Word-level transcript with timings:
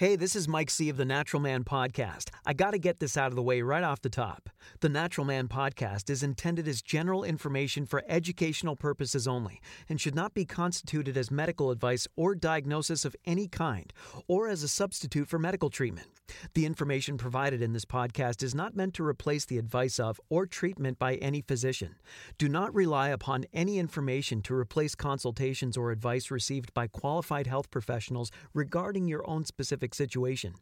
Hey, 0.00 0.16
this 0.16 0.34
is 0.34 0.48
Mike 0.48 0.70
C. 0.70 0.88
of 0.88 0.96
the 0.96 1.04
Natural 1.04 1.42
Man 1.42 1.62
Podcast. 1.62 2.30
I 2.46 2.54
got 2.54 2.70
to 2.70 2.78
get 2.78 3.00
this 3.00 3.18
out 3.18 3.26
of 3.26 3.36
the 3.36 3.42
way 3.42 3.60
right 3.60 3.84
off 3.84 4.00
the 4.00 4.08
top. 4.08 4.48
The 4.80 4.88
Natural 4.88 5.26
Man 5.26 5.46
Podcast 5.46 6.08
is 6.08 6.22
intended 6.22 6.66
as 6.66 6.80
general 6.80 7.22
information 7.22 7.84
for 7.84 8.02
educational 8.08 8.76
purposes 8.76 9.28
only 9.28 9.60
and 9.90 10.00
should 10.00 10.14
not 10.14 10.32
be 10.32 10.46
constituted 10.46 11.18
as 11.18 11.30
medical 11.30 11.70
advice 11.70 12.08
or 12.16 12.34
diagnosis 12.34 13.04
of 13.04 13.14
any 13.26 13.46
kind 13.46 13.92
or 14.26 14.48
as 14.48 14.62
a 14.62 14.68
substitute 14.68 15.28
for 15.28 15.38
medical 15.38 15.68
treatment. 15.68 16.06
The 16.54 16.64
information 16.64 17.18
provided 17.18 17.60
in 17.60 17.72
this 17.72 17.84
podcast 17.84 18.42
is 18.42 18.54
not 18.54 18.76
meant 18.76 18.94
to 18.94 19.06
replace 19.06 19.44
the 19.44 19.58
advice 19.58 19.98
of 19.98 20.20
or 20.28 20.46
treatment 20.46 20.98
by 20.98 21.16
any 21.16 21.42
physician. 21.42 21.96
Do 22.38 22.48
not 22.48 22.74
rely 22.74 23.08
upon 23.08 23.46
any 23.52 23.78
information 23.78 24.40
to 24.42 24.54
replace 24.54 24.94
consultations 24.94 25.76
or 25.76 25.90
advice 25.90 26.30
received 26.30 26.72
by 26.72 26.86
qualified 26.86 27.46
health 27.46 27.70
professionals 27.70 28.30
regarding 28.54 29.08
your 29.08 29.28
own 29.28 29.44
specific 29.44 29.89
situation. 29.94 30.54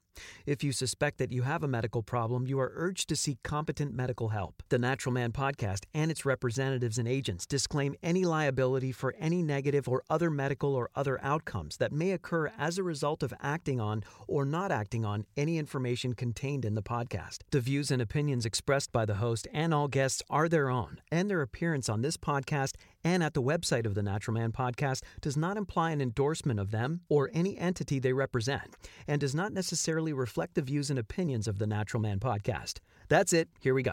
If 0.46 0.64
you 0.64 0.72
suspect 0.72 1.18
that 1.18 1.32
you 1.32 1.42
have 1.42 1.62
a 1.62 1.68
medical 1.68 2.02
problem, 2.02 2.46
you 2.46 2.58
are 2.60 2.72
urged 2.74 3.08
to 3.08 3.16
seek 3.16 3.42
competent 3.42 3.94
medical 3.94 4.28
help. 4.28 4.62
The 4.68 4.78
Natural 4.78 5.12
Man 5.12 5.32
podcast 5.32 5.84
and 5.94 6.10
its 6.10 6.24
representatives 6.24 6.98
and 6.98 7.08
agents 7.08 7.46
disclaim 7.46 7.94
any 8.02 8.24
liability 8.24 8.92
for 8.92 9.14
any 9.18 9.42
negative 9.42 9.88
or 9.88 10.02
other 10.10 10.30
medical 10.30 10.74
or 10.74 10.90
other 10.94 11.18
outcomes 11.22 11.76
that 11.78 11.92
may 11.92 12.12
occur 12.12 12.50
as 12.58 12.78
a 12.78 12.82
result 12.82 13.22
of 13.22 13.34
acting 13.40 13.80
on 13.80 14.04
or 14.26 14.44
not 14.44 14.70
acting 14.72 15.04
on 15.04 15.24
any 15.36 15.58
information 15.58 16.12
contained 16.12 16.64
in 16.64 16.74
the 16.74 16.82
podcast. 16.82 17.38
The 17.50 17.60
views 17.60 17.90
and 17.90 18.02
opinions 18.02 18.46
expressed 18.46 18.92
by 18.92 19.04
the 19.04 19.16
host 19.16 19.46
and 19.52 19.72
all 19.74 19.88
guests 19.88 20.22
are 20.30 20.48
their 20.48 20.68
own, 20.70 21.00
and 21.10 21.30
their 21.30 21.42
appearance 21.42 21.88
on 21.88 22.02
this 22.02 22.16
podcast 22.16 22.74
and 23.04 23.22
at 23.22 23.34
the 23.34 23.42
website 23.42 23.86
of 23.86 23.94
the 23.94 24.02
Natural 24.02 24.34
Man 24.34 24.52
podcast 24.52 25.02
does 25.20 25.36
not 25.36 25.56
imply 25.56 25.92
an 25.92 26.00
endorsement 26.00 26.58
of 26.58 26.70
them 26.70 27.00
or 27.08 27.30
any 27.32 27.56
entity 27.56 27.98
they 27.98 28.12
represent, 28.12 28.76
and 29.06 29.20
does 29.20 29.34
not 29.34 29.52
necessarily 29.52 30.07
reflect 30.12 30.54
the 30.54 30.62
views 30.62 30.90
and 30.90 30.98
opinions 30.98 31.48
of 31.48 31.58
the 31.58 31.66
Natural 31.66 32.00
Man 32.00 32.18
podcast. 32.20 32.80
That's 33.08 33.32
it. 33.32 33.48
Here 33.60 33.74
we 33.74 33.82
go. 33.82 33.92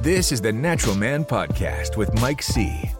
This 0.00 0.30
is 0.30 0.40
the 0.40 0.52
Natural 0.52 0.94
Man 0.94 1.24
Podcast 1.24 1.96
with 1.96 2.14
Mike 2.20 2.40
C. 2.40 2.90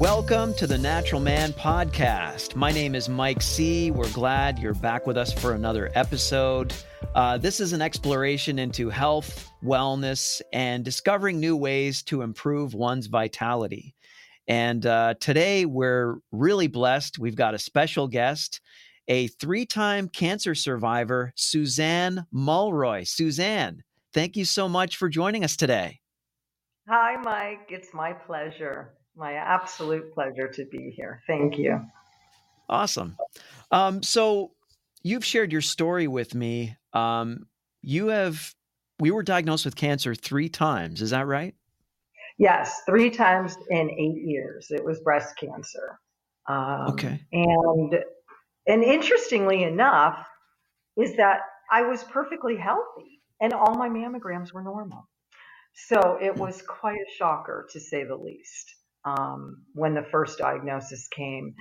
Welcome 0.00 0.54
to 0.54 0.68
the 0.68 0.78
Natural 0.78 1.20
Man 1.20 1.52
Podcast. 1.52 2.54
My 2.54 2.70
name 2.70 2.94
is 2.94 3.08
Mike 3.08 3.42
C. 3.42 3.90
We're 3.90 4.08
glad 4.12 4.60
you're 4.60 4.74
back 4.74 5.08
with 5.08 5.16
us 5.16 5.32
for 5.32 5.54
another 5.54 5.90
episode. 5.96 6.72
Uh, 7.16 7.36
this 7.36 7.58
is 7.58 7.72
an 7.72 7.82
exploration 7.82 8.60
into 8.60 8.90
health, 8.90 9.50
wellness, 9.64 10.40
and 10.52 10.84
discovering 10.84 11.40
new 11.40 11.56
ways 11.56 12.04
to 12.04 12.22
improve 12.22 12.74
one's 12.74 13.08
vitality. 13.08 13.96
And 14.48 14.84
uh, 14.84 15.14
today 15.20 15.66
we're 15.66 16.16
really 16.32 16.66
blessed. 16.66 17.18
We've 17.18 17.36
got 17.36 17.54
a 17.54 17.58
special 17.58 18.08
guest, 18.08 18.60
a 19.06 19.28
three 19.28 19.66
time 19.66 20.08
cancer 20.08 20.54
survivor, 20.54 21.32
Suzanne 21.36 22.26
Mulroy. 22.32 23.04
Suzanne, 23.04 23.84
thank 24.12 24.36
you 24.36 24.44
so 24.44 24.68
much 24.68 24.96
for 24.96 25.08
joining 25.08 25.44
us 25.44 25.56
today. 25.56 26.00
Hi, 26.88 27.16
Mike. 27.22 27.66
It's 27.68 27.92
my 27.94 28.14
pleasure 28.14 28.94
my 29.18 29.32
absolute 29.32 30.14
pleasure 30.14 30.48
to 30.48 30.64
be 30.66 30.92
here. 30.96 31.20
Thank 31.26 31.58
you. 31.58 31.84
Awesome. 32.68 33.16
Um, 33.70 34.02
so 34.02 34.52
you've 35.02 35.24
shared 35.24 35.52
your 35.52 35.60
story 35.60 36.06
with 36.06 36.34
me. 36.34 36.76
Um, 36.92 37.46
you 37.82 38.08
have, 38.08 38.54
we 39.00 39.10
were 39.10 39.22
diagnosed 39.22 39.64
with 39.64 39.74
cancer 39.74 40.14
three 40.14 40.48
times. 40.48 41.02
Is 41.02 41.10
that 41.10 41.26
right? 41.26 41.54
Yes, 42.38 42.82
three 42.86 43.10
times 43.10 43.56
in 43.68 43.90
eight 43.90 44.22
years. 44.24 44.68
It 44.70 44.84
was 44.84 45.00
breast 45.00 45.36
cancer. 45.36 45.98
Um, 46.48 46.88
okay. 46.90 47.20
And 47.32 47.98
and 48.66 48.84
interestingly 48.84 49.64
enough, 49.64 50.26
is 50.96 51.16
that 51.16 51.40
I 51.70 51.82
was 51.82 52.04
perfectly 52.04 52.56
healthy 52.56 53.20
and 53.40 53.52
all 53.52 53.74
my 53.74 53.88
mammograms 53.88 54.52
were 54.52 54.62
normal. 54.62 55.08
So 55.74 56.18
it 56.20 56.34
hmm. 56.34 56.40
was 56.40 56.62
quite 56.62 56.98
a 56.98 57.14
shocker 57.16 57.68
to 57.72 57.80
say 57.80 58.04
the 58.04 58.16
least 58.16 58.74
um, 59.04 59.64
when 59.74 59.94
the 59.94 60.06
first 60.10 60.38
diagnosis 60.38 61.08
came, 61.08 61.54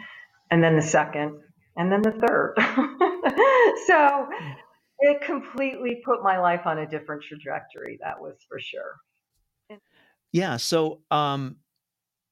and 0.51 0.63
then 0.63 0.75
the 0.75 0.81
second, 0.81 1.39
and 1.75 1.91
then 1.91 2.01
the 2.01 2.11
third. 2.11 2.55
so 3.87 4.27
it 4.99 5.21
completely 5.21 6.01
put 6.03 6.23
my 6.23 6.39
life 6.39 6.61
on 6.65 6.79
a 6.79 6.87
different 6.87 7.23
trajectory. 7.23 7.99
That 8.01 8.19
was 8.19 8.35
for 8.49 8.59
sure. 8.59 8.95
Yeah. 10.37 10.57
So, 10.57 10.99
um, 11.09 11.55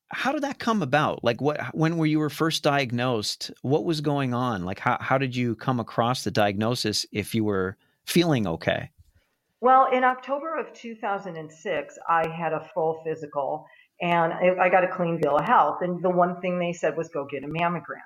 how 0.10 0.32
did 0.32 0.44
that 0.44 0.60
come 0.60 0.84
about? 0.84 1.24
Like, 1.24 1.42
what 1.42 1.60
when 1.74 1.98
were 1.98 2.06
you 2.06 2.20
were 2.20 2.30
first 2.30 2.62
diagnosed? 2.62 3.52
What 3.64 3.84
was 3.84 4.00
going 4.00 4.32
on? 4.32 4.64
Like, 4.64 4.78
how 4.78 4.98
how 5.02 5.18
did 5.18 5.36
you 5.36 5.56
come 5.56 5.80
across 5.80 6.24
the 6.24 6.30
diagnosis 6.30 7.08
if 7.12 7.34
you 7.34 7.44
were 7.44 7.78
feeling 8.06 8.46
okay? 8.46 8.92
Well, 9.60 9.88
in 9.92 10.04
October 10.04 10.56
of 10.56 10.72
2006, 10.74 11.98
I 12.08 12.28
had 12.28 12.54
a 12.54 12.70
full 12.76 13.02
physical 13.04 13.66
and 14.00 14.32
I, 14.32 14.66
I 14.66 14.70
got 14.70 14.84
a 14.84 14.88
clean 14.88 15.20
bill 15.20 15.38
of 15.38 15.46
health. 15.46 15.80
And 15.82 16.04
the 16.04 16.10
one 16.12 16.40
thing 16.42 16.60
they 16.60 16.74
said 16.74 16.96
was 16.96 17.10
go 17.10 17.26
get 17.26 17.44
a 17.44 17.48
mammogram. 17.48 18.06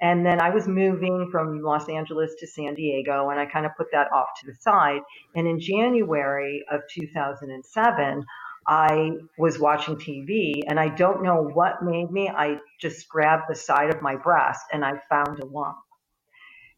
And 0.00 0.24
then 0.24 0.40
I 0.40 0.48
was 0.48 0.66
moving 0.66 1.28
from 1.30 1.60
Los 1.60 1.88
Angeles 1.90 2.34
to 2.40 2.46
San 2.46 2.74
Diego, 2.74 3.28
and 3.28 3.38
I 3.38 3.46
kind 3.46 3.64
of 3.64 3.72
put 3.76 3.86
that 3.92 4.08
off 4.12 4.28
to 4.40 4.46
the 4.46 4.54
side. 4.60 5.00
And 5.34 5.46
in 5.46 5.60
January 5.60 6.64
of 6.70 6.80
2007, 6.92 8.24
I 8.66 9.12
was 9.38 9.58
watching 9.58 9.96
TV, 9.96 10.62
and 10.66 10.80
I 10.80 10.88
don't 10.88 11.22
know 11.22 11.42
what 11.42 11.82
made 11.82 12.10
me. 12.10 12.28
I 12.28 12.58
just 12.80 13.08
grabbed 13.08 13.44
the 13.48 13.54
side 13.56 13.90
of 13.90 14.02
my 14.02 14.16
breast 14.16 14.64
and 14.72 14.84
I 14.84 14.94
found 15.10 15.40
a 15.40 15.46
lump. 15.46 15.76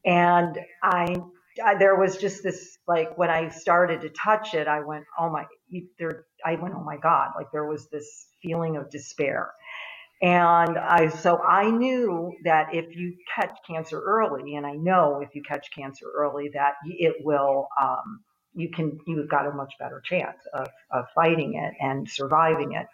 And 0.05 0.59
I, 0.83 1.17
I 1.65 1.77
there 1.77 1.97
was 1.97 2.17
just 2.19 2.43
this 2.43 2.79
like 2.89 3.17
when 3.19 3.31
I 3.31 3.49
started 3.51 4.03
to 4.03 4.11
touch 4.11 4.55
it, 4.55 4.69
I 4.69 4.81
went, 4.81 5.05
oh 5.19 5.31
my, 5.31 5.45
there. 5.99 6.27
I 6.45 6.57
went, 6.57 6.75
oh 6.77 6.85
my 6.85 6.99
God, 6.99 7.31
like 7.37 7.49
there 7.53 7.67
was 7.67 7.89
this 7.91 8.29
feeling 8.43 8.77
of 8.77 8.91
despair. 8.91 9.53
And 10.23 10.79
I, 10.79 11.11
so 11.11 11.39
I 11.39 11.71
knew 11.71 12.33
that 12.45 12.75
if 12.75 12.97
you 12.97 13.15
catch 13.35 13.57
cancer 13.69 14.01
early, 14.01 14.57
and 14.57 14.67
I 14.67 14.73
know 14.73 15.21
if 15.23 15.35
you 15.35 15.43
catch 15.49 15.69
cancer 15.77 16.07
early 16.17 16.51
that 16.55 16.75
it 16.87 17.17
will, 17.25 17.69
um, 17.81 18.21
you 18.57 18.71
can, 18.71 18.99
you've 19.07 19.29
got 19.29 19.47
a 19.47 19.53
much 19.53 19.75
better 19.79 20.01
chance 20.05 20.39
of, 20.55 20.69
of 20.91 21.05
fighting 21.15 21.55
it 21.55 21.75
and 21.81 22.09
surviving 22.09 22.73
it. 22.73 22.87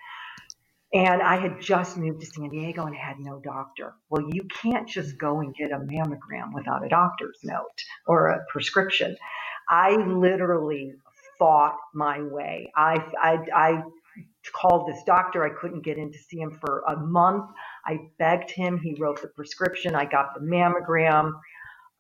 And 0.95 1.23
I 1.23 1.37
had 1.37 1.61
just 1.61 1.97
moved 1.97 2.21
to 2.21 2.27
San 2.27 2.51
Diego 2.51 2.85
and 2.85 2.95
had 2.95 3.19
no 3.19 3.41
doctor. 3.41 3.95
Well, 4.11 4.29
you 4.31 4.43
can't 4.63 4.87
just 4.87 5.17
go 5.19 5.41
and 5.41 5.55
get 5.55 5.73
a 5.73 5.79
mammogram 5.79 6.53
without 6.53 6.85
a 6.85 6.89
doctor's 6.89 7.39
note 7.43 7.83
or 8.07 8.29
a 8.29 8.45
prescription. 8.51 9.17
I 9.71 9.97
literally 9.97 10.93
fought 11.39 11.77
my 11.95 12.21
way. 12.21 12.71
I, 12.77 13.03
I, 13.23 13.39
I 13.55 13.83
called 14.53 14.89
this 14.89 15.03
doctor. 15.07 15.45
I 15.45 15.59
couldn't 15.59 15.83
get 15.85 15.97
in 15.97 16.13
to 16.13 16.19
see 16.19 16.39
him 16.39 16.59
for 16.61 16.83
a 16.89 16.97
month. 16.97 17.51
I 17.87 18.01
begged 18.19 18.51
him. 18.51 18.79
He 18.79 18.95
wrote 19.01 19.23
the 19.23 19.29
prescription. 19.29 19.95
I 19.95 20.05
got 20.05 20.35
the 20.35 20.41
mammogram. 20.41 21.33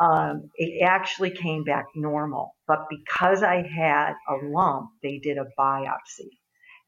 Um, 0.02 0.50
it 0.56 0.84
actually 0.84 1.32
came 1.32 1.64
back 1.64 1.86
normal. 1.96 2.56
But 2.68 2.86
because 2.90 3.44
I 3.44 3.62
had 3.62 4.14
a 4.28 4.46
lump, 4.46 4.90
they 5.02 5.18
did 5.20 5.38
a 5.38 5.46
biopsy. 5.58 6.30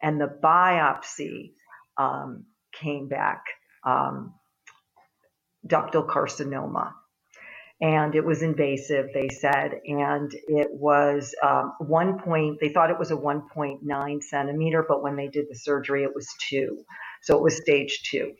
And 0.02 0.20
the 0.20 0.38
biopsy 0.44 1.52
um, 1.98 2.46
came 2.74 3.08
back 3.08 3.44
um, 3.86 4.34
ductal 5.68 6.06
carcinoma 6.08 6.92
and 7.80 8.16
it 8.16 8.24
was 8.26 8.42
invasive, 8.42 9.08
they 9.14 9.28
said, 9.30 9.72
and 9.86 10.32
it 10.48 10.68
was 10.72 11.36
um, 11.44 11.74
one 11.80 12.18
point. 12.20 12.58
They 12.60 12.70
thought 12.70 12.90
it 12.90 12.98
was 12.98 13.12
a 13.12 13.16
1.9 13.16 14.24
centimeter, 14.24 14.86
but 14.88 15.04
when 15.04 15.16
they 15.16 15.28
did 15.28 15.46
the 15.50 15.56
surgery, 15.56 16.04
it 16.04 16.14
was 16.16 16.28
two, 16.40 16.84
so 17.22 17.36
it 17.38 17.44
was 17.44 17.58
stage 17.58 18.02
two. 18.10 18.32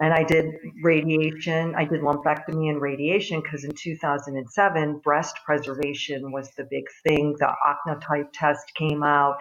And 0.00 0.14
I 0.14 0.22
did 0.24 0.54
radiation. 0.82 1.74
I 1.76 1.84
did 1.84 2.00
lumpectomy 2.02 2.70
and 2.70 2.80
radiation 2.80 3.40
because 3.40 3.64
in 3.64 3.72
2007, 3.72 5.00
breast 5.04 5.36
preservation 5.44 6.32
was 6.32 6.50
the 6.56 6.64
big 6.70 6.84
thing. 7.06 7.36
The 7.38 7.52
Oncotype 7.66 8.28
test 8.32 8.72
came 8.74 9.02
out. 9.02 9.36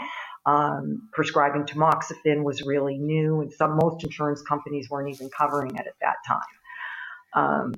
Um, 0.46 1.10
prescribing 1.14 1.66
tamoxifen 1.66 2.44
was 2.44 2.62
really 2.64 2.98
new, 2.98 3.42
and 3.42 3.52
some 3.54 3.78
most 3.82 4.04
insurance 4.04 4.42
companies 4.42 4.90
weren't 4.90 5.14
even 5.14 5.30
covering 5.38 5.76
it 5.76 5.86
at 5.88 5.96
that 6.02 6.16
time. 6.28 6.42
Um, 7.36 7.74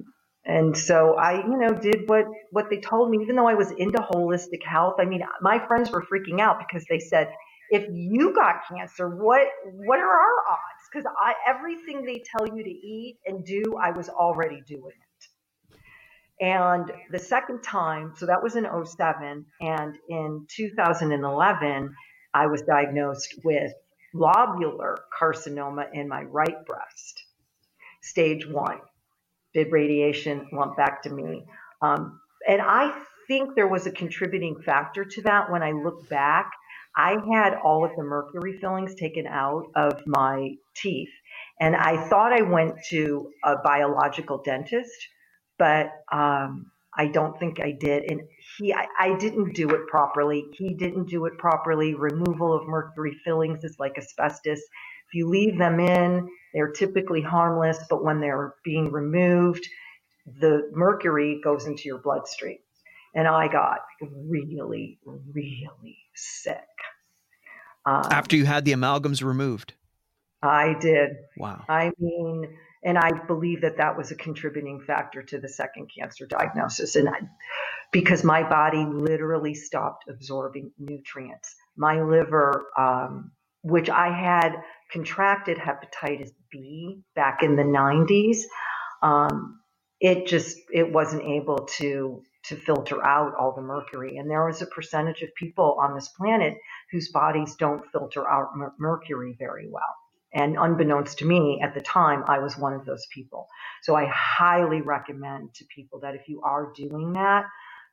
and 0.46 0.78
so 0.78 1.16
I, 1.16 1.46
you 1.46 1.58
know, 1.58 1.74
did 1.74 2.08
what, 2.10 2.26
what 2.52 2.70
they 2.70 2.80
told 2.80 3.12
me, 3.12 3.20
even 3.22 3.36
though 3.36 3.48
I 3.48 3.56
was 3.56 3.72
into 3.72 4.00
holistic 4.00 4.64
health. 4.64 4.96
I 5.00 5.06
mean, 5.06 5.22
my 5.42 5.60
friends 5.68 5.92
were 5.92 6.04
freaking 6.04 6.40
out 6.40 6.60
because 6.60 6.86
they 6.90 7.00
said, 7.00 7.32
if 7.72 7.86
you 7.92 8.34
got 8.34 8.56
cancer, 8.70 9.10
what, 9.10 9.48
what 9.66 10.00
are 10.00 10.10
our 10.10 10.52
odds? 10.52 10.79
Cause 10.94 11.04
I, 11.06 11.34
everything 11.48 12.04
they 12.04 12.24
tell 12.26 12.48
you 12.48 12.64
to 12.64 12.70
eat 12.70 13.18
and 13.26 13.46
do, 13.46 13.78
I 13.82 13.92
was 13.92 14.10
already 14.10 14.62
doing 14.68 14.94
it. 14.96 15.76
And 16.42 16.92
the 17.12 17.20
second 17.20 17.62
time, 17.62 18.14
so 18.18 18.26
that 18.26 18.42
was 18.42 18.56
in 18.56 18.66
07 18.86 19.46
and 19.62 19.96
in 20.08 20.46
2011, 20.50 21.96
I 22.34 22.48
was 22.48 22.62
diagnosed 22.62 23.36
with 23.44 23.74
lobular 24.16 24.98
carcinoma 25.20 25.88
in 25.94 26.08
my 26.08 26.24
right 26.24 26.66
breast 26.66 27.24
stage 28.02 28.48
one, 28.48 28.80
did 29.54 29.72
radiation, 29.72 30.48
lumpectomy. 30.54 31.46
Um, 31.82 32.20
and 32.48 32.62
I 32.62 32.98
think 33.28 33.56
there 33.56 33.68
was 33.68 33.86
a 33.86 33.92
contributing 33.92 34.62
factor 34.66 35.06
to 35.06 35.22
that 35.24 35.52
when 35.52 35.64
I 35.64 35.72
look 35.72 36.10
back. 36.10 36.52
I 36.96 37.18
had 37.32 37.56
all 37.64 37.86
of 37.86 37.92
the 37.96 38.04
mercury 38.04 38.58
fillings 38.60 38.96
taken 38.96 39.28
out 39.28 39.68
of 39.76 40.02
my 40.08 40.56
teeth. 40.82 41.10
And 41.60 41.76
I 41.76 42.08
thought 42.10 42.34
I 42.34 42.42
went 42.42 42.76
to 42.90 43.30
a 43.44 43.58
biological 43.64 44.42
dentist, 44.44 44.96
but 45.58 45.92
um, 46.12 46.72
I 46.98 47.08
don't 47.08 47.38
think 47.40 47.60
I 47.60 47.72
did. 47.72 48.10
And 48.10 48.22
he, 48.58 48.74
I, 48.74 48.88
I 49.00 49.18
didn't 49.18 49.54
do 49.56 49.70
it 49.72 49.88
properly. 49.88 50.46
He 50.54 50.74
didn't 50.74 51.10
do 51.10 51.26
it 51.26 51.38
properly. 51.38 51.96
Removal 51.96 52.54
of 52.54 52.68
mercury 52.68 53.18
fillings 53.26 53.64
is 53.64 53.76
like 53.80 53.98
asbestos. 53.98 54.60
If 54.60 55.14
you 55.14 55.28
leave 55.30 55.58
them 55.58 55.80
in, 55.80 56.30
they're 56.54 56.72
typically 56.72 57.22
harmless, 57.22 57.78
but 57.90 58.04
when 58.04 58.22
they're 58.22 58.56
being 58.64 58.92
removed, 58.92 59.68
the 60.40 60.70
mercury 60.74 61.42
goes 61.44 61.66
into 61.66 61.84
your 61.86 62.00
bloodstream. 62.00 62.60
And 63.16 63.28
I 63.28 63.48
got 63.48 63.80
really, 64.02 65.00
really 65.34 65.98
sick. 66.16 66.58
Um, 67.86 68.04
After 68.12 68.36
you 68.36 68.46
had 68.46 68.66
the 68.66 68.74
amalgams 68.74 69.24
removed? 69.24 69.74
I 70.42 70.76
did. 70.80 71.12
Wow. 71.38 71.64
I 71.68 71.92
mean, 72.00 72.58
and 72.84 72.98
I 72.98 73.12
believe 73.28 73.62
that 73.62 73.78
that 73.78 73.98
was 73.98 74.12
a 74.12 74.16
contributing 74.16 74.80
factor 74.80 75.22
to 75.22 75.38
the 75.40 75.50
second 75.50 75.92
cancer 75.98 76.26
diagnosis. 76.26 76.96
And 76.96 77.10
I, 77.10 77.20
because 77.92 78.24
my 78.24 78.48
body 78.48 78.86
literally 78.86 79.54
stopped 79.54 80.06
absorbing 80.08 80.72
nutrients, 80.80 81.56
my 81.76 82.02
liver, 82.02 82.68
um, 82.78 83.32
which 83.64 83.90
I 83.90 84.08
had 84.08 84.56
contracted 84.92 85.58
hepatitis 85.58 86.32
B 86.50 87.02
back 87.16 87.44
in 87.44 87.58
the 87.58 87.64
90s, 87.64 88.44
um, 89.02 89.60
it 90.00 90.28
just 90.28 90.58
it 90.72 90.90
wasn't 90.92 91.24
able 91.24 91.68
to 91.78 92.24
to 92.46 92.56
filter 92.56 93.06
out 93.06 93.36
all 93.36 93.54
the 93.54 93.62
mercury. 93.62 94.18
And 94.18 94.30
there 94.30 94.46
was 94.46 94.62
a 94.62 94.68
percentage 94.68 95.22
of 95.22 95.36
people 95.36 95.78
on 95.82 95.94
this 95.94 96.08
planet 96.08 96.58
whose 96.90 97.12
bodies 97.12 97.56
don't 97.56 97.84
filter 97.92 98.30
out 98.30 98.56
mer- 98.56 98.74
mercury 98.80 99.36
very 99.38 99.68
well. 99.70 99.96
And 100.34 100.58
unbeknownst 100.60 101.20
to 101.20 101.26
me 101.26 101.60
at 101.64 101.74
the 101.74 101.82
time, 101.82 102.24
I 102.28 102.40
was 102.40 102.58
one 102.58 102.74
of 102.74 102.86
those 102.86 103.06
people. 103.14 103.48
So 103.82 103.96
I 103.96 104.06
highly 104.06 104.82
recommend 104.82 105.54
to 105.56 105.66
people 105.74 106.00
that 106.02 106.16
if 106.16 106.28
you 106.28 106.42
are 106.44 106.72
doing 106.76 107.14
that, 107.14 107.46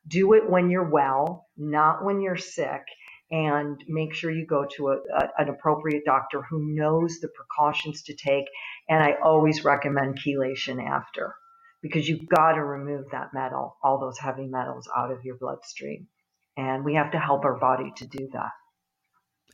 do 0.07 0.33
it 0.33 0.49
when 0.49 0.69
you're 0.69 0.89
well, 0.89 1.47
not 1.57 2.03
when 2.05 2.21
you're 2.21 2.37
sick, 2.37 2.83
and 3.31 3.83
make 3.87 4.13
sure 4.13 4.31
you 4.31 4.45
go 4.45 4.65
to 4.77 4.89
a, 4.89 4.97
a, 5.17 5.29
an 5.39 5.49
appropriate 5.49 6.05
doctor 6.05 6.41
who 6.43 6.73
knows 6.73 7.19
the 7.19 7.27
precautions 7.29 8.03
to 8.03 8.15
take. 8.15 8.45
And 8.87 9.03
I 9.03 9.15
always 9.23 9.65
recommend 9.65 10.19
chelation 10.19 10.81
after 10.81 11.35
because 11.81 12.07
you've 12.07 12.27
got 12.29 12.53
to 12.53 12.63
remove 12.63 13.05
that 13.11 13.33
metal, 13.33 13.77
all 13.83 13.99
those 13.99 14.17
heavy 14.17 14.47
metals 14.47 14.89
out 14.95 15.11
of 15.11 15.23
your 15.25 15.35
bloodstream. 15.37 16.07
And 16.55 16.85
we 16.85 16.95
have 16.95 17.11
to 17.11 17.19
help 17.19 17.45
our 17.45 17.59
body 17.59 17.91
to 17.97 18.07
do 18.07 18.29
that. 18.33 18.51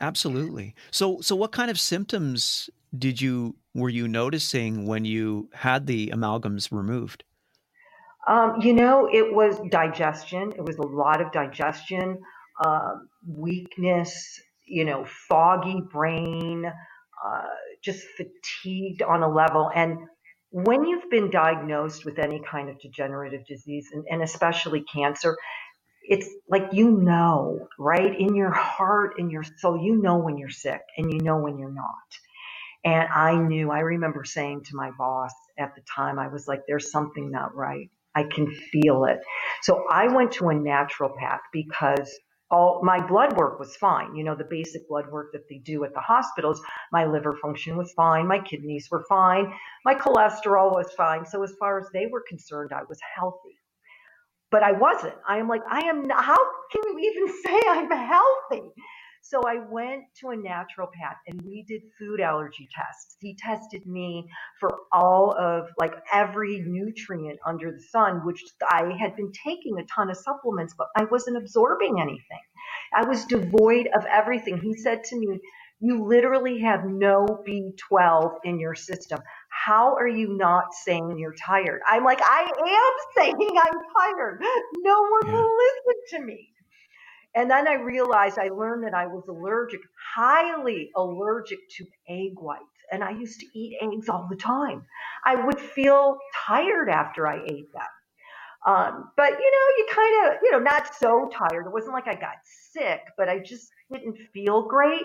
Absolutely. 0.04 0.76
So 0.92 1.22
so 1.22 1.34
what 1.34 1.54
kind 1.54 1.72
of 1.72 1.80
symptoms 1.80 2.70
did 2.98 3.22
you 3.22 3.56
were 3.74 3.90
you 3.90 4.06
noticing 4.08 4.86
when 4.86 5.06
you 5.06 5.50
had 5.54 5.88
the 5.88 6.10
amalgams 6.10 6.72
removed? 6.72 7.24
Um, 8.28 8.60
you 8.62 8.74
know, 8.74 9.08
it 9.12 9.34
was 9.34 9.60
digestion. 9.72 10.52
It 10.58 10.66
was 10.66 10.78
a 10.78 10.86
lot 10.86 11.22
of 11.22 11.32
digestion, 11.32 12.20
uh, 12.64 12.96
weakness, 13.26 14.42
you 14.66 14.84
know, 14.84 15.06
foggy 15.30 15.82
brain, 15.92 16.66
uh, 17.26 17.42
just 17.82 18.06
fatigued 18.18 19.02
on 19.02 19.24
a 19.24 19.30
level. 19.30 19.72
And 19.74 20.00
when 20.50 20.84
you've 20.84 21.10
been 21.10 21.30
diagnosed 21.30 22.04
with 22.04 22.20
any 22.20 22.42
kind 22.50 22.70
of 22.70 22.80
degenerative 22.80 23.46
disease, 23.46 23.88
and, 23.94 24.04
and 24.10 24.22
especially 24.22 24.84
cancer, 24.94 25.38
it's 26.04 26.30
like 26.50 26.70
you 26.74 26.92
know, 26.92 27.68
right? 27.80 28.20
In 28.20 28.36
your 28.36 28.52
heart, 28.52 29.20
in 29.20 29.30
your 29.30 29.44
soul, 29.58 29.82
you 29.82 30.02
know 30.02 30.18
when 30.18 30.38
you're 30.38 30.50
sick 30.50 30.82
and 30.98 31.12
you 31.12 31.20
know 31.20 31.38
when 31.38 31.58
you're 31.58 31.72
not. 31.72 31.96
And 32.86 33.08
I 33.10 33.36
knew, 33.36 33.72
I 33.72 33.80
remember 33.80 34.26
saying 34.26 34.64
to 34.66 34.76
my 34.76 34.92
boss 34.98 35.34
at 35.58 35.74
the 35.76 35.82
time, 35.96 36.20
I 36.20 36.28
was 36.28 36.48
like, 36.48 36.62
there's 36.68 36.92
something 36.92 37.32
not 37.32 37.56
right. 37.56 37.90
I 38.16 38.24
can 38.24 38.52
feel 38.52 39.06
it. 39.06 39.20
So 39.62 39.86
I 39.90 40.08
went 40.14 40.34
to 40.34 40.50
a 40.50 40.54
naturopath 40.54 41.40
because 41.54 42.14
all 42.52 42.82
my 42.84 43.06
blood 43.06 43.38
work 43.38 43.60
was 43.60 43.76
fine. 43.78 44.16
You 44.16 44.24
know, 44.26 44.36
the 44.36 44.48
basic 44.50 44.88
blood 44.90 45.10
work 45.10 45.32
that 45.34 45.48
they 45.50 45.60
do 45.60 45.86
at 45.86 45.94
the 45.94 46.02
hospitals. 46.02 46.62
My 46.92 47.06
liver 47.06 47.38
function 47.42 47.78
was 47.78 47.94
fine. 47.94 48.28
My 48.28 48.40
kidneys 48.40 48.90
were 48.92 49.06
fine. 49.10 49.54
My 49.86 49.96
cholesterol 49.96 50.74
was 50.74 50.92
fine. 50.98 51.26
So 51.26 51.42
as 51.44 51.54
far 51.60 51.80
as 51.80 51.88
they 51.94 52.08
were 52.12 52.24
concerned, 52.28 52.72
I 52.74 52.84
was 52.88 53.00
healthy 53.16 53.58
but 54.54 54.62
I 54.62 54.72
wasn't. 54.74 55.16
I 55.28 55.40
am 55.40 55.48
like, 55.48 55.64
I 55.68 55.80
am 55.88 56.04
not, 56.04 56.24
how 56.24 56.38
can 56.72 56.84
you 56.86 57.12
even 57.12 57.42
say 57.44 57.60
I'm 57.70 57.90
healthy? 57.90 58.70
So 59.24 59.42
I 59.48 59.56
went 59.68 60.04
to 60.20 60.28
a 60.30 60.36
naturopath 60.36 61.18
and 61.28 61.42
we 61.42 61.66
did 61.68 61.82
food 61.98 62.22
allergy 62.22 62.68
tests. 62.76 63.18
He 63.20 63.36
tested 63.36 63.88
me 63.88 64.30
for 64.60 64.70
all 64.92 65.36
of 65.40 65.70
like 65.80 65.94
every 66.14 66.64
nutrient 66.68 67.40
under 67.48 67.72
the 67.72 67.82
sun, 67.82 68.26
which 68.26 68.44
I 68.70 68.96
had 69.00 69.16
been 69.16 69.32
taking 69.44 69.80
a 69.80 69.86
ton 69.86 70.12
of 70.12 70.18
supplements, 70.18 70.76
but 70.78 70.88
I 70.96 71.06
wasn't 71.06 71.38
absorbing 71.38 72.00
anything. 72.00 72.44
I 72.94 73.08
was 73.08 73.26
devoid 73.26 73.88
of 73.96 74.06
everything. 74.06 74.60
He 74.62 74.76
said 74.76 75.04
to 75.06 75.18
me, 75.18 75.40
you 75.80 76.06
literally 76.06 76.60
have 76.60 76.86
no 76.86 77.26
B12 77.48 78.36
in 78.44 78.60
your 78.60 78.76
system 78.76 79.20
how 79.66 79.96
are 79.96 80.08
you 80.08 80.36
not 80.36 80.74
saying 80.74 81.18
you're 81.18 81.36
tired? 81.36 81.82
I'm 81.88 82.04
like, 82.04 82.22
I 82.22 82.42
am 82.42 82.94
saying 83.16 83.58
I'm 83.58 83.80
tired. 83.98 84.42
No 84.78 85.02
one 85.02 85.22
yeah. 85.26 85.34
will 85.34 85.58
listen 85.58 86.20
to 86.20 86.26
me. 86.26 86.50
And 87.36 87.50
then 87.50 87.68
I 87.68 87.74
realized 87.74 88.38
I 88.38 88.50
learned 88.50 88.84
that 88.84 88.94
I 88.94 89.08
was 89.08 89.24
allergic, 89.28 89.80
highly 90.16 90.92
allergic 90.96 91.60
to 91.78 91.86
egg 92.08 92.34
whites. 92.36 92.64
And 92.92 93.04
I 93.04 93.12
used 93.12 93.40
to 93.40 93.48
eat 93.58 93.78
eggs 93.82 94.10
all 94.10 94.28
the 94.30 94.36
time. 94.36 94.86
I 95.26 95.36
would 95.36 95.60
feel 95.60 96.18
tired 96.46 96.90
after 96.90 97.28
I 97.28 97.38
ate 97.44 97.72
them. 97.74 97.94
Um, 98.66 99.12
but 99.18 99.32
you 99.32 99.52
know, 99.52 99.68
you 99.78 99.88
kind 99.92 100.28
of, 100.28 100.40
you 100.44 100.52
know, 100.52 100.60
not 100.60 100.96
so 100.96 101.30
tired. 101.34 101.66
It 101.66 101.74
wasn't 101.74 101.94
like 101.94 102.08
I 102.08 102.16
got 102.16 102.36
sick, 102.72 103.02
but 103.18 103.30
I 103.30 103.40
just 103.40 103.70
didn't 103.92 104.18
feel 104.34 104.68
great. 104.68 105.04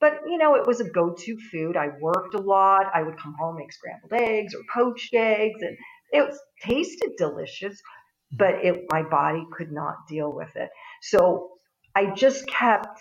But 0.00 0.20
you 0.26 0.38
know, 0.38 0.54
it 0.56 0.66
was 0.66 0.80
a 0.80 0.90
go-to 0.90 1.38
food. 1.50 1.76
I 1.76 1.88
worked 2.00 2.34
a 2.34 2.40
lot. 2.40 2.86
I 2.94 3.02
would 3.02 3.18
come 3.18 3.34
home 3.38 3.56
make 3.56 3.72
scrambled 3.72 4.12
eggs 4.12 4.54
or 4.54 4.60
poached 4.72 5.14
eggs, 5.14 5.60
and 5.62 5.76
it 6.12 6.26
was, 6.26 6.38
tasted 6.62 7.12
delicious, 7.16 7.80
but 8.32 8.54
it 8.64 8.84
my 8.90 9.02
body 9.02 9.44
could 9.52 9.72
not 9.72 10.06
deal 10.08 10.32
with 10.32 10.54
it. 10.56 10.70
So 11.02 11.50
I 11.94 12.10
just 12.10 12.46
kept 12.46 13.00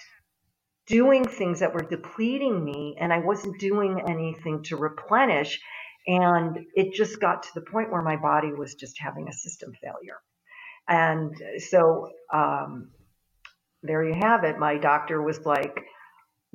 doing 0.87 1.25
things 1.25 1.59
that 1.59 1.73
were 1.73 1.81
depleting 1.81 2.63
me, 2.63 2.95
and 2.99 3.11
I 3.11 3.19
wasn't 3.19 3.59
doing 3.59 4.01
anything 4.07 4.63
to 4.63 4.77
replenish. 4.77 5.59
And 6.07 6.59
it 6.75 6.93
just 6.93 7.19
got 7.19 7.43
to 7.43 7.49
the 7.55 7.61
point 7.61 7.91
where 7.91 8.03
my 8.03 8.15
body 8.15 8.53
was 8.53 8.75
just 8.75 8.99
having 8.99 9.27
a 9.27 9.33
system 9.33 9.71
failure. 9.81 10.17
And 10.87 11.35
so 11.57 12.09
um, 12.31 12.91
there 13.81 14.03
you 14.03 14.13
have 14.13 14.43
it. 14.43 14.59
My 14.59 14.77
doctor 14.77 15.21
was 15.21 15.39
like, 15.45 15.83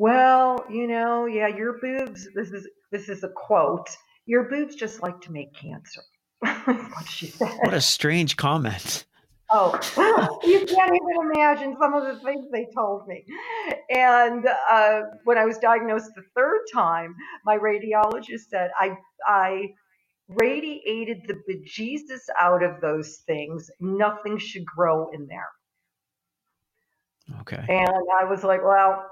well, 0.00 0.64
you 0.70 0.86
know, 0.86 1.26
yeah, 1.26 1.46
your 1.46 1.78
boobs, 1.78 2.26
this 2.34 2.52
is 2.52 2.66
this 2.90 3.10
is 3.10 3.22
a 3.22 3.28
quote. 3.28 3.94
Your 4.24 4.48
boobs 4.48 4.74
just 4.74 5.02
like 5.02 5.20
to 5.20 5.30
make 5.30 5.52
cancer. 5.52 6.00
what 6.40 7.06
she 7.06 7.26
said. 7.26 7.52
What 7.64 7.74
a 7.74 7.82
strange 7.82 8.38
comment. 8.38 9.04
Oh, 9.50 9.78
you 10.42 10.64
can't 10.64 10.94
even 10.94 11.30
imagine 11.34 11.76
some 11.78 11.92
of 11.92 12.04
the 12.04 12.18
things 12.24 12.46
they 12.50 12.66
told 12.74 13.06
me. 13.08 13.26
And 13.90 14.48
uh, 14.70 15.02
when 15.24 15.36
I 15.36 15.44
was 15.44 15.58
diagnosed 15.58 16.12
the 16.16 16.22
third 16.34 16.60
time, 16.72 17.14
my 17.44 17.58
radiologist 17.58 18.48
said 18.48 18.70
I 18.80 18.96
I 19.26 19.68
radiated 20.28 21.24
the 21.26 21.34
bejesus 21.46 22.22
out 22.40 22.62
of 22.62 22.80
those 22.80 23.18
things. 23.26 23.70
Nothing 23.80 24.38
should 24.38 24.64
grow 24.64 25.10
in 25.10 25.26
there. 25.26 25.50
Okay. 27.42 27.62
And 27.68 27.90
I 28.18 28.24
was 28.24 28.44
like, 28.44 28.64
well, 28.64 29.04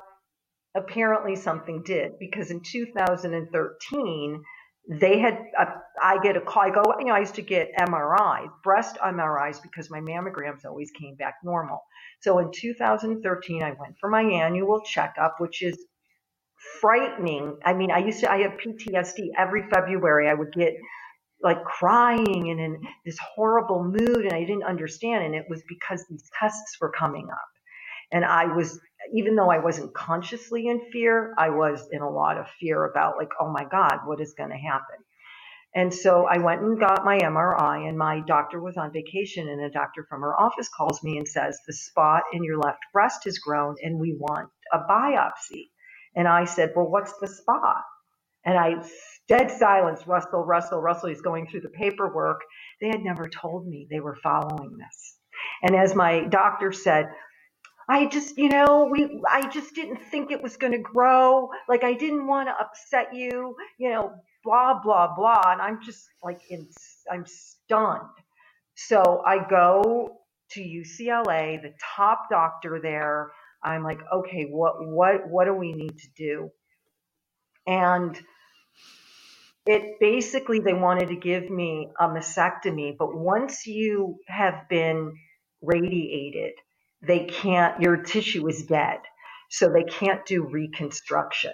apparently 0.76 1.37
something 1.37 1.82
did 1.84 2.12
because 2.18 2.50
in 2.50 2.60
2013 2.60 4.42
they 4.88 5.18
had 5.18 5.38
uh, 5.58 5.66
I 6.02 6.18
get 6.22 6.37
a 6.37 6.40
call. 6.40 6.62
I 6.62 6.70
go, 6.70 6.82
you 6.98 7.04
know, 7.04 7.12
I 7.12 7.20
used 7.20 7.34
to 7.34 7.42
get 7.42 7.70
MRIs, 7.78 8.48
breast 8.64 8.96
MRIs, 8.96 9.60
because 9.62 9.90
my 9.90 10.00
mammograms 10.00 10.64
always 10.64 10.90
came 10.92 11.14
back 11.14 11.34
normal. 11.44 11.82
So 12.20 12.38
in 12.38 12.50
2013, 12.52 13.62
I 13.62 13.75
went 13.78 13.96
for 14.00 14.08
my 14.08 14.22
annual 14.22 14.80
checkup, 14.80 15.37
which 15.40 15.60
is 15.60 15.78
frightening. 16.80 17.58
I 17.66 17.75
mean, 17.75 17.90
I 17.90 17.98
used 17.98 18.20
to, 18.20 18.30
I 18.30 18.38
have 18.38 18.52
PTSD 18.52 19.28
every 19.37 19.68
February. 19.68 20.28
I 20.28 20.34
would 20.34 20.52
get 20.52 20.75
like 21.42 21.62
crying 21.64 22.50
and 22.50 22.58
in 22.58 22.80
this 23.04 23.18
horrible 23.18 23.84
mood, 23.84 24.25
and 24.25 24.32
I 24.32 24.40
didn't 24.40 24.64
understand. 24.64 25.22
And 25.22 25.34
it 25.34 25.44
was 25.50 25.62
because 25.68 26.04
these 26.08 26.28
tests 26.38 26.78
were 26.80 26.90
coming 26.90 27.28
up. 27.30 27.48
And 28.10 28.25
I 28.25 28.46
was 28.46 28.80
even 29.14 29.36
though 29.36 29.50
I 29.50 29.58
wasn't 29.58 29.94
consciously 29.94 30.68
in 30.68 30.90
fear, 30.92 31.34
I 31.38 31.50
was 31.50 31.88
in 31.92 32.02
a 32.02 32.10
lot 32.10 32.38
of 32.38 32.46
fear 32.60 32.84
about 32.84 33.16
like, 33.18 33.30
oh 33.40 33.50
my 33.50 33.64
God, 33.70 34.00
what 34.06 34.20
is 34.20 34.34
going 34.34 34.50
to 34.50 34.56
happen? 34.56 34.96
And 35.74 35.92
so 35.92 36.26
I 36.26 36.38
went 36.38 36.62
and 36.62 36.80
got 36.80 37.04
my 37.04 37.18
MRI, 37.18 37.88
and 37.88 37.96
my 37.96 38.20
doctor 38.26 38.60
was 38.60 38.76
on 38.76 38.92
vacation, 38.92 39.48
and 39.48 39.60
a 39.62 39.70
doctor 39.70 40.06
from 40.08 40.22
her 40.22 40.34
office 40.40 40.68
calls 40.68 41.02
me 41.02 41.18
and 41.18 41.28
says, 41.28 41.58
The 41.66 41.74
spot 41.74 42.22
in 42.32 42.42
your 42.42 42.58
left 42.58 42.80
breast 42.92 43.24
has 43.24 43.38
grown, 43.38 43.76
and 43.82 43.98
we 43.98 44.16
want 44.18 44.48
a 44.72 44.78
biopsy. 44.80 45.68
And 46.16 46.26
I 46.26 46.44
said, 46.44 46.72
Well, 46.74 46.90
what's 46.90 47.12
the 47.20 47.28
spot? 47.28 47.84
And 48.44 48.58
I, 48.58 48.76
dead 49.28 49.50
silence, 49.50 50.06
Russell, 50.06 50.44
Russell, 50.44 50.80
Russell, 50.80 51.10
he's 51.10 51.20
going 51.20 51.46
through 51.46 51.60
the 51.60 51.68
paperwork. 51.68 52.40
They 52.80 52.88
had 52.88 53.02
never 53.04 53.28
told 53.28 53.66
me 53.66 53.86
they 53.90 54.00
were 54.00 54.16
following 54.22 54.76
this. 54.78 55.16
And 55.62 55.76
as 55.76 55.94
my 55.94 56.24
doctor 56.24 56.72
said, 56.72 57.10
I 57.88 58.07
just, 58.07 58.37
you 58.38 58.50
know, 58.50 58.88
we, 58.90 59.23
I 59.30 59.49
just 59.49 59.75
didn't 59.75 60.02
think 60.11 60.30
it 60.30 60.42
was 60.42 60.57
going 60.59 60.73
to 60.73 60.78
grow. 60.78 61.50
Like 61.68 61.85
I 61.85 61.95
didn't 61.95 62.26
want 62.26 62.49
to 62.49 62.54
upset 62.61 63.14
you, 63.14 63.57
you 63.78 63.90
know, 63.90 64.12
blah, 64.45 64.80
blah, 64.83 65.14
blah. 65.14 65.52
And 65.52 65.62
I'm 65.62 65.83
just 65.83 66.07
like, 66.23 66.40
in, 66.50 66.68
I'm 67.11 67.25
stunned. 67.26 68.09
So 68.76 69.23
I 69.26 69.47
go 69.49 70.18
to 70.52 70.61
UCLA, 70.61 71.62
the 71.62 71.75
top 71.97 72.28
doctor 72.30 72.80
there. 72.83 73.33
I'm 73.62 73.85
like, 73.85 74.00
okay, 74.14 74.47
what, 74.50 74.75
what, 74.87 75.28
what 75.28 75.47
do 75.47 75.54
we 75.54 75.73
need 75.73 75.99
to 75.99 76.09
do? 76.16 76.50
And 77.66 78.18
it 79.66 79.99
basically, 80.00 80.61
they 80.61 80.75
wanted 80.75 81.09
to 81.09 81.16
give 81.16 81.50
me 81.50 81.90
a 82.00 82.09
mastectomy, 82.09 82.97
but 82.99 83.14
once 83.14 83.66
you 83.66 84.18
have 84.28 84.68
been 84.71 85.14
radiated, 85.62 86.52
they 87.02 87.26
can't, 87.26 87.80
your 87.80 87.96
tissue 87.98 88.48
is 88.48 88.66
dead. 88.66 88.98
So 89.50 89.70
they 89.70 89.84
can't 89.84 90.24
do 90.26 90.44
reconstruction. 90.44 91.52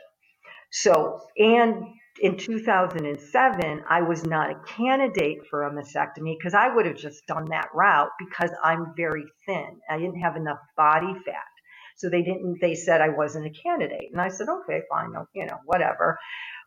So, 0.71 1.21
and 1.39 1.85
in 2.21 2.37
2007, 2.37 3.85
I 3.89 4.03
was 4.03 4.25
not 4.25 4.51
a 4.51 4.61
candidate 4.67 5.47
for 5.49 5.65
a 5.65 5.71
mastectomy 5.71 6.37
because 6.39 6.55
I 6.55 6.75
would 6.75 6.87
have 6.87 6.97
just 6.97 7.27
done 7.27 7.47
that 7.51 7.69
route 7.75 8.11
because 8.19 8.51
I'm 8.65 8.95
very 8.97 9.25
thin. 9.47 9.81
I 9.91 9.99
didn't 9.99 10.21
have 10.21 10.37
enough 10.37 10.59
body 10.77 11.15
fat. 11.25 11.45
So 11.97 12.09
they 12.11 12.23
didn't, 12.23 12.61
they 12.61 12.75
said 12.75 13.01
I 13.01 13.09
wasn't 13.11 13.47
a 13.47 13.51
candidate. 13.51 14.11
And 14.13 14.21
I 14.21 14.29
said, 14.29 14.49
okay, 14.49 14.83
fine, 14.91 15.13
you 15.35 15.47
know, 15.47 15.59
whatever. 15.65 16.19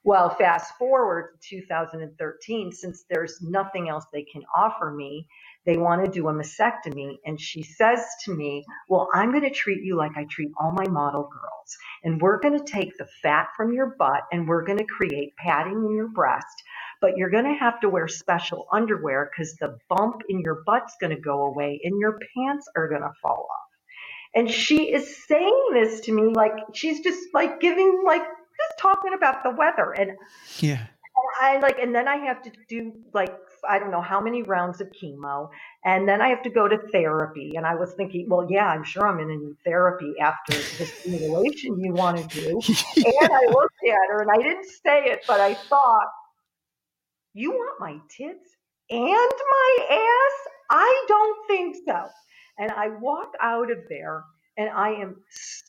Well, 0.04 0.30
fast 0.30 0.78
forward 0.78 1.38
to 1.50 1.60
2013, 1.60 2.72
since 2.72 3.04
there's 3.10 3.40
nothing 3.42 3.90
else 3.90 4.06
they 4.14 4.24
can 4.24 4.44
offer 4.56 4.92
me, 4.92 5.28
they 5.68 5.78
want 5.78 6.04
to 6.04 6.10
do 6.10 6.30
a 6.30 6.34
mastectomy. 6.34 7.18
And 7.26 7.40
she 7.40 7.62
says 7.62 8.00
to 8.24 8.34
me, 8.34 8.64
Well, 8.88 9.10
I'm 9.14 9.32
going 9.32 9.44
to 9.44 9.52
treat 9.52 9.84
you 9.84 9.98
like 9.98 10.14
I 10.16 10.26
treat 10.30 10.50
all 10.60 10.72
my 10.72 10.88
model 10.88 11.24
girls. 11.24 11.78
And 12.04 12.22
we're 12.22 12.40
going 12.40 12.58
to 12.58 12.64
take 12.64 12.98
the 12.98 13.08
fat 13.22 13.50
from 13.56 13.74
your 13.74 13.96
butt 14.00 14.22
and 14.32 14.48
we're 14.48 14.64
going 14.64 14.78
to 14.80 14.86
create 14.86 15.36
padding 15.36 15.86
in 15.86 15.94
your 15.94 16.08
breast. 16.08 16.64
But 17.02 17.18
you're 17.18 17.30
going 17.30 17.44
to 17.44 17.60
have 17.60 17.82
to 17.82 17.90
wear 17.90 18.08
special 18.08 18.66
underwear 18.72 19.30
because 19.30 19.56
the 19.56 19.78
bump 19.90 20.22
in 20.30 20.40
your 20.40 20.64
butt's 20.66 20.96
going 21.02 21.14
to 21.14 21.22
go 21.22 21.44
away 21.44 21.82
and 21.84 22.00
your 22.00 22.18
pants 22.34 22.68
are 22.76 22.88
going 22.88 23.02
to 23.02 23.12
fall 23.22 23.48
off. 23.52 23.68
And 24.34 24.50
she 24.50 24.94
is 24.94 25.26
saying 25.28 25.70
this 25.74 26.00
to 26.02 26.14
me 26.14 26.34
like 26.34 26.54
she's 26.74 27.02
just 27.02 27.34
like 27.34 27.60
giving 27.60 28.04
like 28.06 28.22
just 28.22 28.80
talking 28.80 29.14
about 29.14 29.44
the 29.44 29.52
weather 29.52 29.92
and 29.92 30.12
yeah. 30.60 30.88
I 31.42 31.58
like, 31.60 31.80
and 31.80 31.94
then 31.94 32.08
I 32.08 32.18
have 32.18 32.42
to 32.44 32.52
do 32.70 32.94
like 33.14 33.36
I 33.68 33.80
don't 33.80 33.92
know 33.92 34.02
how 34.02 34.20
many 34.22 34.44
rounds 34.44 34.82
of 34.82 34.88
chemo, 34.92 35.50
and 35.86 36.08
then 36.08 36.22
I 36.22 36.30
have 36.30 36.44
to 36.44 36.50
go 36.50 36.68
to 36.68 36.78
therapy. 36.92 37.54
And 37.56 37.66
I 37.66 37.76
was 37.76 37.94
thinking, 37.94 38.28
well, 38.30 38.48
yeah, 38.50 38.68
I'm 38.68 38.84
sure 38.84 39.08
I'm 39.08 39.20
in 39.20 39.30
a 39.30 39.36
new 39.36 39.56
therapy 39.66 40.14
after 40.20 40.54
this 40.54 40.94
stimulation 40.94 41.80
you 41.80 41.94
want 41.94 42.18
to 42.18 42.42
do. 42.42 42.60
And 42.98 43.32
I 43.32 43.46
looked 43.52 43.76
at 43.88 44.10
her, 44.12 44.22
and 44.22 44.32
I 44.32 44.38
didn't 44.38 44.66
say 44.66 45.06
it, 45.06 45.24
but 45.28 45.40
I 45.40 45.54
thought, 45.54 46.08
you 47.34 47.52
want 47.52 47.80
my 47.80 47.98
tits 48.10 48.56
and 48.90 49.00
my 49.00 49.88
ass? 49.92 50.54
I 50.70 51.06
don't 51.08 51.48
think 51.48 51.78
so. 51.86 52.08
And 52.60 52.72
I 52.72 52.90
walk 52.90 53.34
out 53.42 53.72
of 53.72 53.78
there 53.90 54.24
and 54.58 54.70
I 54.70 54.90
am 54.90 55.16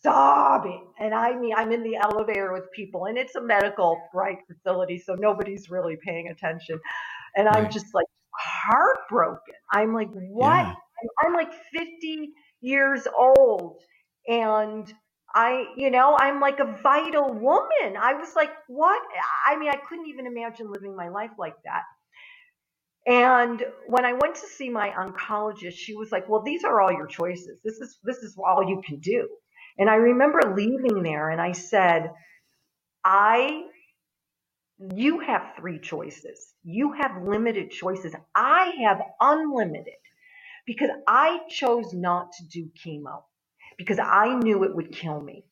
sobbing. 0.03 0.87
And 0.99 1.15
I 1.15 1.39
mean, 1.39 1.53
I'm 1.55 1.73
in 1.73 1.83
the 1.83 1.97
elevator 1.97 2.53
with 2.53 2.73
people, 2.73 3.05
and 3.05 3.19
it's 3.19 3.35
a 3.35 3.41
medical 3.41 4.01
right 4.15 4.39
facility, 4.47 4.99
so 4.99 5.15
nobody's 5.15 5.69
really 5.69 5.97
paying 6.03 6.29
attention. 6.29 6.81
And 7.37 7.49
I'm 7.49 7.71
just 7.71 7.95
like 7.95 8.07
heartbroken. 8.35 9.55
I'm 9.73 9.95
like, 9.95 10.09
what? 10.13 10.67
Yeah. 10.67 10.75
I'm 11.25 11.33
like 11.35 11.53
50 11.73 12.33
years 12.61 13.07
old, 13.17 13.81
and 14.27 14.93
I, 15.35 15.67
you 15.77 15.91
know, 15.91 16.17
I'm 16.19 16.41
like 16.41 16.59
a 16.61 16.79
vital 16.83 17.33
woman. 17.33 17.97
I 18.01 18.15
was 18.15 18.35
like, 18.35 18.51
what? 18.67 19.01
I 19.47 19.57
mean, 19.59 19.71
I 19.71 19.77
couldn't 19.77 20.09
even 20.09 20.27
imagine 20.27 20.73
living 20.73 20.97
my 20.97 21.09
life 21.09 21.31
like 21.39 21.57
that. 21.65 21.83
And 23.07 23.65
when 23.87 24.05
I 24.05 24.13
went 24.13 24.35
to 24.37 24.47
see 24.47 24.69
my 24.69 24.91
oncologist, 24.91 25.73
she 25.75 25.95
was 25.95 26.13
like, 26.13 26.29
"Well, 26.29 26.43
these 26.43 26.65
are 26.65 26.81
all 26.81 26.93
your 26.93 27.07
choices. 27.07 27.59
This 27.65 27.81
is 27.81 27.99
this 28.05 28.19
is 28.19 28.37
all 28.39 28.63
you 28.63 28.83
can 28.87 28.99
do." 29.01 29.29
And 29.79 29.89
I 29.89 29.97
remember 29.97 30.55
leaving 30.55 31.03
there 31.03 31.31
and 31.31 31.41
I 31.41 31.53
said, 31.53 32.13
"I 33.05 33.65
you 34.79 35.21
have 35.21 35.55
three 35.57 35.79
choices. 35.81 36.55
You 36.65 36.93
have 36.93 37.23
limited 37.23 37.71
choices. 37.71 38.15
I 38.35 38.75
have 38.85 39.01
unlimited 39.21 39.95
because 40.67 40.91
I 41.09 41.41
chose 41.49 41.93
not 41.93 42.33
to 42.39 42.45
do 42.49 42.71
chemo 42.85 43.23
because 43.79 43.99
I 43.99 44.35
knew 44.37 44.65
it 44.65 44.75
would 44.75 44.93
kill 44.93 45.21
me. 45.21 45.45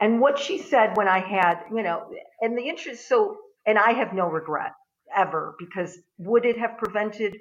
And 0.00 0.20
what 0.20 0.38
she 0.38 0.58
said 0.58 0.96
when 0.96 1.08
I 1.08 1.20
had, 1.20 1.60
you 1.74 1.82
know, 1.82 2.10
and 2.40 2.58
the 2.58 2.68
interest, 2.68 3.08
so, 3.08 3.36
and 3.66 3.78
I 3.78 3.92
have 3.92 4.12
no 4.12 4.28
regret 4.28 4.72
ever 5.14 5.54
because 5.58 5.98
would 6.18 6.44
it 6.44 6.58
have 6.58 6.78
prevented 6.78 7.36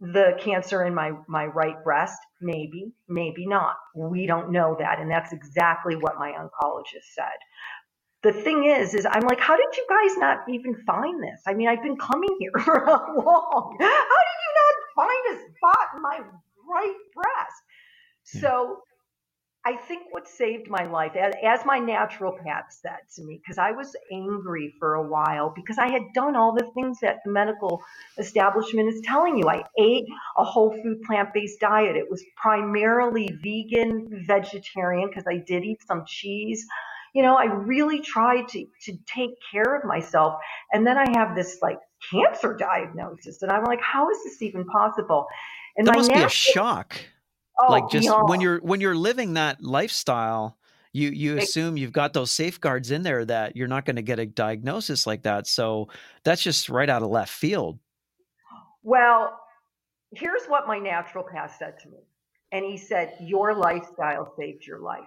the 0.00 0.38
cancer 0.40 0.84
in 0.84 0.94
my, 0.94 1.12
my 1.28 1.46
right 1.46 1.82
breast? 1.84 2.18
Maybe, 2.40 2.92
maybe 3.08 3.46
not. 3.46 3.76
We 3.94 4.26
don't 4.26 4.52
know 4.52 4.76
that. 4.80 5.00
And 5.00 5.10
that's 5.10 5.32
exactly 5.32 5.96
what 5.96 6.18
my 6.18 6.32
oncologist 6.32 7.14
said. 7.14 7.26
The 8.22 8.32
thing 8.32 8.64
is, 8.64 8.94
is 8.94 9.06
I'm 9.10 9.22
like, 9.22 9.40
how 9.40 9.56
did 9.56 9.76
you 9.76 9.86
guys 9.88 10.16
not 10.18 10.40
even 10.48 10.74
find 10.86 11.22
this? 11.22 11.40
I 11.46 11.54
mean, 11.54 11.68
I've 11.68 11.82
been 11.82 11.96
coming 11.96 12.36
here 12.40 12.52
for 12.64 12.84
how 12.84 13.14
long? 13.16 13.76
How 13.80 13.86
did 14.28 14.40
you 14.46 14.54
not 14.62 14.74
find 14.96 15.36
a 15.36 15.56
spot 15.56 15.88
in 15.96 16.02
my 16.02 16.20
right 16.68 16.96
breast? 17.14 17.62
So 18.24 18.78
I 19.64 19.76
think 19.76 20.04
what 20.12 20.26
saved 20.28 20.68
my 20.70 20.84
life, 20.86 21.12
as 21.16 21.66
my 21.66 21.78
naturopath 21.78 22.70
said 22.70 23.00
to 23.16 23.24
me, 23.24 23.38
because 23.42 23.58
I 23.58 23.72
was 23.72 23.94
angry 24.12 24.74
for 24.78 24.94
a 24.94 25.06
while 25.06 25.52
because 25.54 25.78
I 25.78 25.88
had 25.88 26.02
done 26.14 26.36
all 26.36 26.54
the 26.54 26.70
things 26.74 27.00
that 27.02 27.18
the 27.24 27.30
medical 27.30 27.82
establishment 28.18 28.88
is 28.88 29.02
telling 29.02 29.36
you. 29.38 29.48
I 29.48 29.64
ate 29.78 30.06
a 30.38 30.44
whole 30.44 30.72
food 30.82 31.02
plant 31.02 31.34
based 31.34 31.60
diet. 31.60 31.96
It 31.96 32.10
was 32.10 32.24
primarily 32.36 33.28
vegan, 33.42 34.24
vegetarian, 34.26 35.08
because 35.08 35.26
I 35.28 35.38
did 35.46 35.64
eat 35.64 35.82
some 35.86 36.04
cheese. 36.06 36.66
You 37.18 37.24
know, 37.24 37.36
I 37.36 37.46
really 37.46 38.00
tried 38.00 38.46
to, 38.50 38.64
to 38.84 38.96
take 39.12 39.30
care 39.50 39.74
of 39.74 39.84
myself. 39.84 40.38
And 40.72 40.86
then 40.86 40.96
I 40.96 41.04
have 41.18 41.34
this 41.34 41.58
like 41.60 41.80
cancer 42.12 42.56
diagnosis. 42.56 43.42
And 43.42 43.50
I'm 43.50 43.64
like, 43.64 43.80
how 43.80 44.08
is 44.08 44.18
this 44.22 44.40
even 44.40 44.64
possible? 44.66 45.26
And 45.76 45.84
that 45.88 45.96
must 45.96 46.10
natural- 46.10 46.22
be 46.22 46.26
a 46.26 46.30
shock. 46.30 47.00
Oh, 47.58 47.72
like 47.72 47.90
just 47.90 48.08
when 48.28 48.40
you're 48.40 48.60
when 48.60 48.80
you're 48.80 48.94
living 48.94 49.34
that 49.34 49.60
lifestyle, 49.60 50.56
you 50.92 51.08
you 51.08 51.38
assume 51.38 51.76
you've 51.76 51.90
got 51.90 52.12
those 52.12 52.30
safeguards 52.30 52.92
in 52.92 53.02
there 53.02 53.24
that 53.24 53.56
you're 53.56 53.66
not 53.66 53.84
going 53.84 53.96
to 53.96 54.02
get 54.02 54.20
a 54.20 54.26
diagnosis 54.26 55.04
like 55.04 55.24
that. 55.24 55.48
So 55.48 55.88
that's 56.22 56.40
just 56.40 56.68
right 56.68 56.88
out 56.88 57.02
of 57.02 57.08
left 57.10 57.32
field. 57.32 57.80
Well, 58.84 59.40
here's 60.14 60.44
what 60.46 60.68
my 60.68 60.78
naturopath 60.78 61.58
said 61.58 61.80
to 61.80 61.88
me. 61.88 61.98
And 62.52 62.64
he 62.64 62.76
said, 62.76 63.16
Your 63.18 63.56
lifestyle 63.56 64.32
saved 64.38 64.64
your 64.64 64.78
life. 64.78 65.02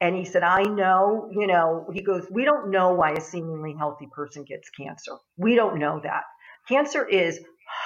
And 0.00 0.16
he 0.16 0.24
said, 0.24 0.42
I 0.42 0.62
know, 0.62 1.28
you 1.32 1.46
know, 1.46 1.86
he 1.92 2.02
goes, 2.02 2.26
We 2.30 2.44
don't 2.44 2.70
know 2.70 2.94
why 2.94 3.12
a 3.12 3.20
seemingly 3.20 3.74
healthy 3.78 4.08
person 4.12 4.44
gets 4.44 4.68
cancer. 4.70 5.12
We 5.36 5.54
don't 5.54 5.78
know 5.78 6.00
that. 6.02 6.22
Cancer 6.68 7.06
is 7.06 7.40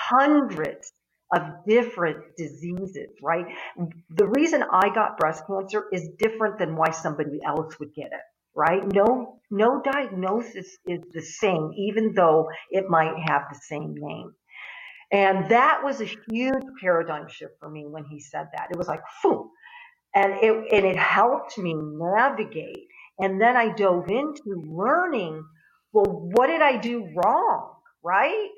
hundreds 0.08 0.92
of 1.34 1.42
different 1.66 2.18
diseases, 2.36 3.10
right? 3.22 3.46
The 4.10 4.26
reason 4.26 4.62
I 4.72 4.88
got 4.94 5.18
breast 5.18 5.44
cancer 5.46 5.84
is 5.92 6.08
different 6.18 6.58
than 6.58 6.76
why 6.76 6.90
somebody 6.90 7.40
else 7.46 7.78
would 7.78 7.94
get 7.94 8.06
it, 8.06 8.20
right? 8.56 8.82
No, 8.94 9.40
no 9.50 9.82
diagnosis 9.82 10.78
is 10.86 11.00
the 11.12 11.22
same, 11.22 11.72
even 11.76 12.14
though 12.14 12.48
it 12.70 12.88
might 12.88 13.14
have 13.28 13.42
the 13.50 13.60
same 13.68 13.94
name. 13.96 14.32
And 15.10 15.50
that 15.50 15.80
was 15.82 16.00
a 16.00 16.08
huge 16.30 16.64
paradigm 16.80 17.28
shift 17.28 17.54
for 17.60 17.70
me 17.70 17.86
when 17.86 18.04
he 18.04 18.20
said 18.20 18.46
that. 18.54 18.68
It 18.70 18.76
was 18.76 18.88
like, 18.88 19.00
boom. 19.22 19.50
And 20.14 20.32
it, 20.42 20.72
and 20.72 20.86
it 20.86 20.96
helped 20.96 21.58
me 21.58 21.74
navigate. 21.74 22.86
And 23.18 23.40
then 23.40 23.56
I 23.56 23.74
dove 23.74 24.08
into 24.08 24.64
learning, 24.68 25.44
well, 25.92 26.30
what 26.34 26.46
did 26.46 26.62
I 26.62 26.76
do 26.76 27.08
wrong? 27.14 27.74
Right? 28.02 28.48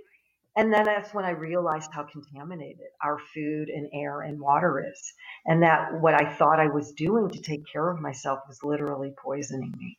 And 0.56 0.72
then 0.72 0.84
that's 0.84 1.14
when 1.14 1.24
I 1.24 1.30
realized 1.30 1.90
how 1.92 2.02
contaminated 2.02 2.86
our 3.02 3.18
food 3.32 3.68
and 3.68 3.88
air 3.94 4.22
and 4.22 4.40
water 4.40 4.84
is. 4.84 5.12
And 5.46 5.62
that 5.62 6.00
what 6.00 6.14
I 6.14 6.32
thought 6.34 6.58
I 6.58 6.66
was 6.66 6.92
doing 6.92 7.30
to 7.30 7.40
take 7.40 7.62
care 7.72 7.88
of 7.88 8.00
myself 8.00 8.40
was 8.48 8.58
literally 8.62 9.14
poisoning 9.22 9.72
me. 9.78 9.96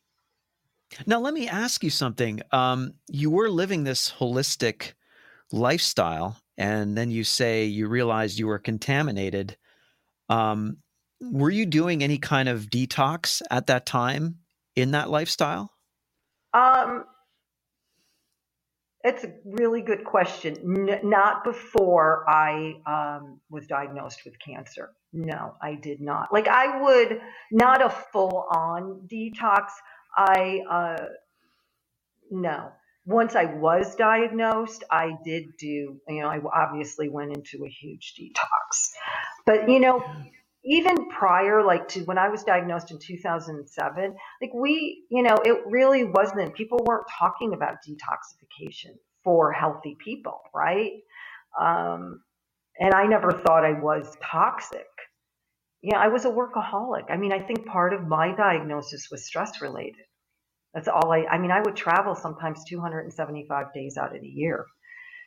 Now, 1.06 1.20
let 1.20 1.32
me 1.32 1.48
ask 1.48 1.82
you 1.82 1.90
something. 1.90 2.42
Um, 2.50 2.94
you 3.08 3.30
were 3.30 3.48
living 3.48 3.84
this 3.84 4.12
holistic 4.12 4.92
lifestyle, 5.50 6.36
and 6.58 6.96
then 6.96 7.10
you 7.10 7.24
say 7.24 7.64
you 7.64 7.88
realized 7.88 8.38
you 8.38 8.46
were 8.46 8.58
contaminated. 8.58 9.56
Um, 10.28 10.78
were 11.30 11.50
you 11.50 11.66
doing 11.66 12.02
any 12.02 12.18
kind 12.18 12.48
of 12.48 12.66
detox 12.66 13.42
at 13.50 13.68
that 13.68 13.86
time 13.86 14.38
in 14.74 14.92
that 14.92 15.10
lifestyle? 15.10 15.70
Um, 16.52 17.04
it's 19.04 19.24
a 19.24 19.32
really 19.44 19.82
good 19.82 20.04
question. 20.04 20.56
N- 20.88 21.00
not 21.02 21.44
before 21.44 22.28
I 22.28 22.74
um, 22.86 23.40
was 23.50 23.66
diagnosed 23.66 24.20
with 24.24 24.34
cancer. 24.38 24.90
No, 25.12 25.54
I 25.60 25.74
did 25.74 26.00
not. 26.00 26.32
Like 26.32 26.48
I 26.48 26.80
would 26.82 27.20
not 27.50 27.84
a 27.84 27.90
full 27.90 28.46
on 28.50 29.08
detox. 29.12 29.70
I 30.16 30.60
uh, 30.70 31.04
no. 32.30 32.70
Once 33.04 33.34
I 33.34 33.46
was 33.46 33.96
diagnosed, 33.96 34.84
I 34.90 35.16
did 35.24 35.56
do. 35.58 36.00
You 36.08 36.22
know, 36.22 36.28
I 36.28 36.38
obviously 36.54 37.08
went 37.08 37.36
into 37.36 37.64
a 37.64 37.68
huge 37.68 38.14
detox. 38.18 38.90
But 39.44 39.68
you 39.68 39.80
know, 39.80 40.04
even 40.64 41.08
prior, 41.10 41.64
like 41.64 41.88
to 41.88 42.00
when 42.04 42.18
I 42.18 42.28
was 42.28 42.44
diagnosed 42.44 42.90
in 42.90 42.98
2007, 42.98 44.14
like 44.40 44.50
we, 44.54 45.04
you 45.10 45.22
know, 45.22 45.36
it 45.44 45.62
really 45.66 46.04
wasn't. 46.04 46.54
People 46.54 46.78
weren't 46.84 47.06
talking 47.18 47.52
about 47.52 47.78
detoxification 47.86 48.96
for 49.24 49.52
healthy 49.52 49.96
people, 50.02 50.40
right? 50.54 50.92
Um, 51.60 52.22
and 52.78 52.94
I 52.94 53.06
never 53.06 53.32
thought 53.32 53.64
I 53.64 53.72
was 53.72 54.16
toxic. 54.22 54.86
Yeah, 55.82 55.98
I 55.98 56.08
was 56.08 56.24
a 56.24 56.30
workaholic. 56.30 57.10
I 57.10 57.16
mean, 57.16 57.32
I 57.32 57.40
think 57.40 57.66
part 57.66 57.92
of 57.92 58.06
my 58.06 58.34
diagnosis 58.34 59.08
was 59.10 59.26
stress 59.26 59.60
related. 59.60 60.04
That's 60.74 60.88
all 60.88 61.12
I, 61.12 61.24
I 61.24 61.38
mean, 61.38 61.50
I 61.50 61.60
would 61.60 61.76
travel 61.76 62.14
sometimes 62.14 62.64
275 62.64 63.74
days 63.74 63.96
out 63.98 64.14
of 64.14 64.22
the 64.22 64.28
year. 64.28 64.66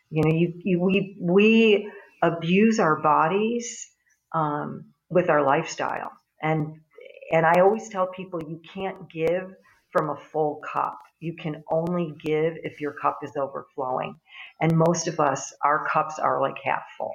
You 0.10 0.24
know, 0.24 0.36
you, 0.36 0.54
you 0.64 0.80
we, 0.80 1.18
we 1.20 1.92
abuse 2.22 2.80
our 2.80 3.02
bodies 3.02 3.90
um, 4.34 4.86
with 5.10 5.30
our 5.30 5.44
lifestyle. 5.44 6.12
And, 6.42 6.80
and 7.32 7.46
I 7.46 7.62
always 7.62 7.90
tell 7.90 8.08
people 8.08 8.42
you 8.44 8.62
can't 8.74 9.10
give 9.12 9.54
from 9.92 10.10
a 10.10 10.16
full 10.16 10.62
cup. 10.72 11.00
You 11.20 11.36
can 11.36 11.64
only 11.72 12.14
give 12.24 12.56
if 12.64 12.82
your 12.82 12.94
cup 12.94 13.20
is 13.24 13.32
overflowing. 13.38 14.20
And 14.62 14.78
most 14.78 15.08
of 15.08 15.20
us, 15.20 15.54
our 15.64 15.88
cups 15.88 16.20
are 16.20 16.42
like 16.42 16.58
half 16.64 16.84
full 16.98 17.14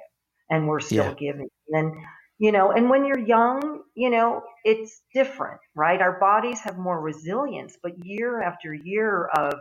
and 0.49 0.67
we're 0.67 0.79
still 0.79 1.05
yeah. 1.05 1.13
giving. 1.13 1.49
And 1.69 1.93
you 2.41 2.51
know 2.51 2.71
and 2.71 2.89
when 2.89 3.05
you're 3.05 3.19
young 3.19 3.83
you 3.95 4.09
know 4.09 4.41
it's 4.65 5.03
different 5.13 5.59
right 5.75 6.01
our 6.01 6.19
bodies 6.19 6.59
have 6.59 6.77
more 6.77 6.99
resilience 6.99 7.77
but 7.81 7.93
year 8.03 8.41
after 8.41 8.73
year 8.73 9.27
of 9.37 9.53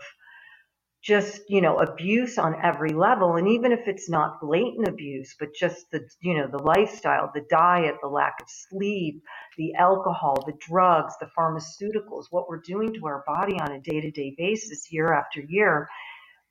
just 1.03 1.43
you 1.49 1.61
know 1.61 1.79
abuse 1.79 2.37
on 2.37 2.55
every 2.63 2.91
level 2.91 3.37
and 3.37 3.49
even 3.49 3.73
if 3.73 3.81
it's 3.87 4.09
not 4.11 4.41
blatant 4.41 4.87
abuse 4.87 5.35
but 5.39 5.49
just 5.55 5.91
the 5.93 6.01
you 6.21 6.37
know 6.37 6.47
the 6.47 6.63
lifestyle 6.63 7.31
the 7.35 7.45
diet 7.49 7.95
the 8.03 8.09
lack 8.09 8.35
of 8.41 8.47
sleep 8.49 9.23
the 9.57 9.75
alcohol 9.75 10.43
the 10.47 10.53
drugs 10.61 11.15
the 11.21 11.31
pharmaceuticals 11.39 12.27
what 12.31 12.49
we're 12.49 12.61
doing 12.61 12.93
to 12.93 13.07
our 13.07 13.25
body 13.27 13.59
on 13.61 13.73
a 13.73 13.81
day-to-day 13.81 14.35
basis 14.37 14.93
year 14.93 15.13
after 15.15 15.41
year 15.49 15.89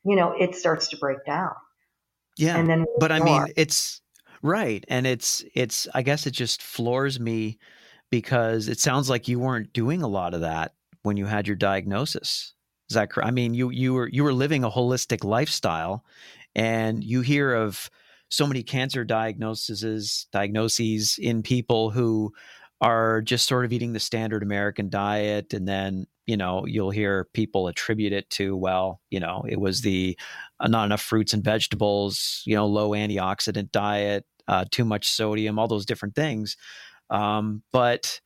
you 0.03 0.15
know 0.15 0.33
it 0.39 0.55
starts 0.55 0.87
to 0.87 0.97
break 0.97 1.23
down 1.27 1.53
yeah 2.37 2.57
and 2.57 2.67
then 2.67 2.85
but 2.99 3.11
i 3.11 3.19
mean 3.19 3.45
it's 3.55 4.01
Right. 4.41 4.85
And 4.87 5.05
it's 5.05 5.43
it's 5.53 5.87
I 5.93 6.01
guess 6.01 6.25
it 6.25 6.31
just 6.31 6.61
floors 6.61 7.19
me 7.19 7.57
because 8.09 8.67
it 8.67 8.79
sounds 8.79 9.09
like 9.09 9.27
you 9.27 9.39
weren't 9.39 9.73
doing 9.73 10.01
a 10.01 10.07
lot 10.07 10.33
of 10.33 10.41
that 10.41 10.73
when 11.03 11.17
you 11.17 11.25
had 11.25 11.47
your 11.47 11.55
diagnosis. 11.55 12.53
Is 12.89 12.95
that 12.95 13.11
correct? 13.11 13.27
I 13.27 13.31
mean, 13.31 13.53
you 13.53 13.69
you 13.69 13.93
were 13.93 14.09
you 14.09 14.23
were 14.23 14.33
living 14.33 14.63
a 14.63 14.69
holistic 14.71 15.23
lifestyle 15.23 16.03
and 16.55 17.03
you 17.03 17.21
hear 17.21 17.53
of 17.53 17.89
so 18.29 18.47
many 18.47 18.63
cancer 18.63 19.03
diagnoses 19.03 20.27
diagnoses 20.31 21.17
in 21.19 21.43
people 21.43 21.91
who 21.91 22.33
are 22.81 23.21
just 23.21 23.47
sort 23.47 23.65
of 23.65 23.73
eating 23.73 23.93
the 23.93 23.99
standard 23.99 24.41
American 24.41 24.89
diet. 24.89 25.53
And 25.53 25.67
then, 25.67 26.07
you 26.25 26.37
know, 26.37 26.65
you'll 26.65 26.91
hear 26.91 27.27
people 27.33 27.67
attribute 27.67 28.13
it 28.13 28.29
to, 28.31 28.55
well, 28.55 29.01
you 29.09 29.19
know, 29.19 29.43
it 29.47 29.59
was 29.59 29.81
the 29.81 30.17
uh, 30.59 30.67
not 30.67 30.85
enough 30.85 31.01
fruits 31.01 31.33
and 31.33 31.43
vegetables, 31.43 32.41
you 32.45 32.55
know, 32.55 32.65
low 32.65 32.91
antioxidant 32.91 33.71
diet, 33.71 34.25
uh, 34.47 34.65
too 34.71 34.85
much 34.85 35.07
sodium, 35.09 35.59
all 35.59 35.67
those 35.67 35.85
different 35.85 36.15
things. 36.15 36.55
Um, 37.09 37.63
but 37.71 38.21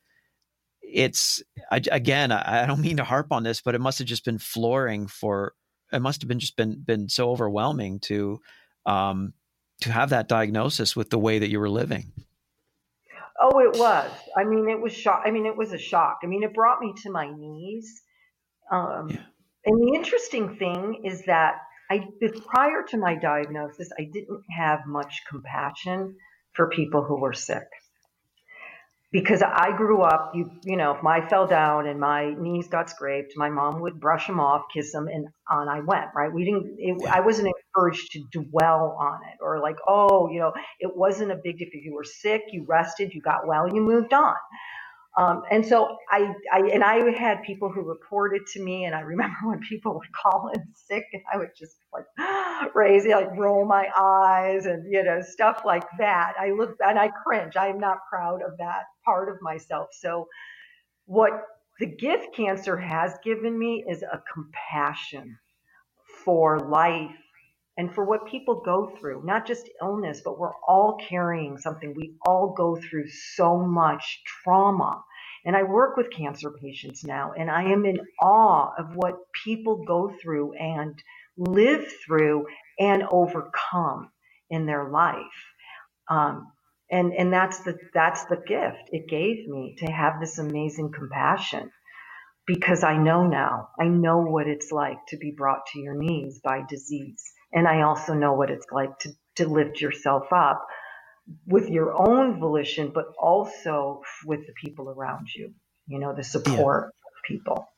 it's, 0.92 1.42
I, 1.70 1.80
again, 1.90 2.32
I, 2.32 2.62
I 2.62 2.66
don't 2.66 2.80
mean 2.80 2.98
to 2.98 3.04
harp 3.04 3.32
on 3.32 3.42
this, 3.42 3.60
but 3.60 3.74
it 3.74 3.80
must 3.80 3.98
have 3.98 4.08
just 4.08 4.24
been 4.24 4.38
flooring 4.38 5.06
for, 5.06 5.54
it 5.92 6.00
must 6.00 6.22
have 6.22 6.28
been 6.28 6.38
just 6.38 6.56
been, 6.56 6.80
been 6.82 7.08
so 7.08 7.30
overwhelming 7.30 8.00
to, 8.00 8.40
um, 8.86 9.32
to 9.80 9.92
have 9.92 10.10
that 10.10 10.28
diagnosis 10.28 10.94
with 10.94 11.10
the 11.10 11.18
way 11.18 11.38
that 11.38 11.50
you 11.50 11.58
were 11.58 11.70
living. 11.70 12.12
Oh, 13.40 13.58
it 13.58 13.76
was. 13.78 14.10
I 14.36 14.44
mean, 14.44 14.68
it 14.68 14.80
was 14.80 14.92
shock. 14.92 15.22
I 15.26 15.30
mean, 15.30 15.46
it 15.46 15.56
was 15.56 15.72
a 15.72 15.78
shock. 15.78 16.18
I 16.22 16.26
mean, 16.26 16.44
it 16.44 16.54
brought 16.54 16.80
me 16.80 16.94
to 17.02 17.10
my 17.10 17.30
knees. 17.30 18.02
Um, 18.70 19.08
yeah. 19.10 19.22
And 19.66 19.82
the 19.82 19.94
interesting 19.94 20.56
thing 20.56 21.02
is 21.04 21.24
that 21.26 21.56
I, 21.90 22.06
prior 22.46 22.84
to 22.90 22.96
my 22.96 23.16
diagnosis, 23.16 23.90
I 23.98 24.04
didn't 24.04 24.42
have 24.56 24.80
much 24.86 25.22
compassion 25.28 26.16
for 26.52 26.68
people 26.68 27.02
who 27.02 27.20
were 27.20 27.32
sick 27.32 27.66
because 29.14 29.42
I 29.42 29.70
grew 29.76 30.02
up, 30.02 30.32
you 30.34 30.50
you 30.64 30.76
know, 30.76 30.92
if 30.96 31.06
I 31.06 31.26
fell 31.28 31.46
down 31.46 31.86
and 31.86 32.00
my 32.00 32.34
knees 32.34 32.68
got 32.68 32.90
scraped, 32.90 33.34
my 33.36 33.48
mom 33.48 33.80
would 33.82 34.00
brush 34.00 34.26
them 34.26 34.40
off, 34.40 34.64
kiss 34.74 34.92
them, 34.92 35.08
and 35.08 35.28
on 35.48 35.68
I 35.70 35.80
went. 35.82 36.06
Right? 36.16 36.32
We 36.34 36.44
didn't. 36.44 36.76
It, 36.78 37.08
I 37.10 37.20
wasn't 37.20 37.54
encouraged 37.76 38.12
to 38.14 38.24
dwell 38.32 38.98
on 39.00 39.20
it 39.32 39.38
or 39.40 39.60
like, 39.60 39.76
oh, 39.88 40.28
you 40.30 40.40
know, 40.40 40.52
it 40.80 40.96
wasn't 40.96 41.32
a 41.32 41.36
big 41.44 41.58
deal. 41.58 41.68
If 41.72 41.86
you 41.86 41.94
were 41.94 42.04
sick, 42.04 42.42
you 42.52 42.66
rested, 42.68 43.14
you 43.14 43.22
got 43.22 43.46
well, 43.46 43.68
you 43.72 43.82
moved 43.82 44.12
on. 44.12 44.34
Um, 45.18 45.42
and 45.50 45.64
so 45.66 45.98
I, 46.10 46.34
I, 46.52 46.60
and 46.72 46.84
I 46.84 47.10
had 47.12 47.42
people 47.44 47.70
who 47.70 47.82
reported 47.82 48.46
to 48.54 48.62
me, 48.62 48.84
and 48.86 48.94
I 48.94 49.00
remember 49.00 49.36
when 49.44 49.60
people 49.60 49.94
would 49.94 50.12
call 50.12 50.50
in 50.54 50.64
sick, 50.74 51.06
and 51.12 51.22
I 51.32 51.38
would 51.38 51.50
just 51.58 51.76
like 51.92 52.06
raise, 52.74 53.06
like 53.06 53.36
roll 53.36 53.66
my 53.66 53.88
eyes, 53.98 54.66
and 54.66 54.90
you 54.92 55.04
know 55.04 55.20
stuff 55.22 55.62
like 55.66 55.84
that. 55.98 56.34
I 56.40 56.52
look 56.52 56.76
and 56.86 56.98
I 56.98 57.08
cringe. 57.08 57.56
I 57.56 57.68
am 57.68 57.78
not 57.80 57.98
proud 58.10 58.42
of 58.42 58.58
that 58.58 58.84
part 59.04 59.28
of 59.28 59.36
myself. 59.42 59.88
So, 59.92 60.28
what 61.06 61.32
the 61.80 61.86
gift 61.86 62.34
cancer 62.36 62.76
has 62.76 63.14
given 63.24 63.58
me 63.58 63.84
is 63.88 64.02
a 64.02 64.22
compassion 64.34 65.38
for 66.24 66.60
life 66.60 67.16
and 67.78 67.94
for 67.94 68.04
what 68.06 68.28
people 68.28 68.62
go 68.64 68.92
through, 69.00 69.24
not 69.24 69.46
just 69.48 69.68
illness, 69.82 70.22
but 70.24 70.38
we're 70.38 70.54
all 70.68 70.98
carrying 71.08 71.58
something. 71.58 71.94
We 71.96 72.16
all 72.26 72.54
go 72.56 72.76
through 72.76 73.08
so 73.36 73.58
much 73.58 74.22
trauma. 74.44 75.02
And 75.46 75.56
I 75.56 75.64
work 75.64 75.98
with 75.98 76.12
cancer 76.12 76.52
patients 76.62 77.04
now, 77.04 77.32
and 77.38 77.50
I 77.50 77.64
am 77.64 77.86
in 77.86 78.00
awe 78.22 78.72
of 78.78 78.96
what 78.96 79.16
people 79.44 79.84
go 79.86 80.12
through 80.22 80.54
and 80.54 80.94
live 81.36 81.86
through 82.06 82.46
and 82.80 83.04
overcome 83.12 84.10
in 84.50 84.66
their 84.66 84.90
life. 84.90 85.26
Um, 86.10 86.52
and 86.90 87.14
and 87.14 87.32
that's 87.32 87.60
the 87.60 87.78
that's 87.94 88.26
the 88.26 88.36
gift 88.46 88.90
it 88.92 89.08
gave 89.08 89.48
me 89.48 89.76
to 89.78 89.86
have 89.86 90.20
this 90.20 90.38
amazing 90.38 90.92
compassion 90.92 91.70
because 92.46 92.84
I 92.84 92.96
know 92.96 93.26
now 93.26 93.68
I 93.80 93.84
know 93.86 94.18
what 94.18 94.48
it's 94.48 94.72
like 94.72 94.98
to 95.08 95.16
be 95.18 95.32
brought 95.36 95.66
to 95.72 95.80
your 95.80 95.94
knees 95.94 96.40
by 96.44 96.62
disease 96.68 97.22
and 97.54 97.68
I 97.68 97.82
also 97.82 98.12
know 98.12 98.34
what 98.34 98.50
it's 98.50 98.66
like 98.72 98.98
to, 99.00 99.10
to 99.36 99.48
lift 99.48 99.80
yourself 99.80 100.24
up 100.32 100.66
with 101.46 101.68
your 101.70 101.94
own 101.94 102.38
volition, 102.38 102.90
but 102.92 103.06
also 103.18 104.02
with 104.26 104.40
the 104.46 104.52
people 104.52 104.90
around 104.90 105.28
you, 105.34 105.54
you 105.86 105.98
know, 105.98 106.14
the 106.14 106.24
support 106.24 106.92
yeah. 106.92 107.06
of 107.06 107.22
people. 107.26 107.68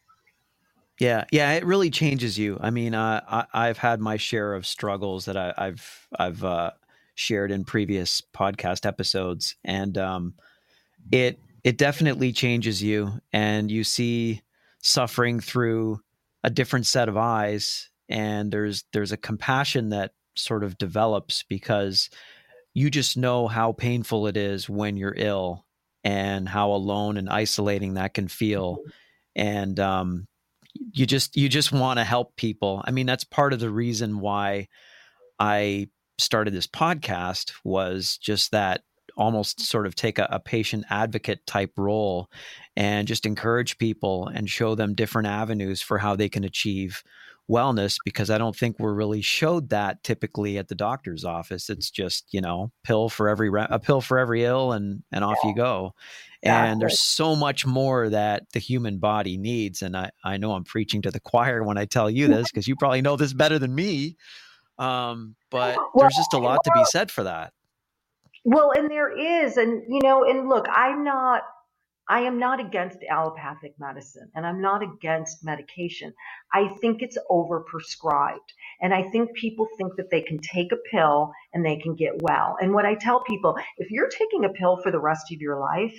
Yeah, 0.99 1.25
yeah, 1.31 1.53
it 1.53 1.65
really 1.67 1.91
changes 1.91 2.39
you. 2.39 2.59
I 2.61 2.71
mean, 2.71 2.95
uh, 2.95 3.45
I, 3.53 3.67
have 3.67 3.77
had 3.77 4.01
my 4.01 4.17
share 4.17 4.55
of 4.55 4.67
struggles 4.67 5.27
that 5.27 5.37
I, 5.37 5.53
have 5.59 6.07
I've 6.19 6.43
uh, 6.43 6.71
shared 7.15 7.51
in 7.51 7.65
previous 7.65 8.23
podcast 8.35 8.87
episodes, 8.87 9.57
and 9.63 9.99
um, 9.99 10.35
it 11.13 11.39
it 11.65 11.77
definitely 11.77 12.33
changes 12.33 12.83
you, 12.83 13.21
and 13.31 13.71
you 13.71 13.85
see 13.85 14.41
suffering 14.83 15.39
through 15.39 16.01
a 16.43 16.49
different 16.49 16.87
set 16.87 17.11
of 17.11 17.19
eyes, 17.19 17.91
and 18.09 18.51
there's 18.51 18.85
there's 18.93 19.13
a 19.13 19.17
compassion 19.17 19.91
that 19.91 20.13
sort 20.37 20.65
of 20.65 20.79
develops 20.79 21.45
because 21.45 22.11
you 22.75 22.91
just 22.91 23.17
know 23.17 23.49
how 23.49 23.73
painful 23.73 24.27
it 24.27 24.37
is 24.37 24.69
when 24.69 24.97
you're 24.97 25.15
ill 25.17 25.65
and 26.05 26.49
how 26.49 26.73
alone 26.73 27.17
and 27.17 27.29
isolating 27.29 27.95
that 27.95 28.15
can 28.15 28.29
feel. 28.29 28.79
And 29.35 29.81
um, 29.81 30.29
you 30.93 31.07
just 31.07 31.37
you 31.37 31.49
just 31.49 31.73
want 31.73 31.99
to 31.99 32.05
help 32.05 32.37
people. 32.37 32.83
I 32.85 32.91
mean 32.91 33.07
that's 33.07 33.25
part 33.25 33.53
of 33.53 33.61
the 33.61 33.71
reason 33.71 34.21
why 34.21 34.69
i 35.39 35.87
started 36.19 36.55
this 36.55 36.67
podcast 36.67 37.53
was 37.63 38.19
just 38.19 38.53
that 38.53 38.83
almost 39.17 39.61
sort 39.61 39.87
of 39.87 39.95
take 39.95 40.19
a, 40.19 40.29
a 40.31 40.41
patient 40.41 40.85
advocate 40.91 41.45
type 41.47 41.73
role 41.77 42.31
and 42.77 43.09
just 43.09 43.27
encourage 43.27 43.79
people 43.79 44.29
and 44.29 44.49
show 44.49 44.75
them 44.75 44.95
different 44.95 45.29
avenues 45.29 45.81
for 45.81 45.99
how 45.99 46.15
they 46.15 46.29
can 46.29 46.45
achieve 46.45 47.03
wellness 47.51 47.97
because 48.05 48.31
I 48.31 48.39
don't 48.39 48.57
think 48.57 48.79
we're 48.79 48.95
really 48.95 49.23
showed 49.23 49.71
that 49.71 50.03
typically 50.03 50.59
at 50.59 50.69
the 50.69 50.75
doctor's 50.75 51.25
office. 51.25 51.71
It's 51.71 51.91
just, 51.91 52.27
you 52.33 52.41
know, 52.41 52.73
pill 52.85 53.09
for 53.09 53.29
every 53.29 53.51
a 53.55 53.79
pill 53.79 54.01
for 54.01 54.19
every 54.19 54.45
ill 54.45 54.73
and 54.73 55.03
and 55.13 55.25
off 55.25 55.39
yeah. 55.43 55.51
you 55.51 55.57
go. 55.57 55.95
And 56.43 56.81
there's 56.81 57.01
so 57.01 57.35
much 57.35 57.67
more 57.67 58.09
that 58.09 58.51
the 58.53 58.61
human 58.61 58.99
body 58.99 59.37
needs 59.37 59.83
and 59.83 59.97
I 59.97 60.11
I 60.25 60.37
know 60.37 60.53
I'm 60.53 60.65
preaching 60.65 61.03
to 61.03 61.11
the 61.11 61.21
choir 61.31 61.63
when 61.63 61.79
I 61.79 61.85
tell 61.85 62.11
you 62.11 62.29
this 62.29 62.51
because 62.51 62.67
you 62.69 62.77
probably 62.77 63.03
know 63.03 63.17
this 63.17 63.33
better 63.33 63.59
than 63.59 63.75
me. 63.75 64.17
Um, 64.79 65.37
but 65.51 65.77
well, 65.77 65.91
there's 65.97 66.17
just 66.17 66.35
a 66.35 66.39
lot 66.39 66.61
to 66.65 66.73
be 66.75 66.85
said 66.85 67.11
for 67.11 67.25
that. 67.25 67.53
Well, 68.45 68.73
and 68.77 68.91
there 68.91 69.11
is 69.11 69.57
and 69.57 69.83
you 69.89 70.01
know, 70.03 70.25
and 70.25 70.49
look, 70.49 70.67
I'm 70.71 71.03
not 71.03 71.43
I 72.09 72.21
am 72.21 72.39
not 72.39 72.61
against 72.61 72.99
allopathic 73.11 73.75
medicine 73.79 74.31
and 74.35 74.47
I'm 74.47 74.61
not 74.61 74.83
against 74.83 75.45
medication. 75.45 76.13
I 76.53 76.69
think 76.81 77.03
it's 77.03 77.19
overprescribed. 77.31 78.49
And 78.81 78.95
I 78.95 79.03
think 79.11 79.35
people 79.35 79.67
think 79.77 79.97
that 79.97 80.11
they 80.11 80.23
can 80.23 80.39
take 80.39 80.73
a 80.73 80.77
pill 80.91 81.33
and 81.53 81.65
they 81.65 81.77
can 81.77 81.97
get 81.97 82.23
well. 82.23 82.57
And 82.61 82.73
what 82.73 82.87
I 82.87 82.95
tell 82.95 83.23
people, 83.25 83.57
if 83.79 83.91
you're 83.91 84.09
taking 84.09 84.45
a 84.45 84.51
pill 84.51 84.79
for 84.83 84.93
the 84.93 85.01
rest 85.01 85.33
of 85.33 85.41
your 85.41 85.59
life, 85.59 85.97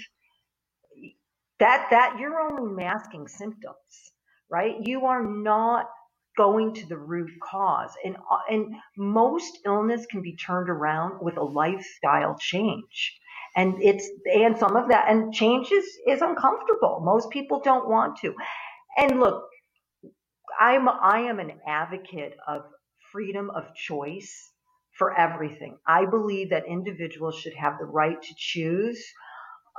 that, 1.59 1.87
that 1.89 2.17
you're 2.19 2.39
only 2.39 2.73
masking 2.73 3.27
symptoms, 3.27 4.11
right? 4.49 4.75
You 4.85 5.07
are 5.07 5.23
not 5.23 5.87
going 6.37 6.73
to 6.75 6.87
the 6.87 6.97
root 6.97 7.31
cause. 7.43 7.91
And, 8.05 8.15
uh, 8.15 8.39
and 8.49 8.75
most 8.95 9.57
illness 9.65 10.05
can 10.05 10.21
be 10.21 10.35
turned 10.35 10.69
around 10.69 11.19
with 11.19 11.37
a 11.37 11.43
lifestyle 11.43 12.37
change 12.39 13.17
and 13.57 13.75
it's 13.81 14.09
and 14.33 14.57
some 14.57 14.77
of 14.77 14.89
that 14.89 15.07
and 15.09 15.33
change 15.33 15.71
is 15.73 15.85
is 16.07 16.21
uncomfortable. 16.21 17.01
Most 17.05 17.31
people 17.31 17.61
don't 17.61 17.89
want 17.89 18.19
to. 18.21 18.35
And 18.97 19.19
look 19.21 19.45
i'm 20.59 20.89
i 20.89 21.19
am 21.21 21.39
an 21.39 21.51
advocate 21.67 22.33
of 22.47 22.63
freedom 23.13 23.51
of 23.51 23.65
choice 23.75 24.33
for 24.99 25.17
everything. 25.19 25.77
I 25.87 26.05
believe 26.05 26.51
that 26.51 26.65
individuals 26.67 27.35
should 27.37 27.55
have 27.55 27.79
the 27.79 27.85
right 27.85 28.21
to 28.21 28.35
choose 28.37 29.03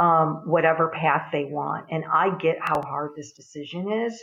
um, 0.00 0.42
whatever 0.46 0.90
path 0.90 1.28
they 1.32 1.44
want. 1.46 1.86
And 1.90 2.04
i 2.12 2.36
get 2.38 2.58
how 2.60 2.82
hard 2.82 3.12
this 3.16 3.32
decision 3.32 3.92
is 3.92 4.20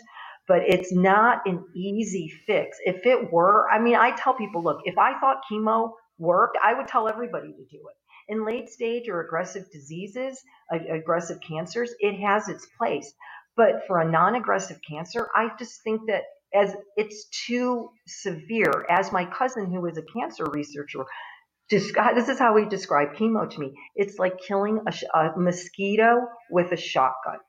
but 0.47 0.61
it's 0.67 0.93
not 0.93 1.41
an 1.47 1.63
easy 1.75 2.31
fix. 2.47 2.77
If 2.85 3.05
it 3.05 3.31
were 3.33 3.69
i 3.71 3.79
mean 3.79 3.95
i 3.95 4.11
tell 4.17 4.35
people 4.35 4.63
look 4.63 4.81
if 4.85 4.97
i 4.97 5.19
thought 5.19 5.41
chemo 5.51 5.91
worked 6.19 6.57
i 6.63 6.73
would 6.75 6.87
tell 6.87 7.07
everybody 7.09 7.49
to 7.49 7.65
do 7.71 7.77
it 7.89 7.97
in 8.27 8.45
late 8.45 8.69
stage 8.69 9.07
or 9.07 9.21
aggressive 9.21 9.69
diseases, 9.71 10.41
aggressive 10.71 11.39
cancers, 11.41 11.93
it 11.99 12.19
has 12.19 12.49
its 12.49 12.67
place. 12.77 13.13
But 13.55 13.85
for 13.88 13.99
a 13.99 14.09
non 14.09 14.35
aggressive 14.35 14.79
cancer, 14.88 15.29
I 15.35 15.49
just 15.57 15.81
think 15.83 16.01
that 16.07 16.23
as 16.53 16.75
it's 16.95 17.27
too 17.45 17.89
severe, 18.07 18.85
as 18.89 19.11
my 19.11 19.25
cousin 19.25 19.71
who 19.71 19.85
is 19.85 19.97
a 19.97 20.03
cancer 20.03 20.45
researcher, 20.45 21.05
this 21.69 22.29
is 22.29 22.39
how 22.39 22.55
he 22.57 22.65
described 22.65 23.17
chemo 23.17 23.49
to 23.49 23.59
me. 23.59 23.73
It's 23.95 24.19
like 24.19 24.39
killing 24.39 24.81
a, 24.85 25.17
a 25.17 25.38
mosquito 25.38 26.27
with 26.49 26.71
a 26.71 26.77
shotgun. 26.77 27.39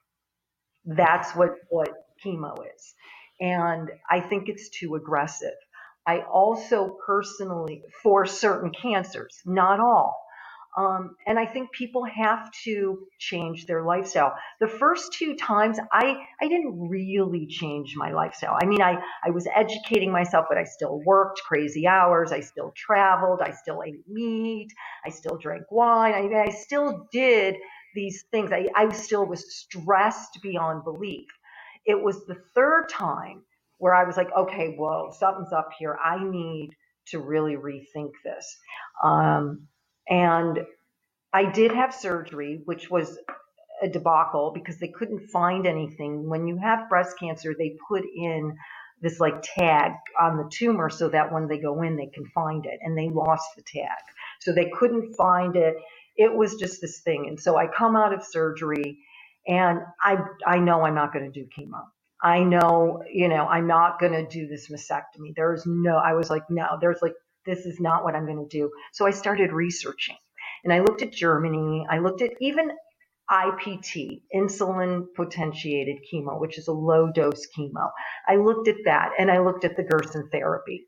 That's 0.84 1.34
what, 1.34 1.50
what 1.68 1.90
chemo 2.24 2.54
is. 2.54 2.94
And 3.40 3.90
I 4.10 4.20
think 4.20 4.48
it's 4.48 4.70
too 4.70 4.94
aggressive. 4.94 5.54
I 6.06 6.20
also 6.20 6.96
personally, 7.04 7.82
for 8.02 8.24
certain 8.26 8.70
cancers, 8.70 9.40
not 9.44 9.80
all, 9.80 10.16
um, 10.76 11.16
and 11.26 11.38
I 11.38 11.46
think 11.46 11.72
people 11.72 12.04
have 12.04 12.50
to 12.64 13.06
change 13.18 13.64
their 13.66 13.82
lifestyle. 13.82 14.34
The 14.60 14.68
first 14.68 15.12
two 15.14 15.34
times, 15.34 15.78
I, 15.90 16.18
I 16.40 16.48
didn't 16.48 16.88
really 16.88 17.46
change 17.46 17.94
my 17.96 18.12
lifestyle. 18.12 18.58
I 18.60 18.66
mean, 18.66 18.82
I, 18.82 18.98
I 19.24 19.30
was 19.30 19.48
educating 19.54 20.12
myself, 20.12 20.46
but 20.50 20.58
I 20.58 20.64
still 20.64 21.00
worked 21.06 21.40
crazy 21.48 21.86
hours. 21.86 22.30
I 22.30 22.40
still 22.40 22.72
traveled. 22.76 23.40
I 23.40 23.52
still 23.52 23.82
ate 23.86 24.06
meat. 24.06 24.68
I 25.04 25.08
still 25.08 25.38
drank 25.38 25.64
wine. 25.70 26.12
I, 26.12 26.42
I 26.42 26.50
still 26.50 27.08
did 27.10 27.56
these 27.94 28.24
things. 28.30 28.52
I, 28.52 28.66
I 28.76 28.92
still 28.92 29.24
was 29.24 29.54
stressed 29.54 30.40
beyond 30.42 30.84
belief. 30.84 31.28
It 31.86 32.02
was 32.02 32.26
the 32.26 32.36
third 32.54 32.88
time 32.90 33.42
where 33.78 33.94
I 33.94 34.04
was 34.04 34.18
like, 34.18 34.30
okay, 34.36 34.74
whoa, 34.76 35.10
something's 35.18 35.52
up 35.54 35.70
here. 35.78 35.96
I 36.04 36.22
need 36.22 36.70
to 37.08 37.20
really 37.20 37.56
rethink 37.56 38.10
this. 38.24 38.58
Um, 39.02 39.68
and 40.08 40.60
I 41.32 41.50
did 41.50 41.72
have 41.72 41.94
surgery, 41.94 42.62
which 42.64 42.90
was 42.90 43.18
a 43.82 43.88
debacle 43.88 44.52
because 44.54 44.78
they 44.78 44.88
couldn't 44.88 45.28
find 45.28 45.66
anything. 45.66 46.28
When 46.28 46.46
you 46.46 46.56
have 46.58 46.88
breast 46.88 47.18
cancer, 47.18 47.54
they 47.58 47.76
put 47.88 48.04
in 48.04 48.56
this 49.02 49.20
like 49.20 49.42
tag 49.42 49.92
on 50.18 50.38
the 50.38 50.50
tumor 50.50 50.88
so 50.88 51.08
that 51.10 51.32
when 51.32 51.46
they 51.48 51.58
go 51.58 51.82
in, 51.82 51.96
they 51.96 52.06
can 52.06 52.24
find 52.34 52.64
it. 52.64 52.78
And 52.82 52.96
they 52.96 53.10
lost 53.10 53.48
the 53.56 53.62
tag. 53.62 53.98
So 54.40 54.52
they 54.52 54.70
couldn't 54.78 55.14
find 55.14 55.56
it. 55.56 55.76
It 56.16 56.34
was 56.34 56.54
just 56.54 56.80
this 56.80 57.00
thing. 57.00 57.26
And 57.28 57.38
so 57.38 57.58
I 57.58 57.66
come 57.66 57.96
out 57.96 58.14
of 58.14 58.24
surgery 58.24 58.98
and 59.46 59.80
I, 60.00 60.18
I 60.46 60.58
know 60.58 60.82
I'm 60.82 60.94
not 60.94 61.12
going 61.12 61.30
to 61.30 61.40
do 61.40 61.46
chemo. 61.56 61.82
I 62.22 62.42
know, 62.42 63.02
you 63.12 63.28
know, 63.28 63.46
I'm 63.46 63.66
not 63.66 64.00
going 64.00 64.12
to 64.12 64.26
do 64.26 64.48
this 64.48 64.70
mastectomy. 64.70 65.34
There's 65.36 65.64
no, 65.66 65.96
I 65.98 66.14
was 66.14 66.30
like, 66.30 66.44
no, 66.48 66.78
there's 66.80 66.98
like 67.02 67.12
this 67.46 67.66
is 67.66 67.80
not 67.80 68.04
what 68.04 68.14
I'm 68.14 68.26
going 68.26 68.46
to 68.48 68.58
do. 68.58 68.70
So 68.92 69.06
I 69.06 69.10
started 69.10 69.52
researching 69.52 70.16
and 70.64 70.72
I 70.72 70.80
looked 70.80 71.02
at 71.02 71.12
Germany. 71.12 71.86
I 71.90 71.98
looked 71.98 72.22
at 72.22 72.32
even 72.40 72.70
IPT, 73.30 74.22
insulin 74.34 75.06
potentiated 75.16 75.96
chemo, 76.12 76.40
which 76.40 76.58
is 76.58 76.68
a 76.68 76.72
low 76.72 77.10
dose 77.12 77.46
chemo. 77.56 77.90
I 78.28 78.36
looked 78.36 78.68
at 78.68 78.76
that 78.84 79.12
and 79.18 79.30
I 79.30 79.40
looked 79.40 79.64
at 79.64 79.76
the 79.76 79.82
Gerson 79.82 80.28
therapy. 80.30 80.86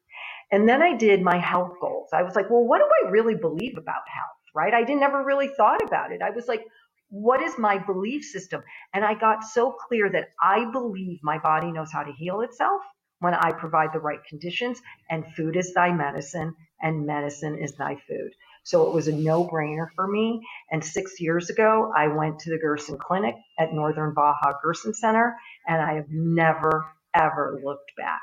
And 0.50 0.68
then 0.68 0.82
I 0.82 0.96
did 0.96 1.22
my 1.22 1.38
health 1.38 1.74
goals. 1.80 2.08
I 2.12 2.22
was 2.22 2.34
like, 2.34 2.48
well, 2.48 2.64
what 2.64 2.78
do 2.78 2.84
I 3.06 3.10
really 3.10 3.34
believe 3.34 3.76
about 3.76 4.02
health? 4.08 4.28
Right? 4.54 4.72
I 4.72 4.82
didn't 4.82 5.02
ever 5.02 5.24
really 5.24 5.48
thought 5.48 5.82
about 5.86 6.12
it. 6.12 6.22
I 6.22 6.30
was 6.30 6.48
like, 6.48 6.64
what 7.10 7.42
is 7.42 7.58
my 7.58 7.78
belief 7.78 8.24
system? 8.24 8.62
And 8.94 9.04
I 9.04 9.14
got 9.14 9.44
so 9.44 9.72
clear 9.72 10.10
that 10.10 10.28
I 10.42 10.70
believe 10.72 11.18
my 11.22 11.38
body 11.38 11.70
knows 11.70 11.92
how 11.92 12.02
to 12.02 12.12
heal 12.12 12.40
itself 12.40 12.82
when 13.20 13.34
I 13.34 13.52
provide 13.52 13.92
the 13.92 14.00
right 14.00 14.22
conditions, 14.28 14.80
and 15.10 15.24
food 15.34 15.56
is 15.56 15.72
thy 15.74 15.92
medicine, 15.92 16.54
and 16.80 17.06
medicine 17.06 17.58
is 17.58 17.72
thy 17.72 17.96
food. 18.08 18.30
So 18.62 18.86
it 18.86 18.94
was 18.94 19.08
a 19.08 19.12
no 19.12 19.46
brainer 19.46 19.86
for 19.96 20.06
me. 20.06 20.40
And 20.70 20.84
six 20.84 21.20
years 21.20 21.50
ago, 21.50 21.92
I 21.96 22.08
went 22.08 22.38
to 22.40 22.50
the 22.50 22.58
Gerson 22.58 22.98
Clinic 22.98 23.34
at 23.58 23.72
Northern 23.72 24.14
Baja 24.14 24.52
Gerson 24.62 24.94
Center, 24.94 25.36
and 25.66 25.80
I 25.80 25.94
have 25.94 26.10
never, 26.10 26.86
ever 27.14 27.60
looked 27.64 27.92
back. 27.96 28.20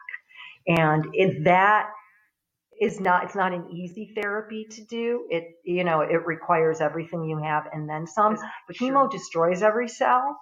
And 0.67 1.07
it, 1.13 1.43
that 1.45 1.89
is 2.79 2.99
not, 2.99 3.23
it's 3.23 3.35
not 3.35 3.53
an 3.53 3.69
easy 3.71 4.13
therapy 4.15 4.65
to 4.69 4.83
do. 4.85 5.25
It, 5.29 5.45
you 5.63 5.83
know, 5.83 6.01
it 6.01 6.25
requires 6.25 6.81
everything 6.81 7.23
you 7.23 7.37
have 7.37 7.65
and 7.71 7.89
then 7.89 8.05
some. 8.07 8.37
But 8.67 8.77
chemo 8.77 9.09
destroys 9.09 9.61
every 9.61 9.87
cell. 9.87 10.37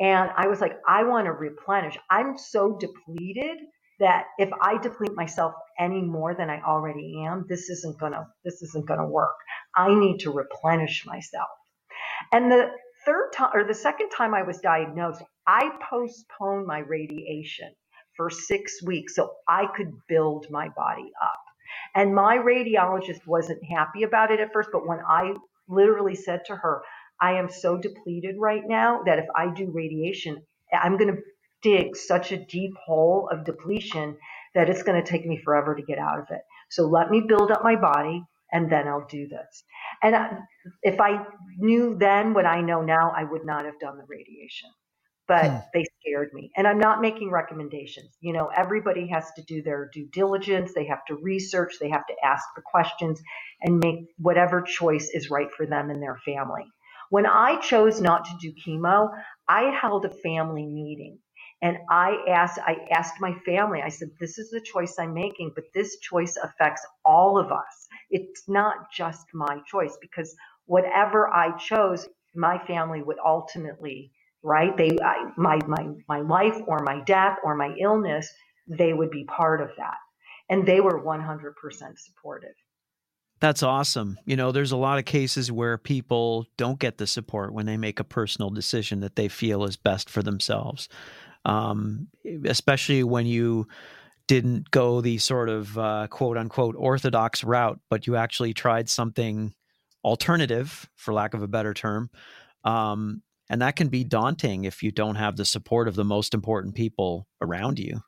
And 0.00 0.30
I 0.36 0.48
was 0.48 0.60
like, 0.60 0.74
I 0.88 1.04
want 1.04 1.26
to 1.26 1.32
replenish. 1.32 1.98
I'm 2.10 2.36
so 2.38 2.78
depleted 2.78 3.58
that 4.00 4.26
if 4.38 4.50
I 4.60 4.78
deplete 4.78 5.14
myself 5.14 5.54
any 5.78 6.02
more 6.02 6.34
than 6.34 6.50
I 6.50 6.60
already 6.62 7.24
am, 7.26 7.46
this 7.48 7.70
isn't 7.70 7.98
gonna 7.98 8.26
this 8.44 8.62
isn't 8.62 8.86
gonna 8.86 9.08
work. 9.08 9.34
I 9.76 9.94
need 9.94 10.20
to 10.20 10.32
replenish 10.32 11.06
myself. 11.06 11.48
And 12.32 12.50
the 12.50 12.70
third 13.06 13.30
time 13.34 13.50
or 13.54 13.64
the 13.64 13.74
second 13.74 14.10
time 14.10 14.34
I 14.34 14.42
was 14.42 14.58
diagnosed, 14.60 15.22
I 15.46 15.70
postponed 15.90 16.66
my 16.66 16.80
radiation 16.80 17.72
for 18.16 18.30
six 18.30 18.82
weeks 18.84 19.14
so 19.16 19.32
I 19.48 19.66
could 19.76 19.92
build 20.08 20.46
my 20.50 20.68
body 20.76 21.10
up. 21.22 21.40
And 21.94 22.14
my 22.14 22.38
radiologist 22.38 23.26
wasn't 23.26 23.62
happy 23.64 24.02
about 24.04 24.30
it 24.32 24.40
at 24.40 24.52
first, 24.52 24.70
but 24.72 24.86
when 24.86 25.00
I 25.08 25.34
literally 25.68 26.14
said 26.14 26.42
to 26.46 26.56
her, 26.56 26.82
I 27.22 27.34
am 27.34 27.48
so 27.48 27.78
depleted 27.78 28.34
right 28.38 28.62
now 28.66 29.02
that 29.06 29.20
if 29.20 29.26
I 29.36 29.54
do 29.54 29.70
radiation, 29.70 30.42
I'm 30.72 30.98
going 30.98 31.14
to 31.14 31.22
dig 31.62 31.96
such 31.96 32.32
a 32.32 32.44
deep 32.44 32.74
hole 32.84 33.28
of 33.30 33.44
depletion 33.44 34.16
that 34.54 34.68
it's 34.68 34.82
going 34.82 35.02
to 35.02 35.08
take 35.08 35.24
me 35.24 35.38
forever 35.38 35.74
to 35.76 35.82
get 35.82 35.98
out 35.98 36.18
of 36.18 36.26
it. 36.30 36.42
So 36.68 36.88
let 36.88 37.10
me 37.10 37.22
build 37.26 37.52
up 37.52 37.62
my 37.62 37.76
body 37.76 38.24
and 38.52 38.70
then 38.70 38.88
I'll 38.88 39.06
do 39.08 39.28
this. 39.28 39.64
And 40.02 40.14
if 40.82 41.00
I 41.00 41.24
knew 41.56 41.94
then 41.94 42.34
what 42.34 42.44
I 42.44 42.60
know 42.60 42.82
now, 42.82 43.12
I 43.16 43.24
would 43.24 43.46
not 43.46 43.64
have 43.64 43.78
done 43.78 43.96
the 43.96 44.04
radiation. 44.08 44.70
But 45.28 45.50
hmm. 45.50 45.56
they 45.72 45.84
scared 46.00 46.30
me. 46.34 46.50
And 46.56 46.66
I'm 46.66 46.80
not 46.80 47.00
making 47.00 47.30
recommendations. 47.30 48.10
You 48.20 48.32
know, 48.32 48.50
everybody 48.54 49.06
has 49.08 49.30
to 49.36 49.42
do 49.42 49.62
their 49.62 49.88
due 49.94 50.08
diligence. 50.12 50.72
They 50.74 50.86
have 50.88 51.04
to 51.06 51.14
research. 51.14 51.74
They 51.80 51.90
have 51.90 52.06
to 52.08 52.14
ask 52.24 52.44
the 52.56 52.62
questions 52.62 53.22
and 53.62 53.78
make 53.78 54.08
whatever 54.18 54.60
choice 54.60 55.08
is 55.14 55.30
right 55.30 55.48
for 55.56 55.64
them 55.64 55.90
and 55.90 56.02
their 56.02 56.18
family. 56.24 56.64
When 57.12 57.26
I 57.26 57.58
chose 57.60 58.02
not 58.02 58.26
to 58.26 58.32
do 58.42 58.52
chemo, 58.66 59.10
I 59.48 59.64
held 59.80 60.06
a 60.06 60.10
family 60.10 60.66
meeting 60.66 61.20
and 61.62 61.78
I 61.90 62.18
asked, 62.30 62.60
I 62.66 62.78
asked 62.92 63.16
my 63.20 63.34
family, 63.46 63.82
I 63.82 63.90
said, 63.90 64.10
this 64.20 64.38
is 64.38 64.50
the 64.50 64.62
choice 64.62 64.96
I'm 65.00 65.14
making, 65.14 65.52
but 65.56 65.66
this 65.74 65.98
choice 66.00 66.36
affects 66.42 66.86
all 67.06 67.38
of 67.38 67.52
us. 67.52 67.88
It's 68.10 68.48
not 68.48 68.92
just 68.92 69.26
my 69.34 69.60
choice 69.68 69.98
because 70.02 70.36
whatever 70.66 71.28
I 71.34 71.56
chose, 71.58 72.08
my 72.36 72.58
family 72.66 73.02
would 73.04 73.18
ultimately, 73.26 74.12
right? 74.44 74.76
They, 74.76 74.98
I, 75.04 75.32
my, 75.38 75.60
my, 75.68 75.88
my 76.08 76.20
life 76.22 76.58
or 76.68 76.80
my 76.80 77.02
death 77.06 77.38
or 77.44 77.56
my 77.56 77.74
illness, 77.80 78.28
they 78.68 78.94
would 78.94 79.12
be 79.12 79.24
part 79.26 79.62
of 79.62 79.70
that. 79.78 79.96
And 80.50 80.66
they 80.66 80.82
were 80.82 81.02
100% 81.02 81.54
supportive. 81.98 82.54
That's 83.42 83.64
awesome. 83.64 84.20
You 84.24 84.36
know, 84.36 84.52
there's 84.52 84.70
a 84.70 84.76
lot 84.76 85.00
of 85.00 85.04
cases 85.04 85.50
where 85.50 85.76
people 85.76 86.46
don't 86.56 86.78
get 86.78 86.98
the 86.98 87.08
support 87.08 87.52
when 87.52 87.66
they 87.66 87.76
make 87.76 87.98
a 87.98 88.04
personal 88.04 88.50
decision 88.50 89.00
that 89.00 89.16
they 89.16 89.26
feel 89.26 89.64
is 89.64 89.76
best 89.76 90.08
for 90.08 90.22
themselves. 90.22 90.88
Um, 91.44 92.06
especially 92.44 93.02
when 93.02 93.26
you 93.26 93.66
didn't 94.28 94.70
go 94.70 95.00
the 95.00 95.18
sort 95.18 95.48
of 95.48 95.76
uh, 95.76 96.06
quote 96.08 96.38
unquote 96.38 96.76
orthodox 96.78 97.42
route, 97.42 97.80
but 97.90 98.06
you 98.06 98.14
actually 98.14 98.54
tried 98.54 98.88
something 98.88 99.52
alternative, 100.04 100.88
for 100.94 101.12
lack 101.12 101.34
of 101.34 101.42
a 101.42 101.48
better 101.48 101.74
term. 101.74 102.10
Um, 102.62 103.22
and 103.50 103.60
that 103.60 103.74
can 103.74 103.88
be 103.88 104.04
daunting 104.04 104.66
if 104.66 104.84
you 104.84 104.92
don't 104.92 105.16
have 105.16 105.34
the 105.34 105.44
support 105.44 105.88
of 105.88 105.96
the 105.96 106.04
most 106.04 106.32
important 106.32 106.76
people 106.76 107.26
around 107.40 107.80
you. 107.80 108.02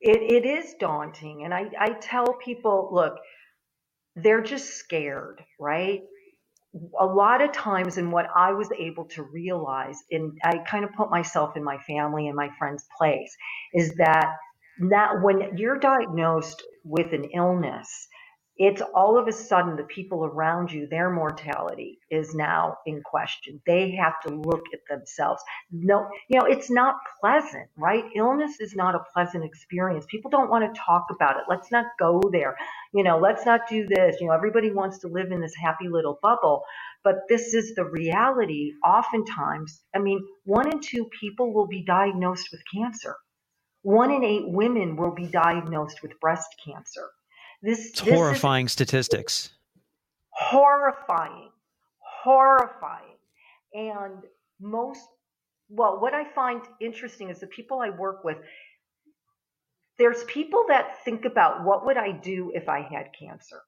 It, 0.00 0.44
it 0.44 0.46
is 0.46 0.74
daunting. 0.78 1.42
And 1.42 1.52
I, 1.52 1.68
I 1.80 1.88
tell 2.00 2.34
people, 2.34 2.90
look, 2.92 3.16
they're 4.16 4.42
just 4.42 4.74
scared, 4.74 5.42
right? 5.60 6.00
A 7.00 7.06
lot 7.06 7.42
of 7.42 7.52
times, 7.52 7.98
and 7.98 8.12
what 8.12 8.26
I 8.34 8.52
was 8.52 8.68
able 8.78 9.06
to 9.06 9.22
realize, 9.22 9.98
and 10.10 10.38
I 10.44 10.58
kind 10.58 10.84
of 10.84 10.92
put 10.92 11.10
myself 11.10 11.56
in 11.56 11.64
my 11.64 11.78
family 11.78 12.26
and 12.28 12.36
my 12.36 12.50
friends' 12.58 12.84
place, 12.98 13.34
is 13.74 13.94
that 13.96 14.32
that 14.90 15.22
when 15.22 15.56
you're 15.56 15.78
diagnosed 15.78 16.62
with 16.84 17.12
an 17.12 17.24
illness, 17.34 18.08
it's 18.58 18.82
all 18.94 19.18
of 19.18 19.28
a 19.28 19.32
sudden 19.32 19.76
the 19.76 19.84
people 19.84 20.24
around 20.24 20.72
you, 20.72 20.86
their 20.88 21.10
mortality 21.10 21.98
is 22.10 22.34
now 22.34 22.78
in 22.86 23.02
question. 23.02 23.60
They 23.66 23.92
have 23.92 24.20
to 24.26 24.30
look 24.34 24.62
at 24.74 24.80
themselves. 24.88 25.42
No, 25.72 26.08
you 26.28 26.40
know, 26.40 26.46
it's 26.46 26.70
not 26.70 26.96
pleasant, 27.20 27.68
right? 27.78 28.04
Illness 28.16 28.60
is 28.60 28.76
not 28.76 28.94
a 28.96 29.04
pleasant 29.14 29.44
experience. 29.44 30.06
People 30.10 30.30
don't 30.30 30.50
want 30.50 30.72
to 30.74 30.80
talk 30.80 31.06
about 31.10 31.36
it. 31.36 31.44
Let's 31.48 31.72
not 31.72 31.86
go 31.98 32.22
there. 32.32 32.56
You 32.94 33.04
know, 33.04 33.18
let's 33.18 33.46
not 33.46 33.62
do 33.70 33.86
this. 33.88 34.16
You 34.20 34.28
know, 34.28 34.34
everybody 34.34 34.72
wants 34.72 34.98
to 35.00 35.08
live 35.08 35.32
in 35.32 35.40
this 35.40 35.54
happy 35.56 35.88
little 35.88 36.18
bubble, 36.22 36.64
but 37.04 37.16
this 37.28 37.54
is 37.54 37.74
the 37.74 37.86
reality. 37.86 38.72
Oftentimes, 38.86 39.82
I 39.96 40.00
mean, 40.00 40.26
one 40.44 40.72
in 40.72 40.80
two 40.80 41.08
people 41.20 41.52
will 41.54 41.68
be 41.68 41.84
diagnosed 41.84 42.48
with 42.52 42.62
cancer. 42.74 43.16
One 43.82 44.10
in 44.12 44.24
eight 44.24 44.48
women 44.48 44.96
will 44.96 45.14
be 45.14 45.26
diagnosed 45.26 46.02
with 46.02 46.20
breast 46.20 46.48
cancer 46.66 47.08
this, 47.62 47.92
this 47.92 48.00
horrifying 48.00 48.68
statistics. 48.68 49.50
Horrifying, 50.30 51.50
horrifying, 52.22 53.16
and 53.74 54.22
most. 54.60 55.00
Well, 55.68 56.00
what 56.00 56.14
I 56.14 56.24
find 56.32 56.62
interesting 56.80 57.28
is 57.28 57.40
the 57.40 57.46
people 57.46 57.80
I 57.80 57.90
work 57.90 58.24
with. 58.24 58.38
There's 59.98 60.22
people 60.24 60.64
that 60.68 61.04
think 61.04 61.24
about 61.24 61.64
what 61.64 61.84
would 61.86 61.96
I 61.96 62.12
do 62.12 62.52
if 62.54 62.68
I 62.68 62.82
had 62.82 63.10
cancer, 63.18 63.60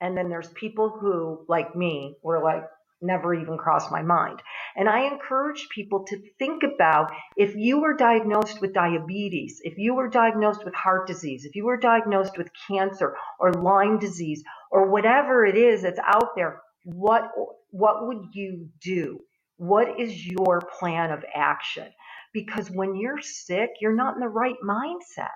and 0.00 0.16
then 0.16 0.30
there's 0.30 0.48
people 0.48 0.88
who, 0.88 1.44
like 1.48 1.76
me, 1.76 2.16
were 2.22 2.42
like, 2.42 2.64
never 3.02 3.34
even 3.34 3.56
crossed 3.56 3.90
my 3.90 4.02
mind. 4.02 4.40
And 4.76 4.88
I 4.88 5.06
encourage 5.06 5.68
people 5.68 6.04
to 6.04 6.22
think 6.38 6.62
about 6.62 7.10
if 7.36 7.54
you 7.54 7.80
were 7.80 7.94
diagnosed 7.94 8.60
with 8.60 8.72
diabetes, 8.72 9.60
if 9.64 9.78
you 9.78 9.94
were 9.94 10.08
diagnosed 10.08 10.64
with 10.64 10.74
heart 10.74 11.06
disease, 11.06 11.44
if 11.44 11.54
you 11.54 11.64
were 11.64 11.76
diagnosed 11.76 12.36
with 12.36 12.50
cancer 12.68 13.16
or 13.38 13.52
Lyme 13.52 13.98
disease 13.98 14.42
or 14.70 14.90
whatever 14.90 15.44
it 15.44 15.56
is 15.56 15.82
that's 15.82 16.00
out 16.04 16.34
there, 16.36 16.60
what 16.84 17.30
what 17.70 18.06
would 18.06 18.34
you 18.34 18.68
do? 18.82 19.20
What 19.56 20.00
is 20.00 20.26
your 20.26 20.60
plan 20.78 21.10
of 21.10 21.24
action? 21.34 21.88
Because 22.32 22.70
when 22.70 22.96
you're 22.96 23.20
sick, 23.20 23.70
you're 23.80 23.94
not 23.94 24.14
in 24.14 24.20
the 24.20 24.28
right 24.28 24.56
mindset 24.64 25.28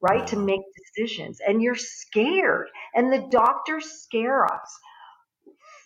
right 0.00 0.26
to 0.26 0.36
mm. 0.36 0.46
make 0.46 0.60
decisions 0.96 1.38
and 1.46 1.62
you're 1.62 1.74
scared 1.74 2.68
and 2.94 3.12
the 3.12 3.26
doctors 3.30 3.84
scare 4.02 4.44
us 4.44 4.78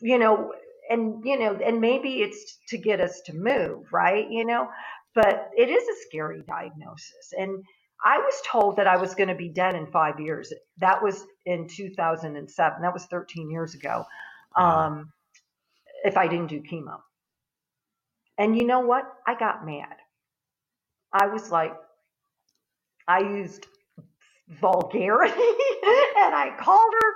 you 0.01 0.19
know 0.19 0.53
and 0.91 1.25
you 1.25 1.39
know 1.39 1.59
and 1.65 1.81
maybe 1.81 2.23
it's 2.23 2.59
to 2.69 2.79
get 2.79 3.01
us 3.01 3.21
to 3.27 3.33
move 3.35 3.93
right 3.93 4.31
you 4.31 4.45
know? 4.45 4.69
But 5.15 5.51
it 5.57 5.69
is 5.69 5.85
a 5.85 6.03
scary 6.07 6.43
diagnosis. 6.47 7.33
And 7.39 7.63
i 8.05 8.19
was 8.19 8.35
told 8.47 8.77
that 8.77 8.87
i 8.87 8.97
was 8.97 9.15
going 9.15 9.29
to 9.29 9.35
be 9.35 9.49
dead 9.49 9.75
in 9.75 9.87
five 9.87 10.21
years. 10.21 10.53
That 10.79 11.03
was 11.03 11.25
in 11.47 11.69
2007 11.69 12.83
that 12.83 12.93
was 12.93 13.05
13 13.07 13.51
years 13.51 13.75
ago. 13.75 14.05
Um, 14.57 15.13
if 16.05 16.17
i 16.17 16.27
didn't 16.29 16.49
do 16.49 16.61
chemo. 16.61 16.99
And 18.37 18.57
you 18.57 18.67
know 18.67 18.81
what? 18.81 19.05
I 19.27 19.37
got 19.37 19.65
mad. 19.65 19.97
I 21.13 21.27
was 21.29 21.51
like 21.51 21.75
i 23.07 23.21
used 23.21 23.67
vulgarity 24.61 25.33
and 25.35 26.35
I 26.35 26.55
called 26.59 26.93
her 26.93 27.15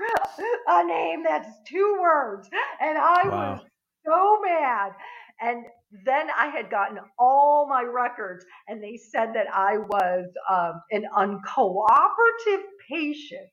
a 0.67 0.85
name 0.85 1.23
that's 1.25 1.49
two 1.67 1.99
words 2.01 2.49
and 2.81 2.99
I 2.99 3.29
wow. 3.29 3.53
was 3.53 3.63
so 4.05 4.41
mad 4.43 4.93
and 5.41 5.65
then 6.05 6.29
I 6.37 6.49
had 6.49 6.71
gotten 6.71 6.99
all 7.19 7.67
my 7.69 7.83
records 7.83 8.45
and 8.67 8.83
they 8.83 8.97
said 8.97 9.35
that 9.35 9.47
I 9.53 9.79
was 9.79 10.27
um, 10.51 10.83
an 10.91 11.07
uncooperative 11.17 12.63
patient. 12.89 13.49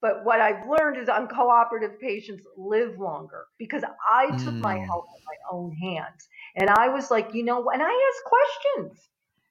But 0.00 0.24
what 0.24 0.40
I've 0.40 0.68
learned 0.68 0.96
is 0.98 1.08
uncooperative 1.08 1.98
patients 2.00 2.44
live 2.56 2.98
longer 2.98 3.46
because 3.58 3.82
I 4.12 4.26
took 4.38 4.54
mm. 4.54 4.60
my 4.60 4.78
health 4.78 5.06
in 5.16 5.24
my 5.24 5.36
own 5.50 5.72
hands. 5.72 6.28
And 6.54 6.70
I 6.70 6.88
was 6.88 7.10
like, 7.10 7.34
you 7.34 7.44
know, 7.44 7.70
and 7.70 7.82
I 7.82 7.86
asked 7.86 8.24
questions. 8.24 9.08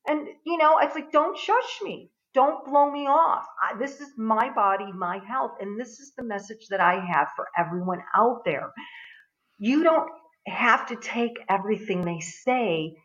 And, 0.07 0.27
you 0.45 0.57
know, 0.57 0.77
it's 0.77 0.95
like, 0.95 1.11
don't 1.11 1.37
shush 1.37 1.81
me. 1.83 2.11
Don't 2.33 2.65
blow 2.65 2.91
me 2.91 3.07
off. 3.07 3.45
I, 3.63 3.77
this 3.79 4.01
is 4.01 4.09
my 4.17 4.51
body, 4.53 4.91
my 4.93 5.19
health. 5.27 5.53
And 5.61 5.79
this 5.79 5.99
is 5.99 6.13
the 6.17 6.23
message 6.23 6.67
that 6.69 6.81
I 6.81 6.95
have 7.13 7.29
for 7.35 7.47
everyone 7.57 8.01
out 8.15 8.43
there. 8.45 8.71
You 9.59 9.83
don't 9.83 10.09
have 10.47 10.87
to 10.87 10.97
take 10.97 11.39
everything 11.49 12.01
they 12.03 12.19
say 12.21 12.95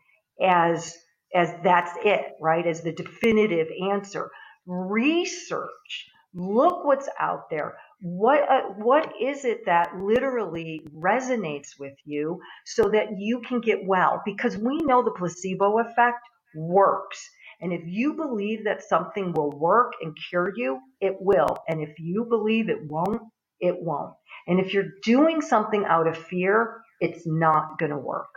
as 0.41 0.97
as 1.33 1.53
that's 1.63 1.93
it, 2.03 2.33
right? 2.41 2.67
As 2.67 2.81
the 2.81 2.91
definitive 2.93 3.69
answer. 3.91 4.29
Research. 4.67 6.07
Look 6.35 6.85
what's 6.85 7.09
out 7.19 7.49
there. 7.49 7.77
What 8.01 8.41
uh, 8.51 8.61
what 8.77 9.13
is 9.21 9.45
it 9.45 9.65
that 9.67 9.95
literally 9.97 10.81
resonates 10.95 11.69
with 11.79 11.93
you 12.05 12.39
so 12.65 12.89
that 12.89 13.17
you 13.17 13.41
can 13.47 13.61
get 13.61 13.85
well? 13.85 14.21
Because 14.25 14.57
we 14.57 14.77
know 14.79 15.03
the 15.03 15.11
placebo 15.17 15.79
effect 15.79 16.19
works. 16.55 17.19
And 17.63 17.71
if 17.71 17.81
you 17.85 18.13
believe 18.13 18.65
that 18.65 18.83
something 18.83 19.31
will 19.31 19.51
work 19.51 19.93
and 20.01 20.13
cure 20.29 20.51
you, 20.53 20.79
it 20.99 21.15
will. 21.21 21.57
And 21.69 21.81
if 21.81 21.97
you 21.97 22.25
believe 22.25 22.67
it 22.67 22.85
won't, 22.89 23.21
it 23.61 23.81
won't. 23.81 24.13
And 24.47 24.59
if 24.59 24.73
you're 24.73 24.91
doing 25.01 25.39
something 25.39 25.85
out 25.85 26.05
of 26.05 26.17
fear, 26.17 26.81
it's 26.99 27.25
not 27.25 27.79
going 27.79 27.91
to 27.91 27.97
work. 27.97 28.27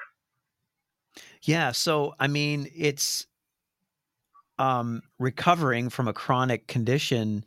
Yeah. 1.42 1.72
So, 1.72 2.14
I 2.20 2.28
mean, 2.28 2.70
it's 2.72 3.26
um, 4.60 5.02
recovering 5.18 5.88
from 5.88 6.06
a 6.06 6.12
chronic 6.12 6.68
condition. 6.68 7.44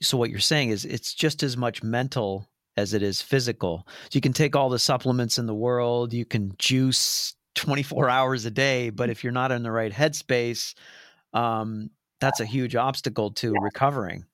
So, 0.00 0.16
what 0.16 0.30
you're 0.30 0.40
saying 0.40 0.70
is 0.70 0.86
it's 0.86 1.12
just 1.12 1.42
as 1.42 1.58
much 1.58 1.82
mental 1.82 2.48
as 2.78 2.94
it 2.94 3.02
is 3.02 3.20
physical. 3.20 3.86
So, 4.04 4.10
you 4.12 4.22
can 4.22 4.32
take 4.32 4.56
all 4.56 4.70
the 4.70 4.78
supplements 4.78 5.36
in 5.36 5.44
the 5.44 5.54
world, 5.54 6.14
you 6.14 6.24
can 6.24 6.54
juice 6.58 7.34
24 7.54 8.08
hours 8.08 8.46
a 8.46 8.50
day, 8.50 8.88
but 8.88 9.10
if 9.10 9.22
you're 9.22 9.32
not 9.32 9.52
in 9.52 9.62
the 9.62 9.70
right 9.70 9.92
headspace, 9.92 10.74
um, 11.32 11.90
that's 12.20 12.40
a 12.40 12.44
huge 12.44 12.76
obstacle 12.76 13.32
to 13.32 13.54
recovering. 13.60 14.24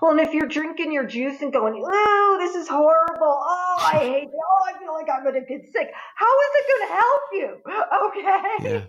Well, 0.00 0.12
and 0.12 0.20
if 0.20 0.32
you're 0.32 0.48
drinking 0.48 0.92
your 0.92 1.04
juice 1.04 1.42
and 1.42 1.52
going, 1.52 1.82
oh, 1.84 2.36
this 2.40 2.54
is 2.54 2.68
horrible. 2.68 3.16
Oh, 3.22 3.76
I 3.80 3.98
hate 3.98 4.24
it. 4.24 4.30
Oh, 4.34 4.64
I 4.68 4.78
feel 4.78 4.94
like 4.94 5.08
I'm 5.12 5.22
going 5.22 5.34
to 5.34 5.46
get 5.46 5.64
sick. 5.72 5.88
How 6.16 6.26
is 6.26 6.50
it 6.54 6.64
going 6.68 6.88
to 6.88 6.94
help 6.94 7.22
you? 7.32 7.56
Okay. 8.08 8.68
Yeah. 8.68 8.84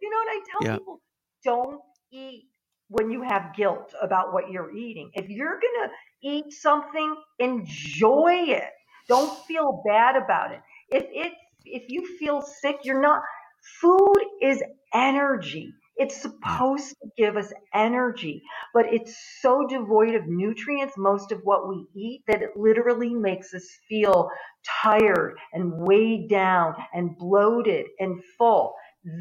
You 0.00 0.10
know 0.10 0.16
what 0.16 0.28
I 0.28 0.40
tell 0.50 0.68
yeah. 0.68 0.78
people? 0.78 1.00
Don't 1.44 1.80
eat 2.12 2.44
when 2.88 3.10
you 3.10 3.22
have 3.22 3.54
guilt 3.56 3.94
about 4.00 4.32
what 4.32 4.50
you're 4.50 4.74
eating. 4.74 5.10
If 5.14 5.28
you're 5.28 5.58
going 5.60 5.88
to 5.88 6.28
eat 6.28 6.52
something, 6.52 7.16
enjoy 7.38 8.44
it. 8.48 8.70
Don't 9.08 9.36
feel 9.46 9.82
bad 9.86 10.16
about 10.16 10.52
it. 10.52 10.60
If 10.90 11.04
it 11.10 11.32
if 11.64 11.84
you 11.88 12.06
feel 12.18 12.42
sick, 12.42 12.76
you're 12.84 13.00
not 13.00 13.22
food 13.80 14.16
is 14.42 14.62
energy. 14.92 15.72
It's 15.96 16.18
mm. 16.18 16.22
supposed 16.22 16.96
to 17.02 17.08
give 17.16 17.36
us 17.36 17.52
energy, 17.74 18.42
but 18.72 18.86
it's 18.92 19.16
so 19.40 19.66
devoid 19.66 20.14
of 20.14 20.26
nutrients, 20.26 20.94
most 20.96 21.32
of 21.32 21.40
what 21.44 21.68
we 21.68 21.86
eat, 21.94 22.22
that 22.28 22.42
it 22.42 22.56
literally 22.56 23.14
makes 23.14 23.54
us 23.54 23.66
feel 23.88 24.28
tired 24.82 25.36
and 25.52 25.72
weighed 25.72 26.28
down 26.28 26.74
and 26.94 27.16
bloated 27.18 27.86
and 27.98 28.22
full. 28.38 28.74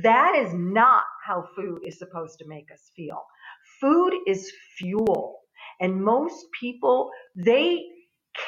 That 0.04 0.36
is 0.36 0.54
not 0.54 1.04
how 1.26 1.46
food 1.56 1.82
is 1.86 2.00
supposed 2.00 2.40
to 2.40 2.48
make 2.48 2.72
us 2.72 2.92
feel. 2.96 3.22
Food 3.82 4.14
is 4.28 4.52
fuel. 4.78 5.40
And 5.80 6.04
most 6.04 6.46
people, 6.60 7.10
they 7.36 7.84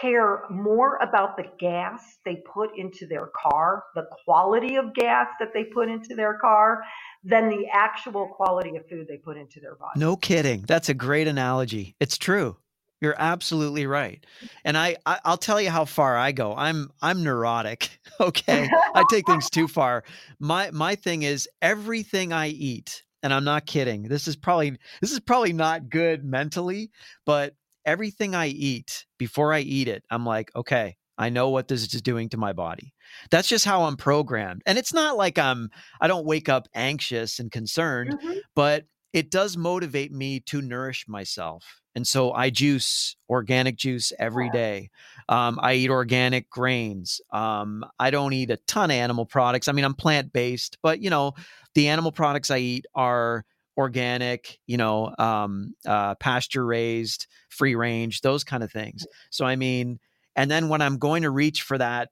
care 0.01 0.43
more 0.49 0.97
about 0.97 1.37
the 1.37 1.45
gas 1.59 2.17
they 2.25 2.37
put 2.51 2.77
into 2.77 3.05
their 3.05 3.29
car, 3.41 3.83
the 3.95 4.07
quality 4.23 4.75
of 4.75 4.93
gas 4.93 5.27
that 5.39 5.53
they 5.53 5.63
put 5.65 5.89
into 5.89 6.15
their 6.15 6.37
car, 6.39 6.81
than 7.23 7.49
the 7.49 7.65
actual 7.71 8.27
quality 8.27 8.75
of 8.75 8.87
food 8.87 9.07
they 9.07 9.17
put 9.17 9.37
into 9.37 9.59
their 9.59 9.75
body. 9.75 9.99
No 9.99 10.15
kidding. 10.15 10.63
That's 10.67 10.89
a 10.89 10.93
great 10.93 11.27
analogy. 11.27 11.95
It's 11.99 12.17
true. 12.17 12.57
You're 13.01 13.15
absolutely 13.17 13.85
right. 13.85 14.25
And 14.63 14.77
I, 14.77 14.95
I 15.05 15.19
will 15.25 15.37
tell 15.37 15.59
you 15.61 15.69
how 15.69 15.85
far 15.85 16.17
I 16.17 16.31
go. 16.31 16.55
I'm 16.55 16.89
I'm 17.01 17.23
neurotic. 17.23 17.89
Okay. 18.17 18.69
I 18.95 19.03
take 19.09 19.27
things 19.27 19.49
too 19.49 19.67
far. 19.67 20.05
My 20.39 20.71
my 20.71 20.95
thing 20.95 21.23
is 21.23 21.49
everything 21.61 22.31
I 22.31 22.47
eat, 22.47 23.03
and 23.21 23.33
I'm 23.33 23.43
not 23.43 23.65
kidding. 23.65 24.03
This 24.03 24.25
is 24.25 24.37
probably 24.37 24.77
this 25.01 25.11
is 25.11 25.19
probably 25.19 25.51
not 25.51 25.89
good 25.89 26.23
mentally, 26.23 26.91
but 27.25 27.55
everything 27.85 28.35
I 28.35 28.47
eat 28.47 29.05
before 29.17 29.53
I 29.53 29.59
eat 29.59 29.87
it, 29.87 30.03
I'm 30.09 30.25
like, 30.25 30.51
okay, 30.55 30.95
I 31.17 31.29
know 31.29 31.49
what 31.49 31.67
this 31.67 31.93
is 31.93 32.01
doing 32.01 32.29
to 32.29 32.37
my 32.37 32.53
body. 32.53 32.93
That's 33.31 33.47
just 33.47 33.65
how 33.65 33.83
I'm 33.83 33.95
programmed. 33.95 34.61
And 34.65 34.77
it's 34.77 34.93
not 34.93 35.17
like 35.17 35.37
I'm 35.37 35.69
I 36.01 36.07
don't 36.07 36.25
wake 36.25 36.49
up 36.49 36.67
anxious 36.73 37.39
and 37.39 37.51
concerned, 37.51 38.19
mm-hmm. 38.19 38.39
but 38.55 38.85
it 39.13 39.31
does 39.31 39.55
motivate 39.55 40.11
me 40.11 40.41
to 40.41 40.61
nourish 40.61 41.07
myself. 41.07 41.81
And 41.95 42.05
so 42.05 42.33
I 42.33 42.49
juice 42.49 43.15
organic 43.29 43.77
juice 43.77 44.11
every 44.19 44.49
day. 44.49 44.89
Um, 45.29 45.57
I 45.61 45.75
eat 45.75 45.89
organic 45.89 46.49
grains. 46.49 47.21
Um, 47.31 47.85
I 47.97 48.11
don't 48.11 48.33
eat 48.33 48.51
a 48.51 48.57
ton 48.67 48.91
of 48.91 48.95
animal 48.95 49.25
products. 49.25 49.69
I 49.69 49.71
mean, 49.71 49.85
I'm 49.85 49.93
plant 49.93 50.33
based, 50.33 50.77
but 50.83 50.99
you 50.99 51.09
know, 51.09 51.31
the 51.73 51.87
animal 51.87 52.11
products 52.11 52.51
I 52.51 52.57
eat 52.57 52.85
are 52.93 53.45
organic, 53.77 54.59
you 54.67 54.77
know, 54.77 55.13
um, 55.17 55.73
uh, 55.85 56.15
pasture 56.15 56.65
raised, 56.65 57.27
free 57.49 57.75
range, 57.75 58.21
those 58.21 58.43
kind 58.43 58.63
of 58.63 58.71
things. 58.71 59.05
So, 59.29 59.45
I 59.45 59.55
mean, 59.55 59.99
and 60.35 60.49
then 60.49 60.69
when 60.69 60.81
I'm 60.81 60.97
going 60.97 61.23
to 61.23 61.29
reach 61.29 61.61
for 61.61 61.77
that 61.77 62.09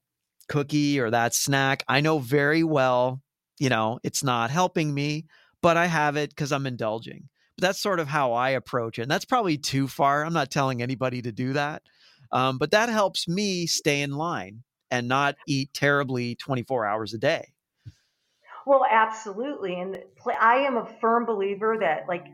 cookie 0.48 1.00
or 1.00 1.10
that 1.12 1.34
snack, 1.34 1.84
I 1.88 2.02
know 2.02 2.20
very 2.20 2.64
well, 2.64 3.22
you 3.60 3.70
know, 3.70 4.00
it's 4.04 4.24
not 4.24 4.50
helping 4.50 4.94
me, 4.94 5.26
but 5.62 5.78
I 5.78 5.86
have 5.86 6.18
it 6.18 6.30
because 6.30 6.52
I'm 6.52 6.68
indulging. 6.68 7.30
But 7.58 7.68
that's 7.68 7.82
sort 7.82 8.00
of 8.00 8.08
how 8.08 8.34
I 8.34 8.52
approach 8.52 9.00
it. 9.00 9.04
And 9.04 9.12
that's 9.12 9.26
probably 9.26 9.58
too 9.58 9.88
far. 9.88 10.26
I'm 10.26 10.34
not 10.34 10.52
telling 10.52 10.82
anybody 10.82 11.22
to 11.22 11.32
do 11.32 11.54
that. 11.54 11.84
Um, 12.32 12.58
but 12.58 12.72
that 12.72 12.90
helps 12.90 13.28
me 13.28 13.68
stay 13.68 14.02
in 14.02 14.12
line 14.12 14.64
and 14.90 15.08
not 15.08 15.36
eat 15.48 15.74
terribly 15.74 16.36
24 16.36 16.86
hours 16.86 17.14
a 17.14 17.18
day. 17.18 17.53
Well, 18.66 18.86
absolutely. 18.90 19.80
And 19.80 20.00
I 20.40 20.58
am 20.58 20.78
a 20.78 20.86
firm 21.02 21.26
believer 21.26 21.78
that, 21.80 22.06
like, 22.08 22.26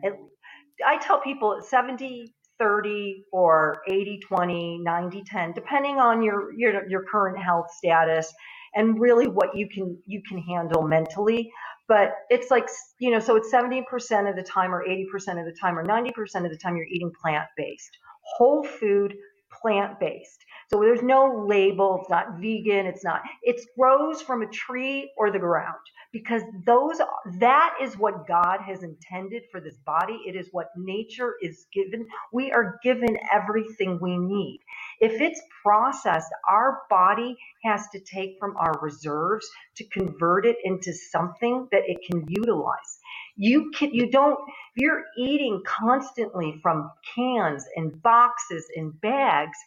I 0.86 0.98
tell 1.00 1.20
people 1.22 1.62
70 1.62 2.34
30 2.60 3.26
or 3.32 3.82
80 3.88 4.20
20 4.28 4.80
90 4.80 5.24
10 5.24 5.54
depending 5.54 5.98
on 5.98 6.22
your 6.22 6.54
your 6.54 6.88
your 6.90 7.04
current 7.10 7.38
health 7.40 7.68
status 7.74 8.34
and 8.76 9.00
really 9.00 9.28
what 9.28 9.56
you 9.56 9.68
can 9.70 9.98
you 10.06 10.22
can 10.28 10.38
handle 10.40 10.84
mentally 10.84 11.52
but 11.88 12.16
it's 12.30 12.52
like 12.52 12.68
you 13.00 13.12
know 13.12 13.20
so 13.20 13.36
it's 13.38 13.52
70% 13.52 14.30
of 14.30 14.36
the 14.36 14.44
time 14.44 14.74
or 14.74 14.86
80% 14.86 15.40
of 15.40 15.46
the 15.46 15.56
time 15.60 15.78
or 15.80 15.86
90% 15.86 16.46
of 16.46 16.52
the 16.52 16.58
time 16.62 16.76
you're 16.76 16.86
eating 16.88 17.12
plant 17.22 17.48
based 17.58 17.98
whole 18.38 18.64
food 18.64 19.16
plant 19.62 20.00
based 20.00 20.46
so 20.72 20.80
there's 20.82 21.02
no 21.02 21.46
label 21.48 22.00
it's 22.02 22.10
not 22.10 22.40
vegan 22.40 22.86
it's 22.86 23.04
not 23.04 23.22
it 23.44 23.60
grows 23.78 24.22
from 24.22 24.42
a 24.44 24.48
tree 24.48 25.12
or 25.18 25.32
the 25.32 25.40
ground 25.40 25.76
because 26.12 26.42
those 26.66 27.00
that 27.40 27.76
is 27.82 27.98
what 27.98 28.28
God 28.28 28.60
has 28.66 28.84
intended 28.84 29.44
for 29.52 29.62
this 29.62 29.78
body. 29.86 30.20
It 30.28 30.36
is 30.36 30.50
what 30.52 30.70
nature 30.76 31.36
is 31.42 31.68
given. 31.74 32.08
We 32.34 32.52
are 32.52 32.80
given 32.84 33.18
everything 33.32 34.00
we 34.02 34.18
need. 34.18 34.62
If 35.02 35.22
it's 35.22 35.42
processed, 35.64 36.30
our 36.50 36.82
body 36.90 37.38
has 37.64 37.88
to 37.90 38.00
take 38.00 38.38
from 38.40 38.56
our 38.58 38.80
reserves 38.82 39.48
to 39.78 39.86
convert 39.90 40.46
it 40.46 40.58
into 40.64 40.94
something 40.94 41.68
that 41.72 41.84
it 41.88 42.00
can 42.10 42.26
utilize. 42.28 43.00
You 43.36 43.72
can, 43.76 43.94
you 43.94 44.10
don't 44.10 44.40
you're 44.76 45.06
eating 45.18 45.62
constantly 45.66 46.60
from 46.64 46.92
cans 47.16 47.66
and 47.76 48.02
boxes 48.02 48.66
and 48.76 49.00
bags 49.02 49.58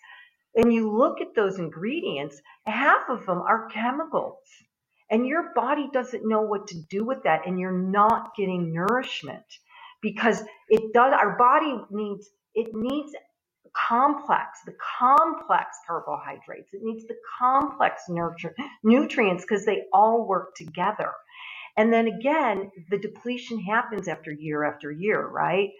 and 0.56 0.72
you 0.72 0.90
look 0.92 1.20
at 1.22 1.34
those 1.34 1.58
ingredients, 1.58 2.40
half 2.66 3.08
of 3.08 3.24
them 3.26 3.40
are 3.40 3.68
chemicals 3.70 4.38
and 5.12 5.28
your 5.28 5.52
body 5.54 5.90
doesn't 5.92 6.28
know 6.28 6.42
what 6.42 6.68
to 6.68 6.82
do 6.90 7.04
with 7.04 7.24
that 7.24 7.46
and 7.46 7.60
you're 7.60 7.72
not 7.72 8.36
getting 8.36 8.74
nourishment 8.74 9.44
because 10.02 10.42
it 10.70 10.94
does 10.94 11.14
our 11.14 11.38
body 11.38 11.76
needs 11.92 12.30
it 12.56 12.68
needs 12.74 13.12
complex 13.74 14.60
the 14.66 14.74
complex 14.98 15.78
carbohydrates. 15.86 16.74
It 16.74 16.82
needs 16.82 17.06
the 17.06 17.16
complex 17.38 18.04
nurture, 18.08 18.54
nutrients 18.84 19.44
because 19.44 19.64
they 19.66 19.84
all 19.92 20.26
work 20.26 20.54
together. 20.56 21.12
And 21.76 21.92
then 21.92 22.08
again 22.08 22.70
the 22.90 22.98
depletion 22.98 23.60
happens 23.60 24.08
after 24.08 24.32
year 24.32 24.64
after 24.64 24.92
year 24.92 25.26
right? 25.26 25.70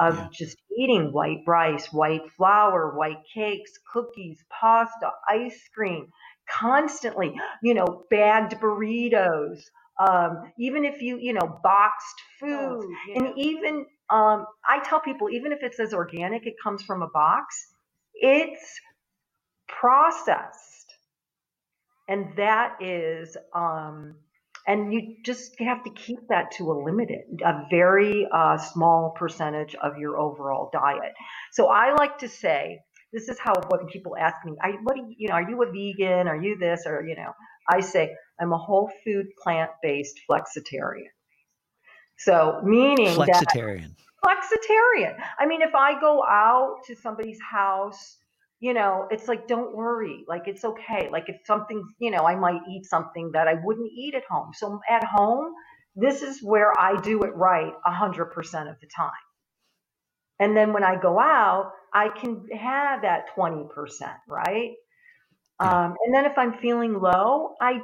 Of 0.00 0.16
yeah. 0.16 0.28
just 0.32 0.58
eating 0.78 1.12
white 1.12 1.42
rice 1.46 1.92
white 1.92 2.30
flour 2.36 2.96
white 2.96 3.22
cakes 3.32 3.72
cookies 3.92 4.44
pasta 4.50 5.10
ice 5.28 5.70
cream 5.74 6.08
constantly, 6.50 7.34
you 7.62 7.74
know, 7.74 8.04
bagged 8.10 8.54
burritos, 8.60 9.60
um, 9.98 10.52
even 10.58 10.84
if 10.84 11.00
you, 11.00 11.18
you 11.18 11.32
know, 11.32 11.58
boxed 11.62 12.20
food, 12.38 12.82
oh, 12.82 12.94
yeah. 13.08 13.18
and 13.18 13.38
even 13.38 13.86
um, 14.10 14.46
I 14.68 14.80
tell 14.84 15.00
people, 15.00 15.30
even 15.30 15.52
if 15.52 15.62
it 15.62 15.74
says 15.74 15.92
organic, 15.92 16.46
it 16.46 16.54
comes 16.62 16.82
from 16.82 17.02
a 17.02 17.08
box, 17.08 17.66
it's 18.14 18.80
processed, 19.68 20.94
and 22.08 22.36
that 22.36 22.76
is, 22.80 23.36
um, 23.54 24.14
and 24.66 24.92
you 24.92 25.16
just 25.24 25.58
have 25.60 25.82
to 25.84 25.90
keep 25.90 26.28
that 26.28 26.52
to 26.52 26.70
a 26.70 26.74
limited, 26.74 27.40
a 27.44 27.66
very 27.70 28.28
uh, 28.32 28.58
small 28.58 29.14
percentage 29.16 29.74
of 29.76 29.98
your 29.98 30.18
overall 30.18 30.70
diet. 30.72 31.14
So 31.52 31.68
I 31.68 31.94
like 31.94 32.18
to 32.18 32.28
say 32.28 32.80
this 33.16 33.30
is 33.30 33.38
how 33.38 33.54
when 33.68 33.86
people 33.86 34.14
ask 34.14 34.36
me, 34.44 34.52
I, 34.62 34.72
what 34.82 34.94
do 34.94 35.00
you, 35.00 35.14
you 35.16 35.28
know, 35.28 35.34
are 35.36 35.48
you 35.48 35.62
a 35.62 35.66
vegan? 35.72 36.28
Are 36.28 36.36
you 36.36 36.58
this? 36.58 36.82
Or, 36.84 37.02
you 37.08 37.16
know, 37.16 37.32
I 37.66 37.80
say, 37.80 38.14
I'm 38.38 38.52
a 38.52 38.58
whole 38.58 38.90
food 39.02 39.24
plant 39.42 39.70
based 39.82 40.20
flexitarian. 40.30 41.08
So 42.18 42.60
meaning 42.62 43.16
flexitarian. 43.16 43.88
That, 44.22 44.36
flexitarian. 44.52 45.18
I 45.38 45.46
mean, 45.46 45.62
if 45.62 45.74
I 45.74 45.98
go 45.98 46.22
out 46.24 46.76
to 46.88 46.94
somebody's 46.94 47.38
house, 47.40 48.18
you 48.60 48.74
know, 48.74 49.08
it's 49.10 49.28
like, 49.28 49.48
don't 49.48 49.74
worry. 49.74 50.24
Like, 50.28 50.42
it's 50.46 50.66
okay. 50.66 51.08
Like, 51.10 51.24
if 51.28 51.36
something, 51.46 51.82
you 51.98 52.10
know, 52.10 52.26
I 52.26 52.36
might 52.36 52.60
eat 52.70 52.84
something 52.84 53.30
that 53.32 53.48
I 53.48 53.54
wouldn't 53.64 53.90
eat 53.96 54.14
at 54.14 54.24
home. 54.28 54.50
So 54.54 54.78
at 54.90 55.04
home, 55.04 55.54
this 55.94 56.20
is 56.20 56.42
where 56.42 56.78
I 56.78 57.00
do 57.00 57.22
it 57.22 57.34
right 57.34 57.72
100% 57.86 58.70
of 58.70 58.76
the 58.80 58.88
time. 58.94 59.10
And 60.38 60.54
then 60.54 60.74
when 60.74 60.84
I 60.84 61.00
go 61.00 61.18
out, 61.18 61.72
I 61.96 62.10
can 62.10 62.46
have 62.50 63.00
that 63.02 63.34
20%, 63.34 63.70
right? 64.28 64.72
Um, 65.58 65.94
and 66.04 66.14
then 66.14 66.26
if 66.26 66.36
I'm 66.36 66.58
feeling 66.58 67.00
low, 67.00 67.54
I 67.58 67.80